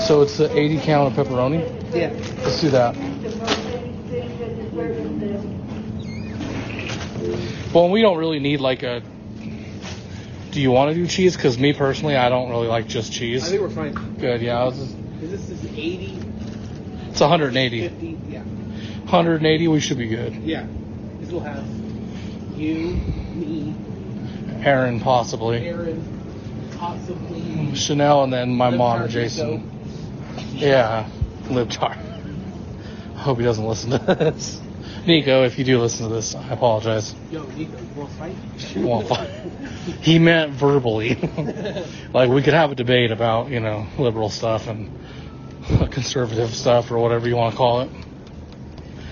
So 0.08 0.22
it's 0.22 0.38
the 0.38 0.50
80 0.58 0.80
count 0.82 1.18
of 1.18 1.28
pepperoni? 1.28 1.62
Yeah. 1.94 2.12
Let's 2.44 2.62
do 2.62 2.70
that. 2.70 2.96
Well, 7.74 7.90
we 7.90 8.02
don't 8.02 8.18
really 8.18 8.40
need 8.40 8.62
like 8.62 8.84
a. 8.84 9.02
Do 10.52 10.62
you 10.62 10.72
want 10.72 10.90
to 10.90 10.96
do 10.96 11.06
cheese? 11.08 11.36
Because 11.36 11.60
me 11.60 11.74
personally, 11.74 12.16
I 12.16 12.30
don't 12.30 12.50
really 12.50 12.68
like 12.68 12.88
just 12.88 13.12
cheese. 13.12 13.44
I 13.44 13.50
think 13.50 13.62
we're 13.62 13.70
fine. 13.70 13.94
Good, 14.16 14.42
yeah. 14.42 14.62
I 14.62 14.64
was 14.64 14.78
just, 14.78 14.96
this 15.20 15.50
is 15.50 15.66
80, 15.66 16.20
it's 17.10 17.20
180. 17.20 17.90
50. 17.90 18.18
Yeah. 18.30 18.40
180, 18.40 19.68
we 19.68 19.80
should 19.80 19.98
be 19.98 20.08
good. 20.08 20.34
Yeah. 20.36 20.66
This 21.20 21.32
will 21.32 21.42
have 21.42 21.66
you, 22.56 22.96
me, 23.36 23.76
Aaron, 24.64 25.00
possibly. 25.00 25.68
Aaron, 25.68 26.17
possibly. 26.78 27.76
Chanel, 27.76 28.24
and 28.24 28.34
then 28.34 28.54
my 28.54 28.70
mom 28.70 29.08
Jason. 29.10 29.72
Yeah, 30.54 31.10
Libtar. 31.44 31.98
I 31.98 33.20
hope 33.20 33.40
he 33.40 33.44
doesn't 33.44 33.66
listen 33.66 33.92
to 33.92 33.98
this. 33.98 34.62
Nico, 35.06 35.46
if 35.46 35.58
you 35.58 35.64
do 35.64 35.80
listen 35.80 36.10
to 36.10 36.14
this, 36.14 36.36
I 36.36 36.50
apologize. 36.50 37.16
Yo, 37.32 37.44
Nico, 37.44 37.78
you 37.80 37.88
want 37.96 38.10
to 38.10 38.16
fight? 38.18 38.36
He 38.58 38.80
won't 38.80 39.08
fight. 39.08 39.30
He 40.02 40.20
meant 40.20 40.52
verbally. 40.54 41.16
like 42.14 42.30
we 42.30 42.42
could 42.42 42.54
have 42.54 42.72
a 42.72 42.76
debate 42.76 43.12
about, 43.12 43.50
you 43.50 43.62
know, 43.62 43.88
liberal 43.98 44.30
stuff 44.30 44.68
and 44.68 44.92
conservative 45.92 46.54
stuff 46.54 46.92
or 46.92 46.98
whatever 46.98 47.28
you 47.28 47.38
want 47.38 47.54
to 47.54 47.58
call 47.58 47.82
it. 47.82 47.90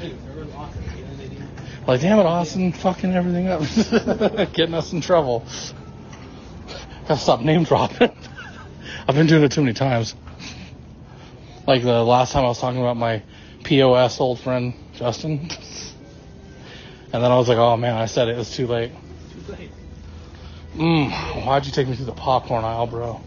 Hey, 0.02 0.14
everyone's 0.28 0.54
awesome. 0.54 0.84
You 0.98 1.06
know, 1.06 1.16
they 1.16 1.28
do. 1.28 1.44
Like, 1.88 2.02
damn 2.02 2.20
it, 2.20 2.26
Austin, 2.26 2.74
fucking 2.74 3.14
everything 3.14 3.48
up, 3.48 3.62
getting 4.54 4.74
us 4.74 4.92
in 4.92 5.00
trouble. 5.00 5.46
Gotta 7.08 7.22
stop 7.22 7.42
name 7.42 7.64
dropping. 7.64 8.10
I've 9.08 9.14
been 9.14 9.28
doing 9.28 9.44
it 9.44 9.52
too 9.52 9.62
many 9.62 9.74
times. 9.74 10.16
Like 11.68 11.84
the 11.84 12.04
last 12.04 12.32
time 12.32 12.46
I 12.46 12.48
was 12.48 12.60
talking 12.60 12.80
about 12.80 12.98
my 12.98 13.22
POS 13.64 14.20
old 14.20 14.40
friend 14.40 14.74
Justin, 14.94 15.50
and 17.14 17.24
then 17.24 17.32
I 17.32 17.38
was 17.38 17.48
like, 17.48 17.60
oh 17.60 17.78
man, 17.78 17.96
I 17.96 18.08
said 18.08 18.28
it. 18.28 18.32
It 18.32 18.38
was 18.38 18.56
too 18.56 18.66
late. 18.66 18.92
Too 19.32 19.52
late. 19.52 19.72
Mm, 20.76 21.46
why'd 21.46 21.66
you 21.68 21.72
take 21.72 21.88
me 21.88 21.96
through 21.96 22.06
the 22.06 22.12
popcorn 22.12 22.66
aisle, 22.66 22.88
bro? 22.88 23.22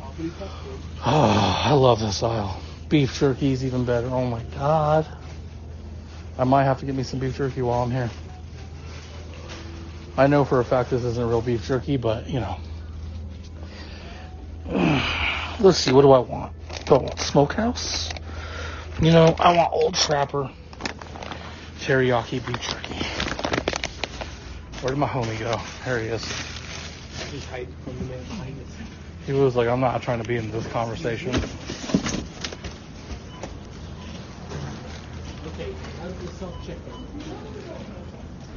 Awfully 0.00 0.30
tough, 0.38 0.64
dude. 0.64 0.80
Oh, 1.04 1.62
I 1.64 1.72
love 1.72 1.98
this 1.98 2.22
aisle. 2.22 2.60
Beef 2.88 3.18
jerky's 3.18 3.64
even 3.64 3.84
better. 3.84 4.06
Oh 4.06 4.26
my 4.26 4.42
god. 4.56 5.06
I 6.38 6.44
might 6.44 6.64
have 6.64 6.78
to 6.80 6.86
get 6.86 6.94
me 6.94 7.02
some 7.02 7.18
beef 7.18 7.36
jerky 7.36 7.62
while 7.62 7.82
I'm 7.82 7.90
here. 7.90 8.10
I 10.16 10.28
know 10.28 10.44
for 10.44 10.60
a 10.60 10.64
fact 10.64 10.90
this 10.90 11.02
isn't 11.02 11.28
real 11.28 11.40
beef 11.40 11.66
jerky, 11.66 11.96
but 11.96 12.30
you 12.30 12.40
know. 12.40 12.56
Let's 15.60 15.78
see, 15.78 15.92
what 15.92 16.02
do 16.02 16.12
I 16.12 16.20
want? 16.20 16.52
Do 16.86 16.94
I 16.94 16.98
want 16.98 17.20
smokehouse? 17.20 18.10
You 19.02 19.10
know, 19.10 19.34
I 19.40 19.56
want 19.56 19.72
old 19.72 19.94
trapper 19.94 20.50
teriyaki 21.80 22.46
beef 22.46 22.60
jerky. 22.60 22.94
Where 24.80 24.92
did 24.92 24.98
my 24.98 25.08
homie 25.08 25.38
go? 25.38 25.60
There 25.84 25.98
he 25.98 26.06
is. 26.08 26.24
He's 27.32 27.44
hiding 27.46 27.74
from 27.82 27.98
the 27.98 28.04
man 28.04 28.22
behind 28.24 28.60
us. 28.60 28.68
He 29.26 29.32
was 29.32 29.56
like, 29.56 29.66
I'm 29.66 29.80
not 29.80 30.00
trying 30.02 30.22
to 30.22 30.28
be 30.28 30.36
in 30.36 30.50
this 30.52 30.66
conversation. 30.68 31.34
Okay, 35.46 35.74
how's 36.00 36.14
the 36.14 36.28
self-check 36.38 36.76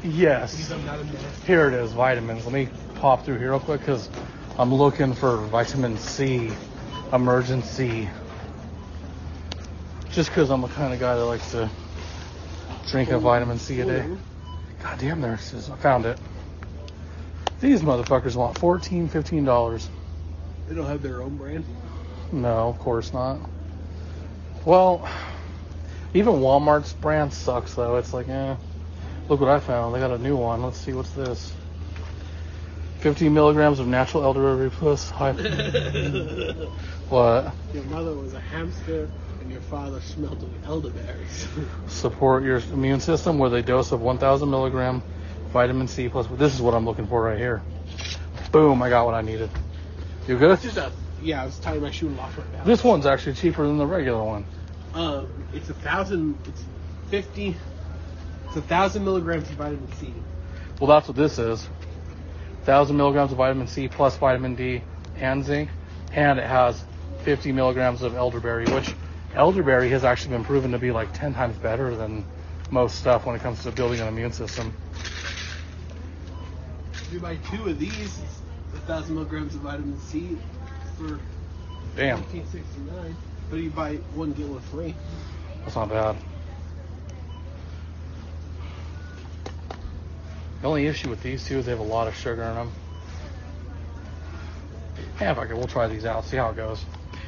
Yes. 0.04 0.56
Because 0.56 0.72
I'm 0.72 0.86
not 0.86 1.00
a 1.00 1.04
mess. 1.04 1.44
Here 1.44 1.68
it 1.68 1.74
is, 1.74 1.92
vitamins. 1.94 2.46
Let 2.46 2.54
me 2.54 2.70
pop 2.96 3.26
through 3.26 3.38
here 3.38 3.52
real 3.52 3.60
quick 3.60 3.82
because 3.82 4.10
I'm 4.58 4.74
looking 4.74 5.14
for 5.14 5.38
vitamin 5.38 5.98
C, 5.98 6.52
Emergen-C. 7.12 8.10
Just 10.12 10.30
because 10.30 10.50
I'm 10.50 10.62
the 10.62 10.68
kind 10.68 10.94
of 10.94 11.00
guy 11.00 11.16
that 11.16 11.26
likes 11.26 11.52
to 11.52 11.70
drink 12.90 13.10
a 13.12 13.20
vitamin 13.20 13.60
C 13.60 13.82
a 13.82 13.86
day. 13.86 14.06
God 14.82 15.00
damn, 15.00 15.22
there 15.22 15.34
it 15.36 15.54
is. 15.54 15.70
I 15.70 15.76
found 15.76 16.06
it. 16.06 16.18
These 17.60 17.82
motherfuckers 17.82 18.36
want 18.36 18.58
14 18.58 19.10
$15. 19.10 19.88
They 20.68 20.76
don't 20.76 20.86
have 20.86 21.02
their 21.02 21.22
own 21.22 21.38
brand. 21.38 21.66
No, 22.32 22.70
of 22.70 22.80
course 22.80 23.14
not. 23.14 23.40
Well, 24.66 25.08
even 26.14 26.36
Walmart's 26.36 26.94
brand 26.94 27.34
sucks 27.34 27.74
though. 27.74 27.96
It's 27.98 28.14
like, 28.14 28.28
eh. 28.28 28.56
Look 29.30 29.42
what 29.42 29.50
I 29.50 29.60
found. 29.60 29.94
They 29.94 30.00
got 30.00 30.12
a 30.12 30.18
new 30.18 30.38
one. 30.38 30.64
Let's 30.64 30.78
see 30.78 30.94
what's 30.94 31.12
this. 31.12 31.54
50 33.00 33.30
milligrams 33.30 33.80
of 33.80 33.88
natural 33.88 34.24
elderberry 34.24 34.70
plus 34.70 35.10
high. 35.10 35.32
what? 37.10 37.54
Your 37.74 37.84
mother 37.86 38.14
was 38.14 38.34
a 38.34 38.40
hamster, 38.40 39.10
and 39.42 39.52
your 39.52 39.62
father 39.62 40.02
smelled 40.02 40.42
of 40.42 40.66
elderberries. 40.66 41.48
Support 41.88 42.44
your 42.44 42.58
immune 42.58 43.00
system 43.00 43.38
with 43.38 43.54
a 43.54 43.62
dose 43.62 43.92
of 43.92 44.02
1,000 44.02 44.50
milligram 44.50 45.04
vitamin 45.52 45.88
C 45.88 46.10
plus. 46.10 46.28
This 46.28 46.54
is 46.54 46.62
what 46.62 46.74
I'm 46.74 46.86
looking 46.86 47.08
for 47.08 47.22
right 47.22 47.38
here. 47.38 47.62
Boom! 48.52 48.82
I 48.82 48.90
got 48.90 49.06
what 49.06 49.14
I 49.14 49.22
needed. 49.22 49.50
You 50.28 50.38
good? 50.38 50.60
Just 50.62 50.78
a, 50.78 50.92
yeah, 51.22 51.42
I 51.44 51.46
was 51.46 51.60
tying 51.60 51.82
my 51.82 51.92
shoe 51.92 52.14
off 52.20 52.38
right 52.38 52.54
now. 52.54 52.64
This 52.64 52.84
one's 52.84 53.06
actually 53.06 53.34
cheaper 53.36 53.66
than 53.66 53.78
the 53.78 53.86
regular 53.86 54.24
one. 54.24 54.46
Um, 54.94 55.28
it's 55.54 55.70
a 55.70 55.74
thousand. 55.74 56.38
It's 56.48 56.64
fifty. 57.10 57.56
A 58.58 58.62
thousand 58.62 59.06
milligrams 59.06 59.48
of 59.52 59.56
vitamin 59.56 59.88
C. 59.94 60.12
Well, 60.80 60.88
that's 60.88 61.08
what 61.08 61.16
this 61.16 61.38
is. 61.38 61.64
1,000 62.66 62.98
milligrams 62.98 63.32
of 63.32 63.38
vitamin 63.38 63.68
C 63.68 63.88
plus 63.88 64.18
vitamin 64.18 64.56
D 64.56 64.82
and 65.16 65.46
zinc. 65.46 65.70
And 66.12 66.40
it 66.40 66.46
has 66.46 66.84
50 67.20 67.52
milligrams 67.52 68.02
of 68.02 68.16
elderberry, 68.16 68.66
which 68.66 68.96
elderberry 69.36 69.90
has 69.90 70.04
actually 70.04 70.36
been 70.36 70.44
proven 70.44 70.72
to 70.72 70.80
be 70.80 70.92
like 70.92 71.14
10 71.14 71.36
times 71.36 71.56
better 71.58 71.96
than 71.96 72.26
most 72.72 72.96
stuff 72.98 73.28
when 73.28 73.36
it 73.36 73.44
comes 73.44 73.62
to 73.62 73.72
building 73.72 74.00
an 74.00 74.08
immune 74.08 74.34
system. 74.34 74.74
If 76.94 77.14
you 77.14 77.20
buy 77.20 77.36
two 77.52 77.70
of 77.70 77.78
these, 77.78 77.94
it's 78.20 78.42
a 78.74 78.80
thousand 78.88 79.16
milligrams 79.16 79.54
of 79.54 79.62
vitamin 79.62 80.00
C 80.00 80.36
for 80.98 81.20
Damn, 81.96 82.22
1969. 82.22 83.16
But 83.52 83.60
you 83.60 83.70
buy 83.70 83.98
one 84.16 84.34
get 84.34 84.48
one 84.48 84.62
free. 84.62 84.96
that's 85.64 85.76
not 85.76 85.90
bad. 85.90 86.18
The 90.62 90.68
only 90.68 90.88
issue 90.88 91.10
with 91.10 91.22
these 91.22 91.46
two 91.46 91.58
is 91.60 91.66
they 91.66 91.72
have 91.72 91.80
a 91.80 91.84
lot 91.84 92.08
of 92.08 92.16
sugar 92.16 92.44
in 92.44 92.56
them. 92.56 92.72
Yeah, 95.22 95.34
fuck 95.34 95.50
it, 95.50 95.56
we'll 95.56 95.68
try 95.68 95.88
these 95.88 96.06
out, 96.06 96.26
see 96.26 96.38
how 96.38 96.50
it 96.50 96.56
goes. 96.56 96.84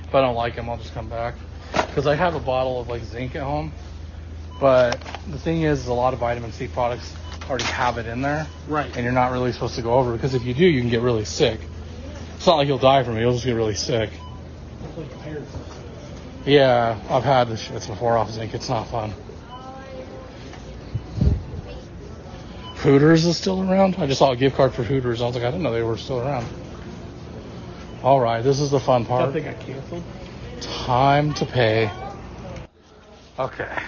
If 0.08 0.14
I 0.16 0.22
don't 0.22 0.36
like 0.36 0.56
them, 0.56 0.70
I'll 0.70 0.78
just 0.78 0.94
come 0.94 1.10
back. 1.10 1.36
Because 1.74 2.08
I 2.08 2.16
have 2.16 2.36
a 2.36 2.40
bottle 2.40 2.80
of 2.82 2.88
like 2.88 3.04
zinc 3.04 3.36
at 3.36 3.44
home, 3.44 3.74
but 4.60 5.00
the 5.28 5.38
thing 5.38 5.62
is, 5.62 5.88
a 5.88 5.94
lot 5.94 6.14
of 6.14 6.20
vitamin 6.20 6.52
C 6.52 6.68
products 6.68 7.14
already 7.50 7.66
have 7.66 7.98
it 7.98 8.06
in 8.06 8.22
there, 8.22 8.48
Right. 8.68 8.92
and 8.96 9.04
you're 9.04 9.14
not 9.14 9.32
really 9.32 9.52
supposed 9.52 9.76
to 9.76 9.82
go 9.82 9.94
over 9.94 10.12
because 10.14 10.34
if 10.34 10.44
you 10.44 10.54
do, 10.54 10.66
you 10.66 10.82
can 10.82 10.90
get 10.90 11.02
really 11.02 11.26
sick. 11.26 11.60
It's 12.36 12.46
not 12.48 12.56
like 12.58 12.68
you'll 12.68 12.78
die 12.78 13.04
from 13.04 13.18
it; 13.18 13.22
you'll 13.22 13.34
just 13.34 13.46
get 13.46 13.54
really 13.54 13.76
sick. 13.76 14.12
Yeah, 16.46 16.98
I've 17.10 17.24
had 17.24 17.50
the 17.50 17.56
shits 17.56 17.88
before 17.88 18.18
off 18.18 18.32
zinc. 18.32 18.54
It's 18.54 18.70
not 18.70 18.88
fun. 18.88 19.14
Hooters 22.80 23.26
is 23.26 23.36
still 23.36 23.70
around. 23.70 23.96
I 23.98 24.08
just 24.08 24.20
saw 24.20 24.32
a 24.32 24.38
gift 24.38 24.56
card 24.56 24.74
for 24.74 24.84
Hooters. 24.84 25.22
I 25.22 25.26
was 25.26 25.36
like, 25.36 25.44
I 25.44 25.48
didn't 25.52 25.64
know 25.64 25.74
they 25.74 25.84
were 25.84 25.98
still 25.98 26.22
around. 26.22 26.48
All 28.04 28.22
right, 28.22 28.42
this 28.42 28.62
is 28.62 28.72
the 28.72 28.80
fun 28.80 29.06
part. 29.06 29.34
they 29.34 29.42
got 29.42 29.60
canceled. 29.60 30.04
Time 30.62 31.34
to 31.34 31.46
pay. 31.46 31.92
Okay, 33.38 33.84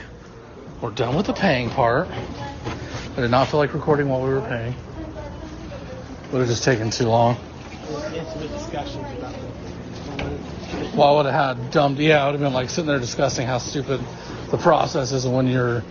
we're 0.82 0.92
done 0.92 1.16
with 1.16 1.28
the 1.28 1.34
paying 1.34 1.70
part. 1.70 2.10
I 2.10 3.22
did 3.22 3.32
not 3.32 3.48
feel 3.48 3.60
like 3.60 3.74
recording 3.74 4.10
while 4.10 4.22
we 4.22 4.30
were 4.30 4.42
paying. 4.42 4.76
Would 6.32 6.40
have 6.40 6.48
just 6.50 6.64
taken 6.64 6.90
too 6.90 7.08
long. 7.08 7.38
Intimate 8.14 8.52
discussions 8.52 9.06
about. 9.18 9.36
Well, 10.96 11.14
I 11.14 11.16
would 11.16 11.26
have 11.32 11.58
had 11.58 11.72
dumbed. 11.72 12.00
Yeah, 12.00 12.24
I 12.24 12.26
would 12.26 12.34
have 12.34 12.42
been 12.42 12.54
like 12.54 12.70
sitting 12.70 12.88
there 12.88 13.00
discussing 13.00 13.48
how 13.48 13.58
stupid 13.58 14.02
the 14.50 14.58
process 14.58 15.14
is 15.14 15.26
when 15.26 15.48
you're 15.48 15.84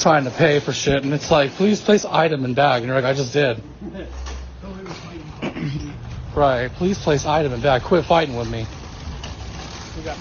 trying 0.00 0.24
to 0.24 0.30
pay 0.30 0.60
for 0.60 0.72
shit, 0.72 1.02
and 1.04 1.12
it's 1.12 1.30
like, 1.30 1.50
please 1.52 1.80
place 1.80 2.04
item 2.04 2.44
in 2.44 2.54
bag, 2.54 2.82
and 2.82 2.86
you're 2.86 2.96
like, 3.00 3.04
I 3.04 3.14
just 3.14 3.32
did. 3.32 3.62
Right, 6.34 6.70
please 6.72 6.98
place 6.98 7.26
item 7.26 7.52
in 7.52 7.60
bag. 7.60 7.82
Quit 7.82 8.04
fighting 8.04 8.36
with 8.36 8.48
me 8.48 8.66
We 9.96 10.02
got 10.02 10.16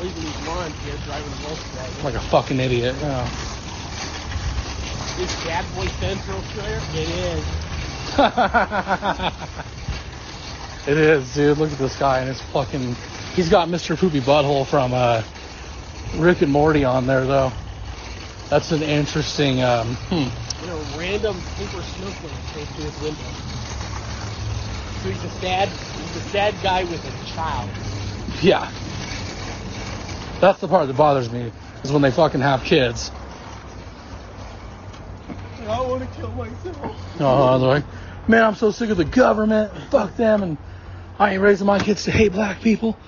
leaving 0.00 0.22
these 0.22 0.46
lawns 0.46 0.74
here, 0.84 0.94
driving 1.04 1.32
a 1.32 1.36
Volkswagen. 1.36 2.04
like 2.04 2.14
a 2.14 2.20
fucking 2.20 2.58
idiot. 2.58 2.96
Yeah. 3.00 3.28
Is 5.18 5.34
Bad 5.44 5.64
Boy 5.74 5.86
Central 6.00 6.40
there? 6.56 6.80
It 6.94 7.08
is. 7.08 7.44
it 10.88 10.96
is, 10.96 11.34
dude. 11.34 11.58
Look 11.58 11.72
at 11.72 11.78
this 11.78 11.96
guy 11.98 12.20
and 12.20 12.28
his 12.28 12.40
fucking. 12.52 12.96
He's 13.34 13.48
got 13.50 13.68
Mr. 13.68 13.96
Poopy 13.98 14.20
Butthole 14.20 14.66
from 14.66 14.92
uh, 14.94 15.22
Rick 16.16 16.40
and 16.42 16.50
Morty 16.50 16.84
on 16.84 17.06
there, 17.06 17.26
though. 17.26 17.52
That's 18.50 18.72
an 18.72 18.82
interesting. 18.82 19.62
Um, 19.62 19.94
hmm. 19.94 20.28
You 20.60 20.66
know, 20.66 20.82
random 20.98 21.36
paper 21.56 21.80
snowflake 21.82 22.32
came 22.52 22.66
through 22.66 22.84
his 22.84 23.00
window. 23.00 23.22
So 25.02 25.08
he's 25.08 25.24
a 25.24 25.30
sad, 25.40 25.68
he's 25.68 26.16
a 26.16 26.28
sad 26.28 26.54
guy 26.62 26.82
with 26.84 27.02
a 27.04 27.26
child. 27.32 27.70
Yeah. 28.42 28.70
That's 30.40 30.60
the 30.60 30.68
part 30.68 30.88
that 30.88 30.96
bothers 30.96 31.30
me 31.30 31.52
is 31.84 31.92
when 31.92 32.02
they 32.02 32.10
fucking 32.10 32.40
have 32.40 32.64
kids. 32.64 33.10
I 35.66 35.80
want 35.82 36.02
to 36.02 36.20
kill 36.20 36.30
myself. 36.32 37.20
Oh, 37.20 37.58
they're 37.58 37.68
like, 37.68 37.84
man, 38.28 38.42
I'm 38.42 38.54
so 38.56 38.70
sick 38.72 38.90
of 38.90 38.96
the 38.96 39.04
government. 39.04 39.72
Fuck 39.90 40.16
them, 40.16 40.42
and 40.42 40.58
I 41.18 41.34
ain't 41.34 41.42
raising 41.42 41.66
my 41.66 41.78
kids 41.78 42.04
to 42.04 42.10
hate 42.10 42.32
black 42.32 42.60
people. 42.60 42.98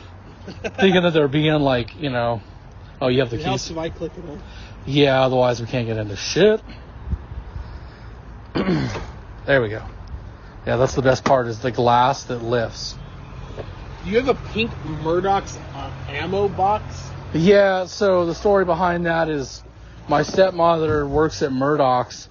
Thinking 0.63 1.03
that 1.03 1.13
they're 1.13 1.29
being 1.29 1.61
like, 1.61 2.01
you 2.01 2.11
know, 2.11 2.41
oh, 3.01 3.09
you 3.09 3.21
have 3.21 3.31
the 3.31 3.37
It 3.37 3.43
helps 3.43 3.65
keys. 3.65 3.73
if 3.73 3.79
I 3.79 3.89
click 3.89 4.13
it 4.17 4.31
on. 4.31 4.41
Yeah, 4.87 5.23
otherwise 5.23 5.61
we 5.61 5.66
can't 5.66 5.87
get 5.87 5.97
into 5.97 6.16
shit. 6.16 6.61
there 8.55 9.62
we 9.62 9.68
go. 9.68 9.83
Yeah, 10.66 10.77
that's 10.77 10.95
the 10.95 11.03
best 11.03 11.25
part 11.25 11.47
is 11.47 11.61
the 11.61 11.73
glass 11.73 12.25
that 12.25 12.42
lifts. 12.42 12.97
Do 14.05 14.11
you 14.11 14.21
have 14.21 14.29
a 14.29 14.53
pink 14.53 14.71
Murdoch's 14.85 15.57
uh, 15.75 15.92
ammo 16.09 16.49
box? 16.49 16.85
Yeah, 17.33 17.87
so 17.87 18.27
the 18.27 18.35
story 18.35 18.64
behind 18.64 19.07
that 19.07 19.29
is 19.29 19.62
my 20.09 20.23
stepmother 20.23 21.07
works 21.07 21.42
at 21.42 21.53
Murdoch's, 21.53 22.29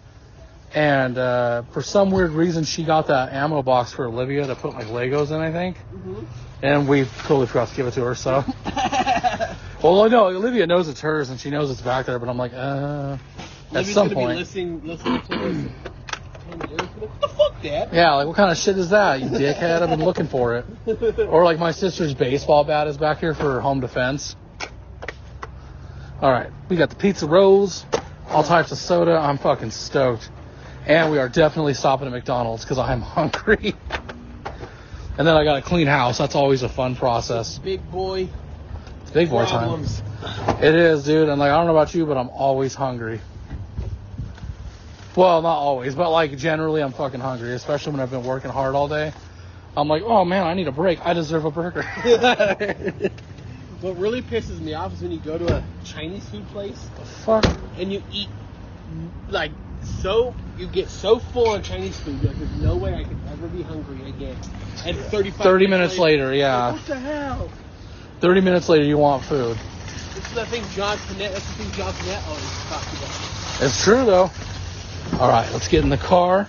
and 0.73 1.17
uh, 1.17 1.63
for 1.71 1.81
some 1.81 2.11
weird 2.11 2.31
reason, 2.31 2.63
she 2.63 2.83
got 2.83 3.07
that 3.07 3.33
ammo 3.33 3.61
box 3.61 3.93
for 3.93 4.05
Olivia 4.05 4.47
to 4.47 4.55
put 4.55 4.73
like 4.73 4.87
Legos 4.87 5.31
in, 5.31 5.41
I 5.41 5.51
think. 5.51 5.77
Mm-hmm. 5.77 6.25
And 6.61 6.87
we 6.87 7.05
totally 7.23 7.47
forgot 7.47 7.69
to 7.69 7.75
give 7.75 7.87
it 7.87 7.93
to 7.93 8.03
her, 8.03 8.15
so. 8.15 8.45
well, 9.83 10.09
no, 10.09 10.27
Olivia 10.27 10.67
knows 10.67 10.87
it's 10.87 11.01
hers 11.01 11.29
and 11.29 11.39
she 11.39 11.49
knows 11.49 11.71
it's 11.71 11.81
back 11.81 12.05
there, 12.05 12.19
but 12.19 12.29
I'm 12.29 12.37
like, 12.37 12.53
uh, 12.53 13.17
at 13.17 13.73
Libby's 13.73 13.93
some 13.93 14.07
gonna 14.09 14.15
point. 14.15 14.29
be 14.31 14.35
listening, 14.39 14.85
listening 14.85 15.21
to 15.21 15.27
this. 15.27 15.41
in 15.41 15.71
10 16.59 16.69
years. 16.69 16.81
What 16.99 17.21
the 17.21 17.27
fuck, 17.29 17.61
Dad? 17.63 17.89
Yeah, 17.91 18.13
like 18.15 18.27
what 18.27 18.35
kind 18.35 18.51
of 18.51 18.57
shit 18.57 18.77
is 18.77 18.89
that, 18.89 19.21
you 19.21 19.27
dickhead? 19.29 19.81
I've 19.81 19.89
been 19.89 20.03
looking 20.03 20.27
for 20.27 20.57
it. 20.57 20.65
Or 21.29 21.43
like 21.43 21.57
my 21.59 21.71
sister's 21.71 22.13
baseball 22.13 22.63
bat 22.63 22.87
is 22.87 22.97
back 22.97 23.19
here 23.19 23.33
for 23.33 23.59
home 23.61 23.79
defense. 23.79 24.35
All 26.21 26.31
right, 26.31 26.51
we 26.69 26.75
got 26.75 26.89
the 26.91 26.95
pizza 26.95 27.25
rolls, 27.25 27.85
all 28.29 28.43
types 28.43 28.71
of 28.71 28.77
soda. 28.77 29.17
I'm 29.17 29.37
fucking 29.39 29.71
stoked, 29.71 30.29
and 30.85 31.11
we 31.11 31.17
are 31.17 31.29
definitely 31.29 31.73
stopping 31.73 32.05
at 32.07 32.13
McDonald's 32.13 32.63
because 32.63 32.77
I'm 32.77 33.01
hungry. 33.01 33.73
and 35.17 35.25
then 35.27 35.35
I 35.35 35.43
got 35.43 35.55
to 35.55 35.61
clean 35.63 35.87
house. 35.87 36.19
That's 36.19 36.35
always 36.35 36.61
a 36.61 36.69
fun 36.69 36.95
process. 36.95 37.57
Big 37.57 37.89
boy 37.89 38.29
big 39.13 39.30
boy 39.30 39.45
time. 39.45 39.84
It 40.62 40.76
is, 40.76 41.04
dude. 41.06 41.30
And 41.30 41.39
like 41.39 41.52
I 41.52 41.58
don't 41.58 41.65
know 41.65 41.76
about 41.76 41.93
you, 41.93 42.06
but 42.06 42.17
I'm 42.17 42.30
always 42.30 42.76
hungry. 42.76 43.21
Well, 45.15 45.41
not 45.41 45.58
always, 45.58 45.93
but 45.95 46.10
like 46.10 46.38
generally, 46.38 46.82
I'm 46.82 46.93
fucking 46.93 47.19
hungry, 47.19 47.54
especially 47.54 47.91
when 47.91 48.02
I've 48.02 48.12
been 48.12 48.24
working 48.24 48.52
hard 48.52 48.76
all 48.76 48.88
day. 48.88 49.12
I'm 49.76 49.88
like, 49.88 50.04
oh 50.04 50.26
man, 50.26 50.45
I 50.45 50.54
need 50.54 50.67
a 50.67 50.71
break. 50.71 51.06
I 51.06 51.13
deserve 51.13 51.45
a 51.45 51.52
burger. 51.52 51.84
What 53.82 53.97
really 53.97 54.21
pisses 54.21 54.60
me 54.60 54.76
off 54.76 54.93
is 54.93 55.02
when 55.02 55.12
you 55.12 55.17
go 55.17 55.39
to 55.39 55.58
a 55.58 55.63
Chinese 55.84 56.24
food 56.30 56.47
place 56.50 56.88
Fuck. 57.26 57.45
and 57.80 57.91
you 57.91 58.03
eat 58.12 58.30
like 59.30 59.51
so 60.01 60.36
you 60.59 60.68
get 60.68 60.88
so 60.88 61.18
full 61.18 61.49
on 61.49 61.64
Chinese 61.64 61.97
food, 61.99 62.24
like 62.24 62.38
there's 62.38 62.62
no 62.62 62.78
way 62.78 62.93
I 62.93 63.03
could 63.03 63.18
ever 63.32 63.47
be 63.47 63.64
hungry 63.64 64.07
again. 64.09 64.38
And 64.86 64.95
35 64.97 65.41
30 65.41 65.68
minutes 65.68 65.97
later, 65.97 66.32
yeah. 66.32 66.74
What 66.74 66.86
the 66.86 66.99
hell? 66.99 67.49
30 68.22 68.41
minutes 68.41 68.69
later, 68.69 68.86
you 68.86 68.99
want 68.99 69.24
food. 69.24 69.57
This 70.13 70.28
is 70.28 70.34
the 70.34 70.45
thing 70.45 70.63
John. 70.76 70.97
That's 71.17 71.34
the 71.34 71.39
thing 71.39 71.72
John 71.72 71.93
always 72.28 72.43
talks 72.69 72.93
about. 72.93 73.65
It's 73.65 73.84
true 73.84 74.05
though. 74.05 74.30
All 75.19 75.30
right, 75.30 75.51
let's 75.51 75.67
get 75.67 75.84
in 75.84 75.89
the 75.89 75.97
car. 75.97 76.47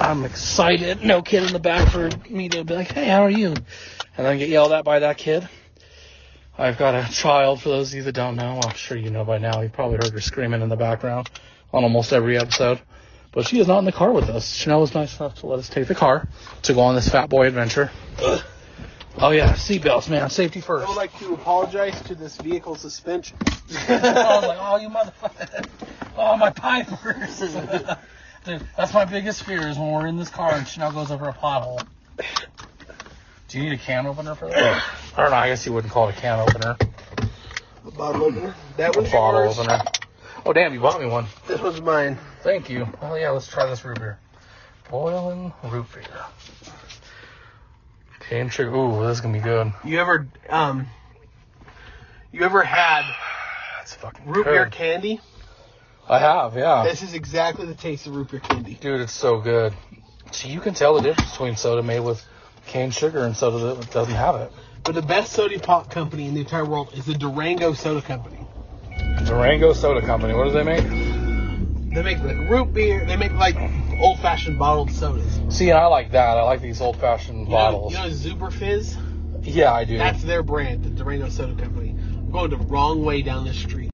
I'm 0.00 0.24
excited. 0.24 1.02
No 1.02 1.20
kid 1.20 1.42
in 1.42 1.52
the 1.52 1.58
back 1.58 1.90
for 1.90 2.08
me 2.30 2.48
to 2.50 2.62
be 2.62 2.74
like, 2.74 2.92
"Hey, 2.92 3.06
how 3.06 3.24
are 3.24 3.30
you?" 3.30 3.48
And 4.16 4.26
then 4.26 4.38
get 4.38 4.48
yelled 4.48 4.70
at 4.72 4.84
by 4.84 5.00
that 5.00 5.18
kid. 5.18 5.48
I've 6.56 6.78
got 6.78 6.94
a 6.94 7.10
child. 7.10 7.60
For 7.60 7.70
those 7.70 7.88
of 7.88 7.96
you 7.96 8.02
that 8.04 8.12
don't 8.12 8.36
know, 8.36 8.60
I'm 8.62 8.74
sure 8.76 8.96
you 8.96 9.10
know 9.10 9.24
by 9.24 9.38
now. 9.38 9.60
You 9.60 9.70
probably 9.70 9.96
heard 9.96 10.12
her 10.12 10.20
screaming 10.20 10.62
in 10.62 10.68
the 10.68 10.76
background 10.76 11.28
on 11.72 11.82
almost 11.82 12.12
every 12.12 12.38
episode. 12.38 12.80
But 13.32 13.48
she 13.48 13.58
is 13.58 13.66
not 13.66 13.80
in 13.80 13.86
the 13.86 13.92
car 13.92 14.12
with 14.12 14.28
us. 14.28 14.54
Chanel 14.54 14.80
was 14.80 14.94
nice 14.94 15.18
enough 15.18 15.36
to 15.40 15.46
let 15.46 15.58
us 15.58 15.68
take 15.68 15.88
the 15.88 15.94
car 15.94 16.28
to 16.62 16.74
go 16.74 16.80
on 16.80 16.94
this 16.94 17.08
fat 17.08 17.28
boy 17.28 17.48
adventure. 17.48 17.90
Oh 19.18 19.30
yeah, 19.30 19.52
seatbelts, 19.52 20.08
man. 20.08 20.30
Safety 20.30 20.60
first. 20.60 20.86
I 20.86 20.88
would 20.88 20.96
like 20.96 21.16
to 21.18 21.34
apologize 21.34 22.00
to 22.02 22.14
this 22.14 22.36
vehicle 22.38 22.74
suspension. 22.76 23.36
I 23.88 24.36
was 24.40 24.46
like, 24.46 24.58
oh, 24.60 24.76
you 24.80 24.88
motherfucker. 24.88 25.66
Oh, 26.16 26.36
my 26.36 26.50
pipers. 26.50 27.38
Dude, 28.44 28.66
that's 28.76 28.92
my 28.92 29.04
biggest 29.04 29.44
fear 29.44 29.68
is 29.68 29.78
when 29.78 29.90
we're 29.92 30.06
in 30.06 30.16
this 30.16 30.28
car 30.30 30.54
and 30.54 30.66
Chanel 30.66 30.92
goes 30.92 31.10
over 31.10 31.28
a 31.28 31.32
pothole. 31.32 31.86
Do 33.48 33.58
you 33.58 33.64
need 33.64 33.72
a 33.74 33.76
can 33.78 34.06
opener 34.06 34.34
for 34.34 34.48
that? 34.48 34.82
I 35.16 35.20
don't 35.22 35.30
know. 35.30 35.36
I 35.36 35.48
guess 35.48 35.64
you 35.66 35.72
wouldn't 35.72 35.92
call 35.92 36.08
it 36.08 36.16
a 36.16 36.20
can 36.20 36.40
opener. 36.40 36.76
A 37.86 37.90
bottle 37.92 38.24
opener. 38.24 38.54
That 38.78 38.96
A 38.96 38.98
one's 38.98 39.12
bottle 39.12 39.44
yours. 39.44 39.58
opener. 39.58 39.80
Oh, 40.44 40.52
damn, 40.52 40.72
you 40.74 40.80
bought 40.80 41.00
me 41.00 41.06
one. 41.06 41.26
This 41.46 41.60
was 41.60 41.80
mine. 41.80 42.18
Thank 42.42 42.68
you. 42.70 42.88
Oh, 43.02 43.14
yeah, 43.14 43.30
let's 43.30 43.46
try 43.46 43.66
this 43.66 43.84
root 43.84 43.98
beer. 44.00 44.18
Boiling 44.90 45.52
root 45.64 45.86
beer. 45.94 46.02
Cane 48.32 48.48
sugar. 48.48 48.74
Ooh, 48.74 49.06
this 49.06 49.18
is 49.18 49.20
to 49.20 49.28
be 49.28 49.40
good. 49.40 49.74
You 49.84 50.00
ever 50.00 50.26
um 50.48 50.86
you 52.32 52.42
ever 52.44 52.62
had 52.62 53.02
That's 53.76 53.94
fucking 53.96 54.24
root 54.24 54.44
good. 54.44 54.52
beer 54.52 54.66
candy? 54.70 55.20
I 56.08 56.18
have, 56.18 56.56
yeah. 56.56 56.82
This 56.82 57.02
is 57.02 57.12
exactly 57.12 57.66
the 57.66 57.74
taste 57.74 58.06
of 58.06 58.16
root 58.16 58.30
beer 58.30 58.40
candy. 58.40 58.72
Dude, 58.80 59.02
it's 59.02 59.12
so 59.12 59.38
good. 59.38 59.74
See, 60.30 60.48
you 60.48 60.60
can 60.60 60.72
tell 60.72 60.94
the 60.94 61.02
difference 61.02 61.30
between 61.32 61.56
soda 61.56 61.82
made 61.82 62.00
with 62.00 62.24
cane 62.66 62.90
sugar 62.90 63.22
and 63.26 63.36
soda 63.36 63.74
that 63.74 63.90
doesn't 63.90 64.14
have 64.14 64.36
it. 64.36 64.50
but 64.82 64.94
the 64.94 65.02
best 65.02 65.32
soda 65.32 65.60
pop 65.60 65.90
company 65.90 66.26
in 66.26 66.32
the 66.32 66.40
entire 66.40 66.64
world 66.64 66.88
is 66.94 67.04
the 67.04 67.12
Durango 67.14 67.74
Soda 67.74 68.00
Company. 68.00 68.38
Durango 69.26 69.74
Soda 69.74 70.00
Company. 70.00 70.32
What 70.32 70.44
do 70.44 70.52
they 70.52 70.62
make? 70.62 70.84
They 71.92 72.02
make 72.02 72.18
like 72.22 72.48
root 72.48 72.72
beer. 72.72 73.04
They 73.04 73.16
make 73.16 73.32
like 73.32 73.56
old 74.02 74.18
fashioned 74.18 74.58
bottled 74.58 74.90
sodas. 74.90 75.40
See, 75.48 75.70
and 75.70 75.78
I 75.78 75.86
like 75.86 76.10
that. 76.12 76.36
I 76.36 76.42
like 76.42 76.60
these 76.60 76.80
old 76.80 76.96
fashioned 76.96 77.46
You 77.46 77.54
know, 77.54 77.88
you 77.88 77.96
know 77.96 78.08
Zuberfizz? 78.08 78.96
yeah, 79.42 79.72
I 79.72 79.84
do. 79.84 79.96
That's 79.98 80.22
their 80.22 80.42
brand, 80.42 80.84
the 80.84 80.90
Durango 80.90 81.28
Soda 81.28 81.60
Company. 81.60 81.90
I'm 81.90 82.30
going 82.30 82.50
the 82.50 82.56
wrong 82.56 83.04
way 83.04 83.22
down 83.22 83.44
the 83.44 83.54
street. 83.54 83.90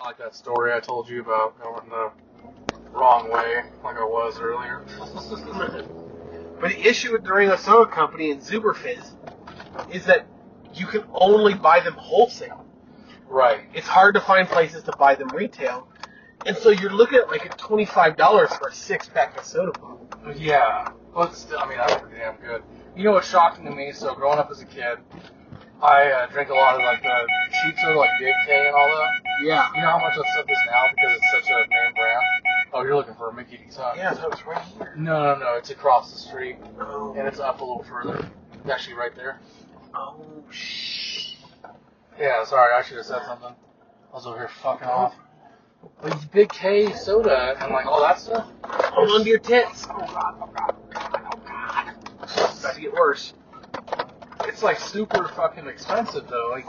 I 0.00 0.06
like 0.06 0.18
that 0.18 0.34
story 0.34 0.72
I 0.72 0.80
told 0.80 1.08
you 1.08 1.20
about 1.20 1.60
going 1.62 1.88
the 1.88 2.10
wrong 2.92 3.30
way, 3.30 3.62
like 3.82 3.96
I 3.96 4.04
was 4.04 4.40
earlier. 4.40 4.84
But 6.60 6.70
the 6.70 6.88
issue 6.88 7.12
with 7.12 7.24
Durango 7.24 7.56
Soda 7.56 7.90
Company 7.90 8.30
and 8.30 8.40
Zuberfizz 8.40 9.12
is 9.92 10.06
that 10.06 10.24
you 10.72 10.86
can 10.86 11.04
only 11.12 11.52
buy 11.52 11.80
them 11.80 11.94
wholesale. 11.94 12.64
right. 13.28 13.62
It's 13.74 13.88
hard 13.88 14.14
to 14.14 14.20
find 14.20 14.48
places 14.48 14.82
to 14.84 14.92
buy 14.96 15.14
them 15.16 15.28
retail. 15.28 15.88
And 16.46 16.56
so 16.56 16.70
you're 16.70 16.92
looking 16.92 17.18
at 17.18 17.28
like 17.28 17.46
a 17.46 17.48
$25 17.50 18.58
for 18.58 18.68
a 18.68 18.72
six 18.74 19.08
pack 19.08 19.38
of 19.38 19.44
soda 19.44 19.72
pop. 19.72 19.98
Yeah. 20.36 20.90
But 21.14 21.34
still, 21.34 21.58
I 21.58 21.68
mean, 21.68 21.78
that's 21.78 21.94
pretty 22.00 22.16
damn 22.16 22.36
good. 22.36 22.62
You 22.96 23.04
know 23.04 23.12
what's 23.12 23.28
shocking 23.28 23.64
to 23.64 23.70
me? 23.70 23.92
So, 23.92 24.14
growing 24.14 24.38
up 24.38 24.50
as 24.50 24.60
a 24.60 24.64
kid, 24.66 24.98
I 25.82 26.10
uh, 26.10 26.26
drink 26.28 26.50
a 26.50 26.54
lot 26.54 26.74
of 26.74 26.80
like 26.82 27.02
the 27.02 27.28
cheap 27.62 27.76
soda, 27.78 27.98
like 27.98 28.10
Big 28.18 28.32
K 28.46 28.66
and 28.66 28.74
all 28.74 28.88
that. 28.88 29.08
Yeah. 29.42 29.68
You 29.74 29.82
know 29.82 29.90
how 29.90 29.98
much 29.98 30.16
that 30.16 30.24
stuff 30.32 30.46
is 30.48 30.58
now 30.70 30.82
because 30.94 31.16
it's 31.16 31.30
such 31.32 31.50
a 31.50 31.58
name 31.68 31.94
brand? 31.94 32.22
Oh, 32.72 32.82
you're 32.82 32.96
looking 32.96 33.14
for 33.14 33.30
a 33.30 33.34
Mickey 33.34 33.58
D's, 33.58 33.76
huh? 33.76 33.94
Yeah, 33.96 34.12
so 34.14 34.28
it's 34.28 34.44
right 34.46 34.62
here. 34.78 34.94
No, 34.96 35.22
no, 35.34 35.38
no. 35.38 35.54
It's 35.54 35.70
across 35.70 36.12
the 36.12 36.18
street, 36.18 36.56
Oh, 36.80 37.14
and 37.16 37.26
it's 37.28 37.38
up 37.40 37.60
a 37.60 37.64
little 37.64 37.84
further. 37.84 38.28
It's 38.54 38.70
actually 38.70 38.94
right 38.94 39.14
there. 39.14 39.40
oh 39.94 40.44
shh. 40.50 41.34
Yeah, 42.18 42.44
sorry, 42.44 42.72
I 42.74 42.82
should 42.82 42.96
have 42.96 43.06
said 43.06 43.22
something. 43.26 43.54
I 44.12 44.14
was 44.14 44.26
over 44.26 44.38
here 44.38 44.48
fucking 44.62 44.86
off. 44.88 45.14
But 46.00 46.12
these 46.12 46.24
Big 46.26 46.48
K 46.50 46.92
soda 46.92 47.56
and 47.60 47.72
like 47.72 47.86
all 47.86 48.00
that 48.00 48.18
stuff. 48.18 48.46
Hold 48.64 49.10
on 49.10 49.24
to 49.24 49.28
your 49.28 49.38
tits. 49.38 49.86
Oh 49.90 49.98
god, 49.98 50.34
oh 50.40 50.50
god, 50.54 50.74
oh 50.92 51.38
god, 51.46 51.94
oh. 51.96 52.22
It's 52.22 52.60
about 52.60 52.74
to 52.74 52.80
get 52.80 52.92
worse. 52.92 53.34
It's 54.44 54.62
like 54.62 54.78
super 54.78 55.28
fucking 55.28 55.66
expensive 55.66 56.28
though, 56.28 56.50
like 56.52 56.66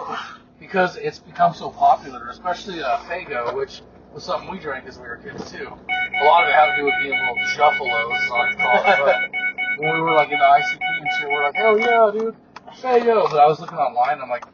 because 0.60 0.96
it's 0.98 1.20
become 1.20 1.54
so 1.54 1.70
popular, 1.70 2.30
especially 2.30 2.82
uh, 2.82 2.98
Faygo, 3.00 3.56
which 3.56 3.82
was 4.14 4.24
something 4.24 4.50
we 4.50 4.60
drank 4.60 4.88
as 4.88 4.98
we 4.98 5.04
were 5.04 5.18
kids 5.18 5.52
too. 5.52 5.68
A 5.68 6.26
lot 6.26 6.44
of 6.44 6.50
it 6.50 6.56
had 6.56 6.72
to 6.72 6.78
do 6.78 6.86
with 6.86 6.94
being 7.02 7.20
little 7.20 7.36
juggalos, 7.54 8.16
as 8.16 8.32
I 8.32 8.38
like 8.38 8.58
call 8.58 8.78
it. 8.78 9.32
But 9.78 9.84
when 9.84 9.94
we 9.94 10.02
were 10.02 10.14
like 10.14 10.32
in 10.32 10.40
the 10.40 10.46
ICP 10.46 10.80
and 10.80 11.08
shit, 11.20 11.30
we're 11.30 11.44
like, 11.44 11.56
hell 11.56 11.80
yeah, 11.80 12.12
dude, 12.14 12.36
Faygo. 12.82 13.30
But 13.30 13.40
I 13.40 13.46
was 13.46 13.60
looking 13.60 13.78
online, 13.78 14.22
I'm 14.22 14.30
like, 14.30 14.46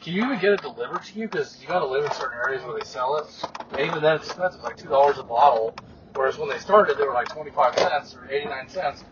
can 0.00 0.14
you 0.14 0.24
even 0.24 0.38
get 0.38 0.52
it 0.52 0.62
delivered 0.62 1.02
to 1.04 1.18
you? 1.18 1.28
Because 1.28 1.60
you 1.60 1.68
gotta 1.68 1.86
live 1.86 2.04
in 2.04 2.12
certain 2.12 2.38
areas 2.38 2.62
where 2.64 2.78
they 2.78 2.84
sell 2.84 3.16
it. 3.18 3.26
And 3.72 3.80
even 3.80 4.02
then, 4.02 4.16
it's 4.16 4.26
expensive, 4.26 4.62
like 4.62 4.76
two 4.76 4.88
dollars 4.88 5.18
a 5.18 5.22
bottle. 5.22 5.74
Whereas 6.14 6.38
when 6.38 6.48
they 6.48 6.58
started, 6.58 6.98
they 6.98 7.04
were 7.04 7.12
like 7.12 7.28
twenty 7.28 7.50
five 7.50 7.78
cents 7.78 8.14
or 8.14 8.28
eighty 8.30 8.46
nine 8.46 8.68
cents. 8.68 9.04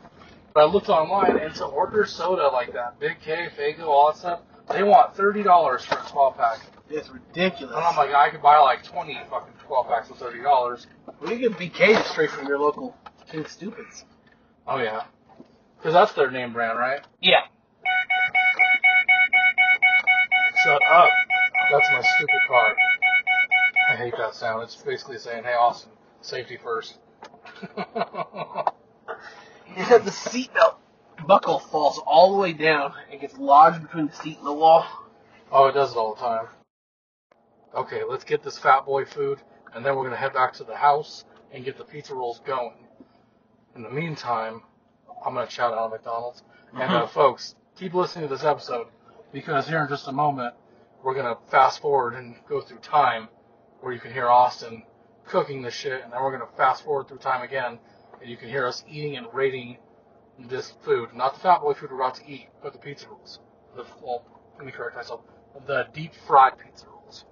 But 0.54 0.60
I 0.62 0.64
looked 0.66 0.88
online, 0.88 1.38
and 1.38 1.54
to 1.56 1.64
order 1.66 2.04
soda 2.06 2.48
like 2.48 2.72
that, 2.72 2.98
Big 2.98 3.20
K, 3.20 3.48
Faygo, 3.56 3.86
all 3.86 4.10
that 4.12 4.18
stuff, 4.18 4.40
they 4.70 4.82
want 4.82 5.14
thirty 5.14 5.42
dollars 5.42 5.84
for 5.84 5.98
a 5.98 6.08
twelve 6.08 6.36
pack. 6.36 6.60
It's 6.90 7.10
ridiculous. 7.10 7.74
And 7.76 7.84
I'm 7.84 7.96
like, 7.96 8.14
I 8.14 8.30
could 8.30 8.42
buy 8.42 8.58
like 8.58 8.82
twenty 8.82 9.18
fucking 9.30 9.54
twelve 9.66 9.88
packs 9.88 10.08
for 10.08 10.14
thirty 10.14 10.42
dollars. 10.42 10.86
well, 11.20 11.32
you 11.32 11.48
get 11.48 11.58
BK 11.58 12.02
straight 12.04 12.30
from 12.30 12.46
your 12.48 12.58
local 12.58 12.96
Pink 13.28 13.48
Stupids. 13.48 14.04
Oh 14.66 14.78
yeah, 14.78 15.04
because 15.76 15.92
that's 15.92 16.12
their 16.14 16.30
name 16.30 16.52
brand, 16.54 16.78
right? 16.78 17.00
Yeah. 17.20 17.42
Shut 20.64 20.82
up. 20.90 21.08
That's 21.70 21.88
my 21.92 22.02
stupid 22.16 22.40
car. 22.48 22.76
I 23.90 23.96
hate 23.96 24.14
that 24.18 24.34
sound. 24.34 24.62
It's 24.64 24.76
basically 24.76 25.18
saying, 25.18 25.44
"Hey, 25.44 25.54
Austin, 25.54 25.92
safety 26.20 26.56
first. 26.56 26.98
And 29.76 30.04
the 30.04 30.10
seatbelt 30.10 30.76
buckle 31.26 31.60
falls 31.60 31.98
all 32.04 32.32
the 32.32 32.38
way 32.38 32.52
down 32.52 32.94
and 33.12 33.20
gets 33.20 33.38
lodged 33.38 33.82
between 33.82 34.08
the 34.08 34.12
seat 34.12 34.38
and 34.38 34.46
the 34.46 34.52
wall. 34.52 34.84
oh, 35.52 35.66
it 35.66 35.72
does 35.72 35.92
it 35.92 35.96
all 35.96 36.14
the 36.14 36.20
time. 36.20 36.46
Okay, 37.74 38.02
let's 38.02 38.24
get 38.24 38.42
this 38.42 38.58
fat 38.58 38.84
boy 38.84 39.04
food, 39.04 39.40
and 39.74 39.84
then 39.84 39.94
we're 39.94 40.04
gonna 40.04 40.16
head 40.16 40.32
back 40.32 40.52
to 40.54 40.64
the 40.64 40.74
house 40.74 41.24
and 41.52 41.64
get 41.64 41.78
the 41.78 41.84
pizza 41.84 42.14
rolls 42.14 42.40
going. 42.40 42.88
In 43.76 43.82
the 43.82 43.90
meantime, 43.90 44.62
I'm 45.24 45.34
gonna 45.34 45.48
shout 45.48 45.74
out 45.74 45.90
McDonald's. 45.90 46.42
And 46.74 46.92
uh, 46.92 47.06
folks, 47.06 47.54
keep 47.76 47.94
listening 47.94 48.28
to 48.28 48.34
this 48.34 48.44
episode 48.44 48.88
because 49.32 49.68
here 49.68 49.82
in 49.82 49.88
just 49.88 50.08
a 50.08 50.12
moment 50.12 50.54
we're 51.02 51.14
gonna 51.14 51.36
fast 51.50 51.80
forward 51.80 52.14
and 52.14 52.36
go 52.48 52.60
through 52.60 52.78
time 52.78 53.28
where 53.80 53.92
you 53.92 54.00
can 54.00 54.12
hear 54.12 54.28
Austin 54.28 54.82
cooking 55.26 55.62
the 55.62 55.70
shit, 55.70 56.02
and 56.02 56.12
then 56.12 56.20
we're 56.22 56.32
gonna 56.32 56.50
fast 56.56 56.82
forward 56.82 57.06
through 57.08 57.18
time 57.18 57.42
again, 57.42 57.78
and 58.20 58.30
you 58.30 58.36
can 58.36 58.48
hear 58.48 58.66
us 58.66 58.84
eating 58.88 59.16
and 59.16 59.26
rating 59.32 59.76
this 60.38 60.72
food, 60.82 61.14
not 61.14 61.34
the 61.34 61.40
fat 61.40 61.60
boy 61.60 61.74
food 61.74 61.90
we're 61.90 61.96
about 61.96 62.14
to 62.16 62.28
eat, 62.28 62.48
but 62.62 62.72
the 62.72 62.78
pizza 62.78 63.08
rolls. 63.08 63.40
The 63.76 63.84
well, 64.02 64.24
let 64.56 64.66
me 64.66 64.72
correct 64.72 64.96
myself. 64.96 65.20
The 65.66 65.86
deep 65.92 66.12
fried 66.26 66.58
pizza 66.58 66.86
rolls. 66.86 67.24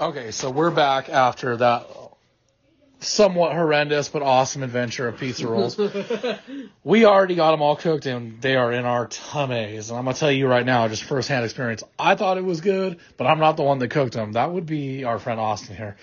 Okay, 0.00 0.30
so 0.30 0.50
we're 0.50 0.70
back 0.70 1.08
after 1.08 1.56
that 1.56 1.86
somewhat 3.02 3.52
horrendous 3.52 4.08
but 4.08 4.22
awesome 4.22 4.62
adventure 4.62 5.08
of 5.08 5.18
pizza 5.18 5.46
rolls. 5.46 5.78
we 6.84 7.04
already 7.04 7.34
got 7.34 7.50
them 7.50 7.62
all 7.62 7.76
cooked 7.76 8.06
and 8.06 8.40
they 8.40 8.56
are 8.56 8.72
in 8.72 8.84
our 8.84 9.06
tummies. 9.06 9.90
And 9.90 9.98
I'm 9.98 10.04
gonna 10.04 10.16
tell 10.16 10.30
you 10.32 10.46
right 10.46 10.64
now, 10.64 10.88
just 10.88 11.04
firsthand 11.04 11.44
experience. 11.44 11.82
I 11.98 12.14
thought 12.14 12.38
it 12.38 12.44
was 12.44 12.60
good, 12.60 12.98
but 13.16 13.26
I'm 13.26 13.38
not 13.38 13.56
the 13.56 13.62
one 13.62 13.78
that 13.80 13.88
cooked 13.88 14.14
them. 14.14 14.32
That 14.32 14.52
would 14.52 14.66
be 14.66 15.04
our 15.04 15.18
friend 15.18 15.40
Austin 15.40 15.76
here. 15.76 15.96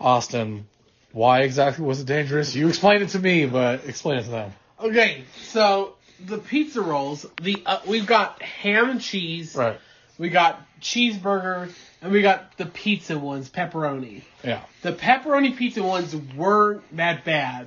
Austin, 0.00 0.66
why 1.12 1.42
exactly 1.42 1.84
was 1.84 2.00
it 2.00 2.06
dangerous? 2.06 2.54
You 2.54 2.68
explained 2.68 3.02
it 3.02 3.10
to 3.10 3.18
me, 3.18 3.46
but 3.46 3.84
explain 3.86 4.18
it 4.18 4.24
to 4.24 4.30
them. 4.30 4.52
Okay, 4.80 5.24
so 5.42 5.94
the 6.24 6.38
pizza 6.38 6.80
rolls, 6.80 7.24
the 7.40 7.62
uh, 7.64 7.78
we've 7.86 8.06
got 8.06 8.42
ham 8.42 8.90
and 8.90 9.00
cheese, 9.00 9.54
Right. 9.54 9.78
we 10.18 10.28
got 10.28 10.60
cheeseburger, 10.80 11.72
and 12.04 12.12
we 12.12 12.20
got 12.22 12.56
the 12.58 12.66
pizza 12.66 13.18
ones, 13.18 13.48
pepperoni. 13.50 14.22
Yeah. 14.44 14.60
The 14.82 14.92
pepperoni 14.92 15.56
pizza 15.56 15.82
ones 15.82 16.14
weren't 16.14 16.82
that 16.96 17.24
bad. 17.24 17.66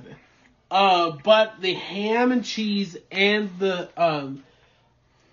Uh, 0.70 1.10
but 1.24 1.60
the 1.60 1.74
ham 1.74 2.30
and 2.30 2.44
cheese 2.44 2.96
and 3.10 3.50
the 3.58 3.88
um, 3.96 4.44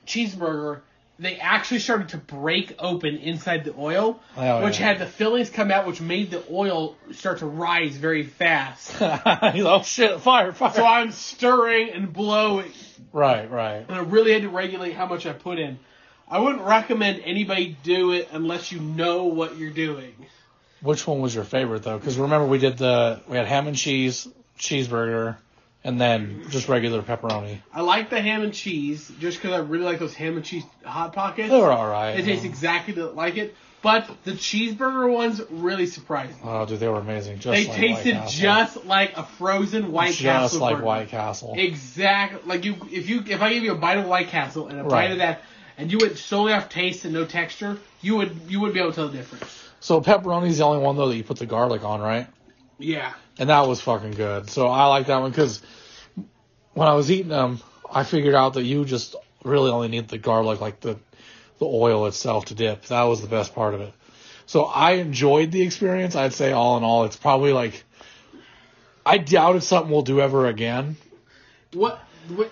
cheeseburger, 0.08 0.82
they 1.20 1.38
actually 1.38 1.80
started 1.80 2.10
to 2.10 2.18
break 2.18 2.74
open 2.80 3.18
inside 3.18 3.64
the 3.64 3.76
oil, 3.78 4.20
Oh, 4.36 4.64
which 4.66 4.80
yeah. 4.80 4.88
had 4.88 5.00
the 5.00 5.06
fillings 5.06 5.50
come 5.50 5.72
out, 5.72 5.86
which 5.88 6.02
made 6.02 6.32
the 6.32 6.44
oil 6.52 6.96
start 7.12 7.40
to 7.40 7.46
rise 7.46 7.96
very 7.96 8.24
fast. 8.24 8.92
oh 9.02 9.82
shit! 9.84 10.20
Fire! 10.22 10.52
Fire! 10.52 10.74
so 10.74 10.86
I'm 10.86 11.12
stirring 11.12 11.90
and 11.92 12.12
blowing, 12.12 12.72
right. 13.14 13.50
Right. 13.50 13.86
and 13.88 13.92
I 13.98 14.00
really 14.02 14.34
had 14.34 14.42
to 14.42 14.50
regulate 14.50 14.94
how 14.94 15.06
much 15.06 15.26
I 15.26 15.34
put 15.34 15.60
in. 15.60 15.80
I 16.28 16.40
wouldn't 16.40 16.64
recommend 16.64 17.22
anybody 17.24 17.78
do 17.84 18.12
it 18.12 18.30
unless 18.32 18.72
you 18.72 18.80
know 18.80 19.26
what 19.26 19.58
you're 19.58 19.70
doing. 19.70 20.14
Which 20.82 21.06
one 21.08 21.22
was 21.22 21.34
your 21.34 21.44
favorite 21.44 21.84
though? 21.84 21.98
Because 21.98 22.18
remember 22.18 22.48
we 22.48 22.58
did 22.58 22.78
the 22.78 23.22
we 23.28 23.38
had 23.38 23.46
ham 23.48 23.68
and 23.68 23.76
cheese 23.78 24.28
cheeseburger, 24.60 25.36
and 25.84 26.00
then 26.00 26.46
just 26.50 26.68
regular 26.68 27.02
pepperoni. 27.02 27.60
I 27.74 27.82
like 27.82 28.10
the 28.10 28.22
ham 28.22 28.42
and 28.44 28.54
cheese 28.54 29.12
just 29.20 29.42
because 29.42 29.54
I 29.54 29.60
really 29.60 29.86
like 29.86 30.00
those 30.00 30.14
ham 30.16 30.36
and 30.36 30.46
cheese 30.46 30.64
hot 30.84 31.14
pockets. 31.14 31.50
They 31.50 31.60
were 31.60 31.72
all 31.72 31.88
right. 31.88 32.20
It 32.20 32.26
tastes 32.26 32.46
exactly 32.46 32.94
like 32.94 33.38
it, 33.38 33.56
but 33.82 34.10
the 34.24 34.32
cheeseburger 34.32 35.12
ones 35.12 35.42
really 35.50 35.86
surprised 35.86 36.34
me. 36.38 36.42
Oh, 36.44 36.66
dude, 36.66 36.80
they 36.80 36.88
were 36.88 37.00
amazing. 37.00 37.40
Just 37.40 37.56
They 37.56 37.68
like 37.68 38.04
tasted 38.04 38.22
just 38.30 38.86
like 38.86 39.16
a 39.18 39.24
frozen 39.24 39.92
White 39.92 40.10
just 40.10 40.22
Castle 40.22 40.60
like 40.62 40.76
burger. 40.76 40.86
White 40.86 41.10
Castle. 41.10 41.54
Exactly. 41.58 42.42
Like 42.46 42.66
you, 42.66 42.76
if 42.92 43.10
you, 43.10 43.24
if 43.28 43.42
I 43.42 43.54
give 43.54 43.64
you 43.64 43.74
a 43.74 43.78
bite 43.78 43.98
of 43.98 44.06
White 44.08 44.30
Castle 44.30 44.68
and 44.68 44.80
a 44.80 44.84
Right. 44.84 44.90
bite 44.90 45.12
of 45.12 45.18
that, 45.20 45.42
and 45.78 45.92
you 45.92 45.98
went 46.00 46.18
solely 46.18 46.54
off 46.54 46.70
taste 46.70 47.06
and 47.06 47.14
no 47.14 47.26
texture, 47.26 47.78
you 48.02 48.18
would, 48.18 48.36
you 48.48 48.60
wouldn't 48.60 48.74
be 48.74 48.80
able 48.80 48.92
to 48.92 48.96
tell 48.96 49.08
the 49.08 49.18
difference. 49.18 49.64
So 49.80 50.02
pepperoni's 50.02 50.58
the 50.58 50.66
only 50.66 50.84
one 50.84 50.96
though 50.96 51.10
that 51.10 51.16
you 51.16 51.24
put 51.24 51.38
the 51.38 51.46
garlic 51.46 51.84
on, 51.84 52.02
right? 52.02 52.28
Yeah. 52.78 53.14
And 53.38 53.50
that 53.50 53.68
was 53.68 53.82
fucking 53.82 54.12
good. 54.12 54.50
So 54.50 54.68
I 54.68 54.88
like 54.88 55.08
that 55.08 55.20
one 55.20 55.32
because 55.32 55.62
when 56.74 56.88
I 56.88 56.94
was 56.94 57.12
eating 57.12 57.30
them, 57.30 57.60
I 57.92 58.04
figured 58.04 58.36
out 58.36 58.54
that 58.56 58.64
you 58.64 58.86
just 58.86 59.16
really 59.44 59.72
only 59.72 59.88
need 59.88 60.08
the 60.08 60.18
garlic, 60.18 60.60
like 60.62 60.80
the 60.80 60.98
the 61.60 61.66
oil 61.66 62.06
itself 62.08 62.46
to 62.46 62.56
dip. 62.56 62.86
That 62.88 63.04
was 63.04 63.22
the 63.22 63.28
best 63.28 63.56
part 63.56 63.74
of 63.74 63.82
it. 63.82 63.94
So 64.46 64.66
I 64.66 64.94
enjoyed 64.94 65.52
the 65.52 65.62
experience. 65.62 66.16
I'd 66.16 66.34
say 66.34 66.52
all 66.52 66.78
in 66.78 66.84
all, 66.84 67.06
it's 67.06 67.16
probably 67.16 67.54
like 67.54 67.84
I 69.06 69.18
doubt 69.18 69.56
it's 69.56 69.68
something 69.68 69.92
we'll 69.92 70.02
do 70.02 70.20
ever 70.20 70.48
again. 70.48 70.98
What 71.74 72.00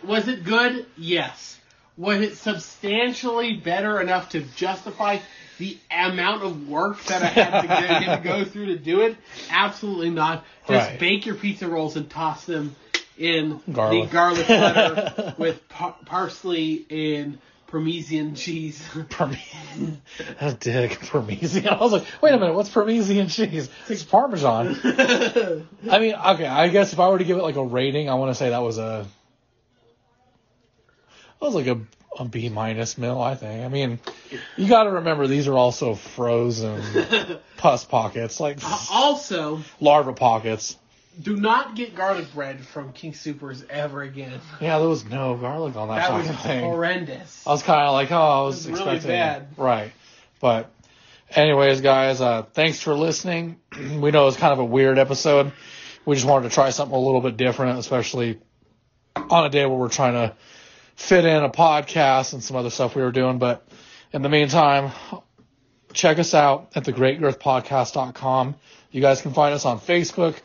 was 0.03 0.27
it 0.27 0.43
good? 0.43 0.85
Yes. 0.97 1.52
Was 1.97 2.21
it 2.21 2.37
substantially 2.37 3.53
better 3.57 4.01
enough 4.01 4.29
to 4.29 4.41
justify 4.41 5.19
the 5.59 5.77
amount 5.91 6.43
of 6.43 6.67
work 6.67 7.03
that 7.05 7.21
I 7.21 7.27
had 7.27 7.61
to, 7.61 7.67
get, 7.67 8.05
get 8.05 8.15
to 8.17 8.23
go 8.27 8.45
through 8.49 8.67
to 8.67 8.77
do 8.77 9.01
it? 9.01 9.15
Absolutely 9.51 10.09
not. 10.09 10.43
Just 10.67 10.89
Right. 10.89 10.99
bake 10.99 11.25
your 11.25 11.35
pizza 11.35 11.67
rolls 11.67 11.95
and 11.95 12.09
toss 12.09 12.45
them 12.45 12.75
in 13.17 13.61
Garlic. 13.71 14.09
the 14.09 14.13
garlic 14.13 14.47
butter 14.47 15.35
with 15.37 15.69
par- 15.69 15.95
parsley 16.05 16.85
and 16.89 17.37
Parmesan 17.67 18.33
cheese. 18.35 18.83
Parme- 19.09 19.37
a 20.41 20.53
dick 20.53 20.99
Parmesan. 21.09 21.67
I 21.67 21.77
was 21.79 21.91
like, 21.91 22.05
wait 22.21 22.33
a 22.33 22.39
minute, 22.39 22.55
what's 22.55 22.69
Parmesan 22.69 23.27
cheese? 23.27 23.69
It's 23.89 24.03
Parmesan. 24.03 24.79
I 25.91 25.99
mean, 25.99 26.13
okay, 26.15 26.45
I 26.47 26.69
guess 26.69 26.93
if 26.93 26.99
I 26.99 27.09
were 27.09 27.17
to 27.19 27.23
give 27.23 27.37
it 27.37 27.43
like 27.43 27.55
a 27.55 27.63
rating, 27.63 28.09
I 28.09 28.15
want 28.15 28.31
to 28.31 28.35
say 28.35 28.49
that 28.49 28.63
was 28.63 28.77
a 28.79 29.05
was 31.45 31.55
like 31.55 31.67
a, 31.67 31.79
a 32.19 32.25
B 32.25 32.49
minus 32.49 32.97
mill. 32.97 33.21
I 33.21 33.35
think. 33.35 33.63
I 33.65 33.67
mean, 33.67 33.99
you 34.57 34.67
got 34.67 34.83
to 34.83 34.91
remember 34.91 35.27
these 35.27 35.47
are 35.47 35.57
also 35.57 35.95
frozen 35.95 36.81
pus 37.57 37.83
pockets, 37.85 38.39
like 38.39 38.59
also, 38.91 39.61
larva 39.79 40.13
pockets. 40.13 40.77
do 41.21 41.35
not 41.35 41.75
get 41.75 41.95
garlic 41.95 42.33
bread 42.33 42.65
from 42.65 42.91
King 42.93 43.13
Soopers 43.13 43.63
ever 43.69 44.01
again. 44.01 44.39
Yeah, 44.61 44.79
there 44.79 44.87
was 44.89 45.05
no 45.05 45.35
garlic 45.35 45.75
on 45.75 45.87
that, 45.89 46.09
That 46.09 46.13
was 46.17 46.27
fucking 46.27 46.41
thing. 46.43 46.63
horrendous. 46.63 47.45
I 47.47 47.51
was 47.51 47.63
kind 47.63 47.81
of 47.81 47.93
like, 47.93 48.11
oh, 48.11 48.15
I 48.15 48.41
was, 48.41 48.65
It 48.65 48.71
was 48.71 48.79
really 48.79 48.95
expecting 48.97 49.19
bad. 49.19 49.47
right, 49.57 49.91
but 50.39 50.71
anyways, 51.29 51.81
guys, 51.81 52.19
uh, 52.21 52.43
thanks 52.53 52.79
for 52.79 52.93
listening. 52.95 53.59
we 53.99 54.11
know 54.11 54.27
it's 54.27 54.37
kind 54.37 54.53
of 54.53 54.59
a 54.59 54.65
weird 54.65 54.97
episode. 54.97 55.51
We 56.05 56.15
just 56.15 56.27
wanted 56.27 56.49
to 56.49 56.53
try 56.55 56.69
something 56.71 56.95
a 56.95 56.99
little 56.99 57.21
bit 57.21 57.37
different, 57.37 57.79
especially 57.79 58.39
on 59.15 59.45
a 59.45 59.49
day 59.49 59.65
where 59.65 59.77
we're 59.77 59.89
trying 59.89 60.13
to 60.13 60.35
fit 60.95 61.25
in 61.25 61.43
a 61.43 61.49
podcast 61.49 62.33
and 62.33 62.43
some 62.43 62.55
other 62.57 62.69
stuff 62.69 62.95
we 62.95 63.01
were 63.01 63.11
doing. 63.11 63.39
But 63.39 63.67
in 64.11 64.21
the 64.21 64.29
meantime, 64.29 64.91
check 65.93 66.19
us 66.19 66.33
out 66.33 66.71
at 66.75 66.83
thegreatgirthpodcast.com. 66.83 68.55
You 68.91 69.01
guys 69.01 69.21
can 69.21 69.33
find 69.33 69.53
us 69.53 69.65
on 69.65 69.79
Facebook, 69.79 70.35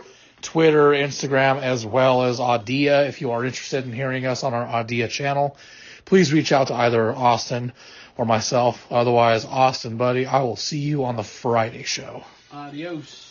Twitter, 0.40 0.90
Instagram, 0.90 1.61
as 1.61 1.84
well 1.84 2.22
as 2.22 2.38
Audia. 2.38 3.09
If 3.09 3.20
you 3.20 3.32
are 3.32 3.44
interested 3.44 3.84
in 3.84 3.92
hearing 3.92 4.24
us 4.26 4.42
on 4.44 4.55
our 4.55 4.66
Audia 4.66 5.09
channel, 5.09 5.57
please 6.05 6.32
reach 6.32 6.53
out 6.53 6.68
to 6.68 6.74
either 6.74 7.12
Austin 7.12 7.72
or 8.16 8.24
myself. 8.24 8.86
Otherwise, 8.90 9.44
Austin, 9.44 9.96
buddy, 9.96 10.26
I 10.26 10.42
will 10.42 10.57
see 10.57 10.78
you 10.78 11.05
on 11.05 11.16
the 11.16 11.24
Friday 11.24 11.82
show. 11.82 12.24
Adios. 12.53 13.28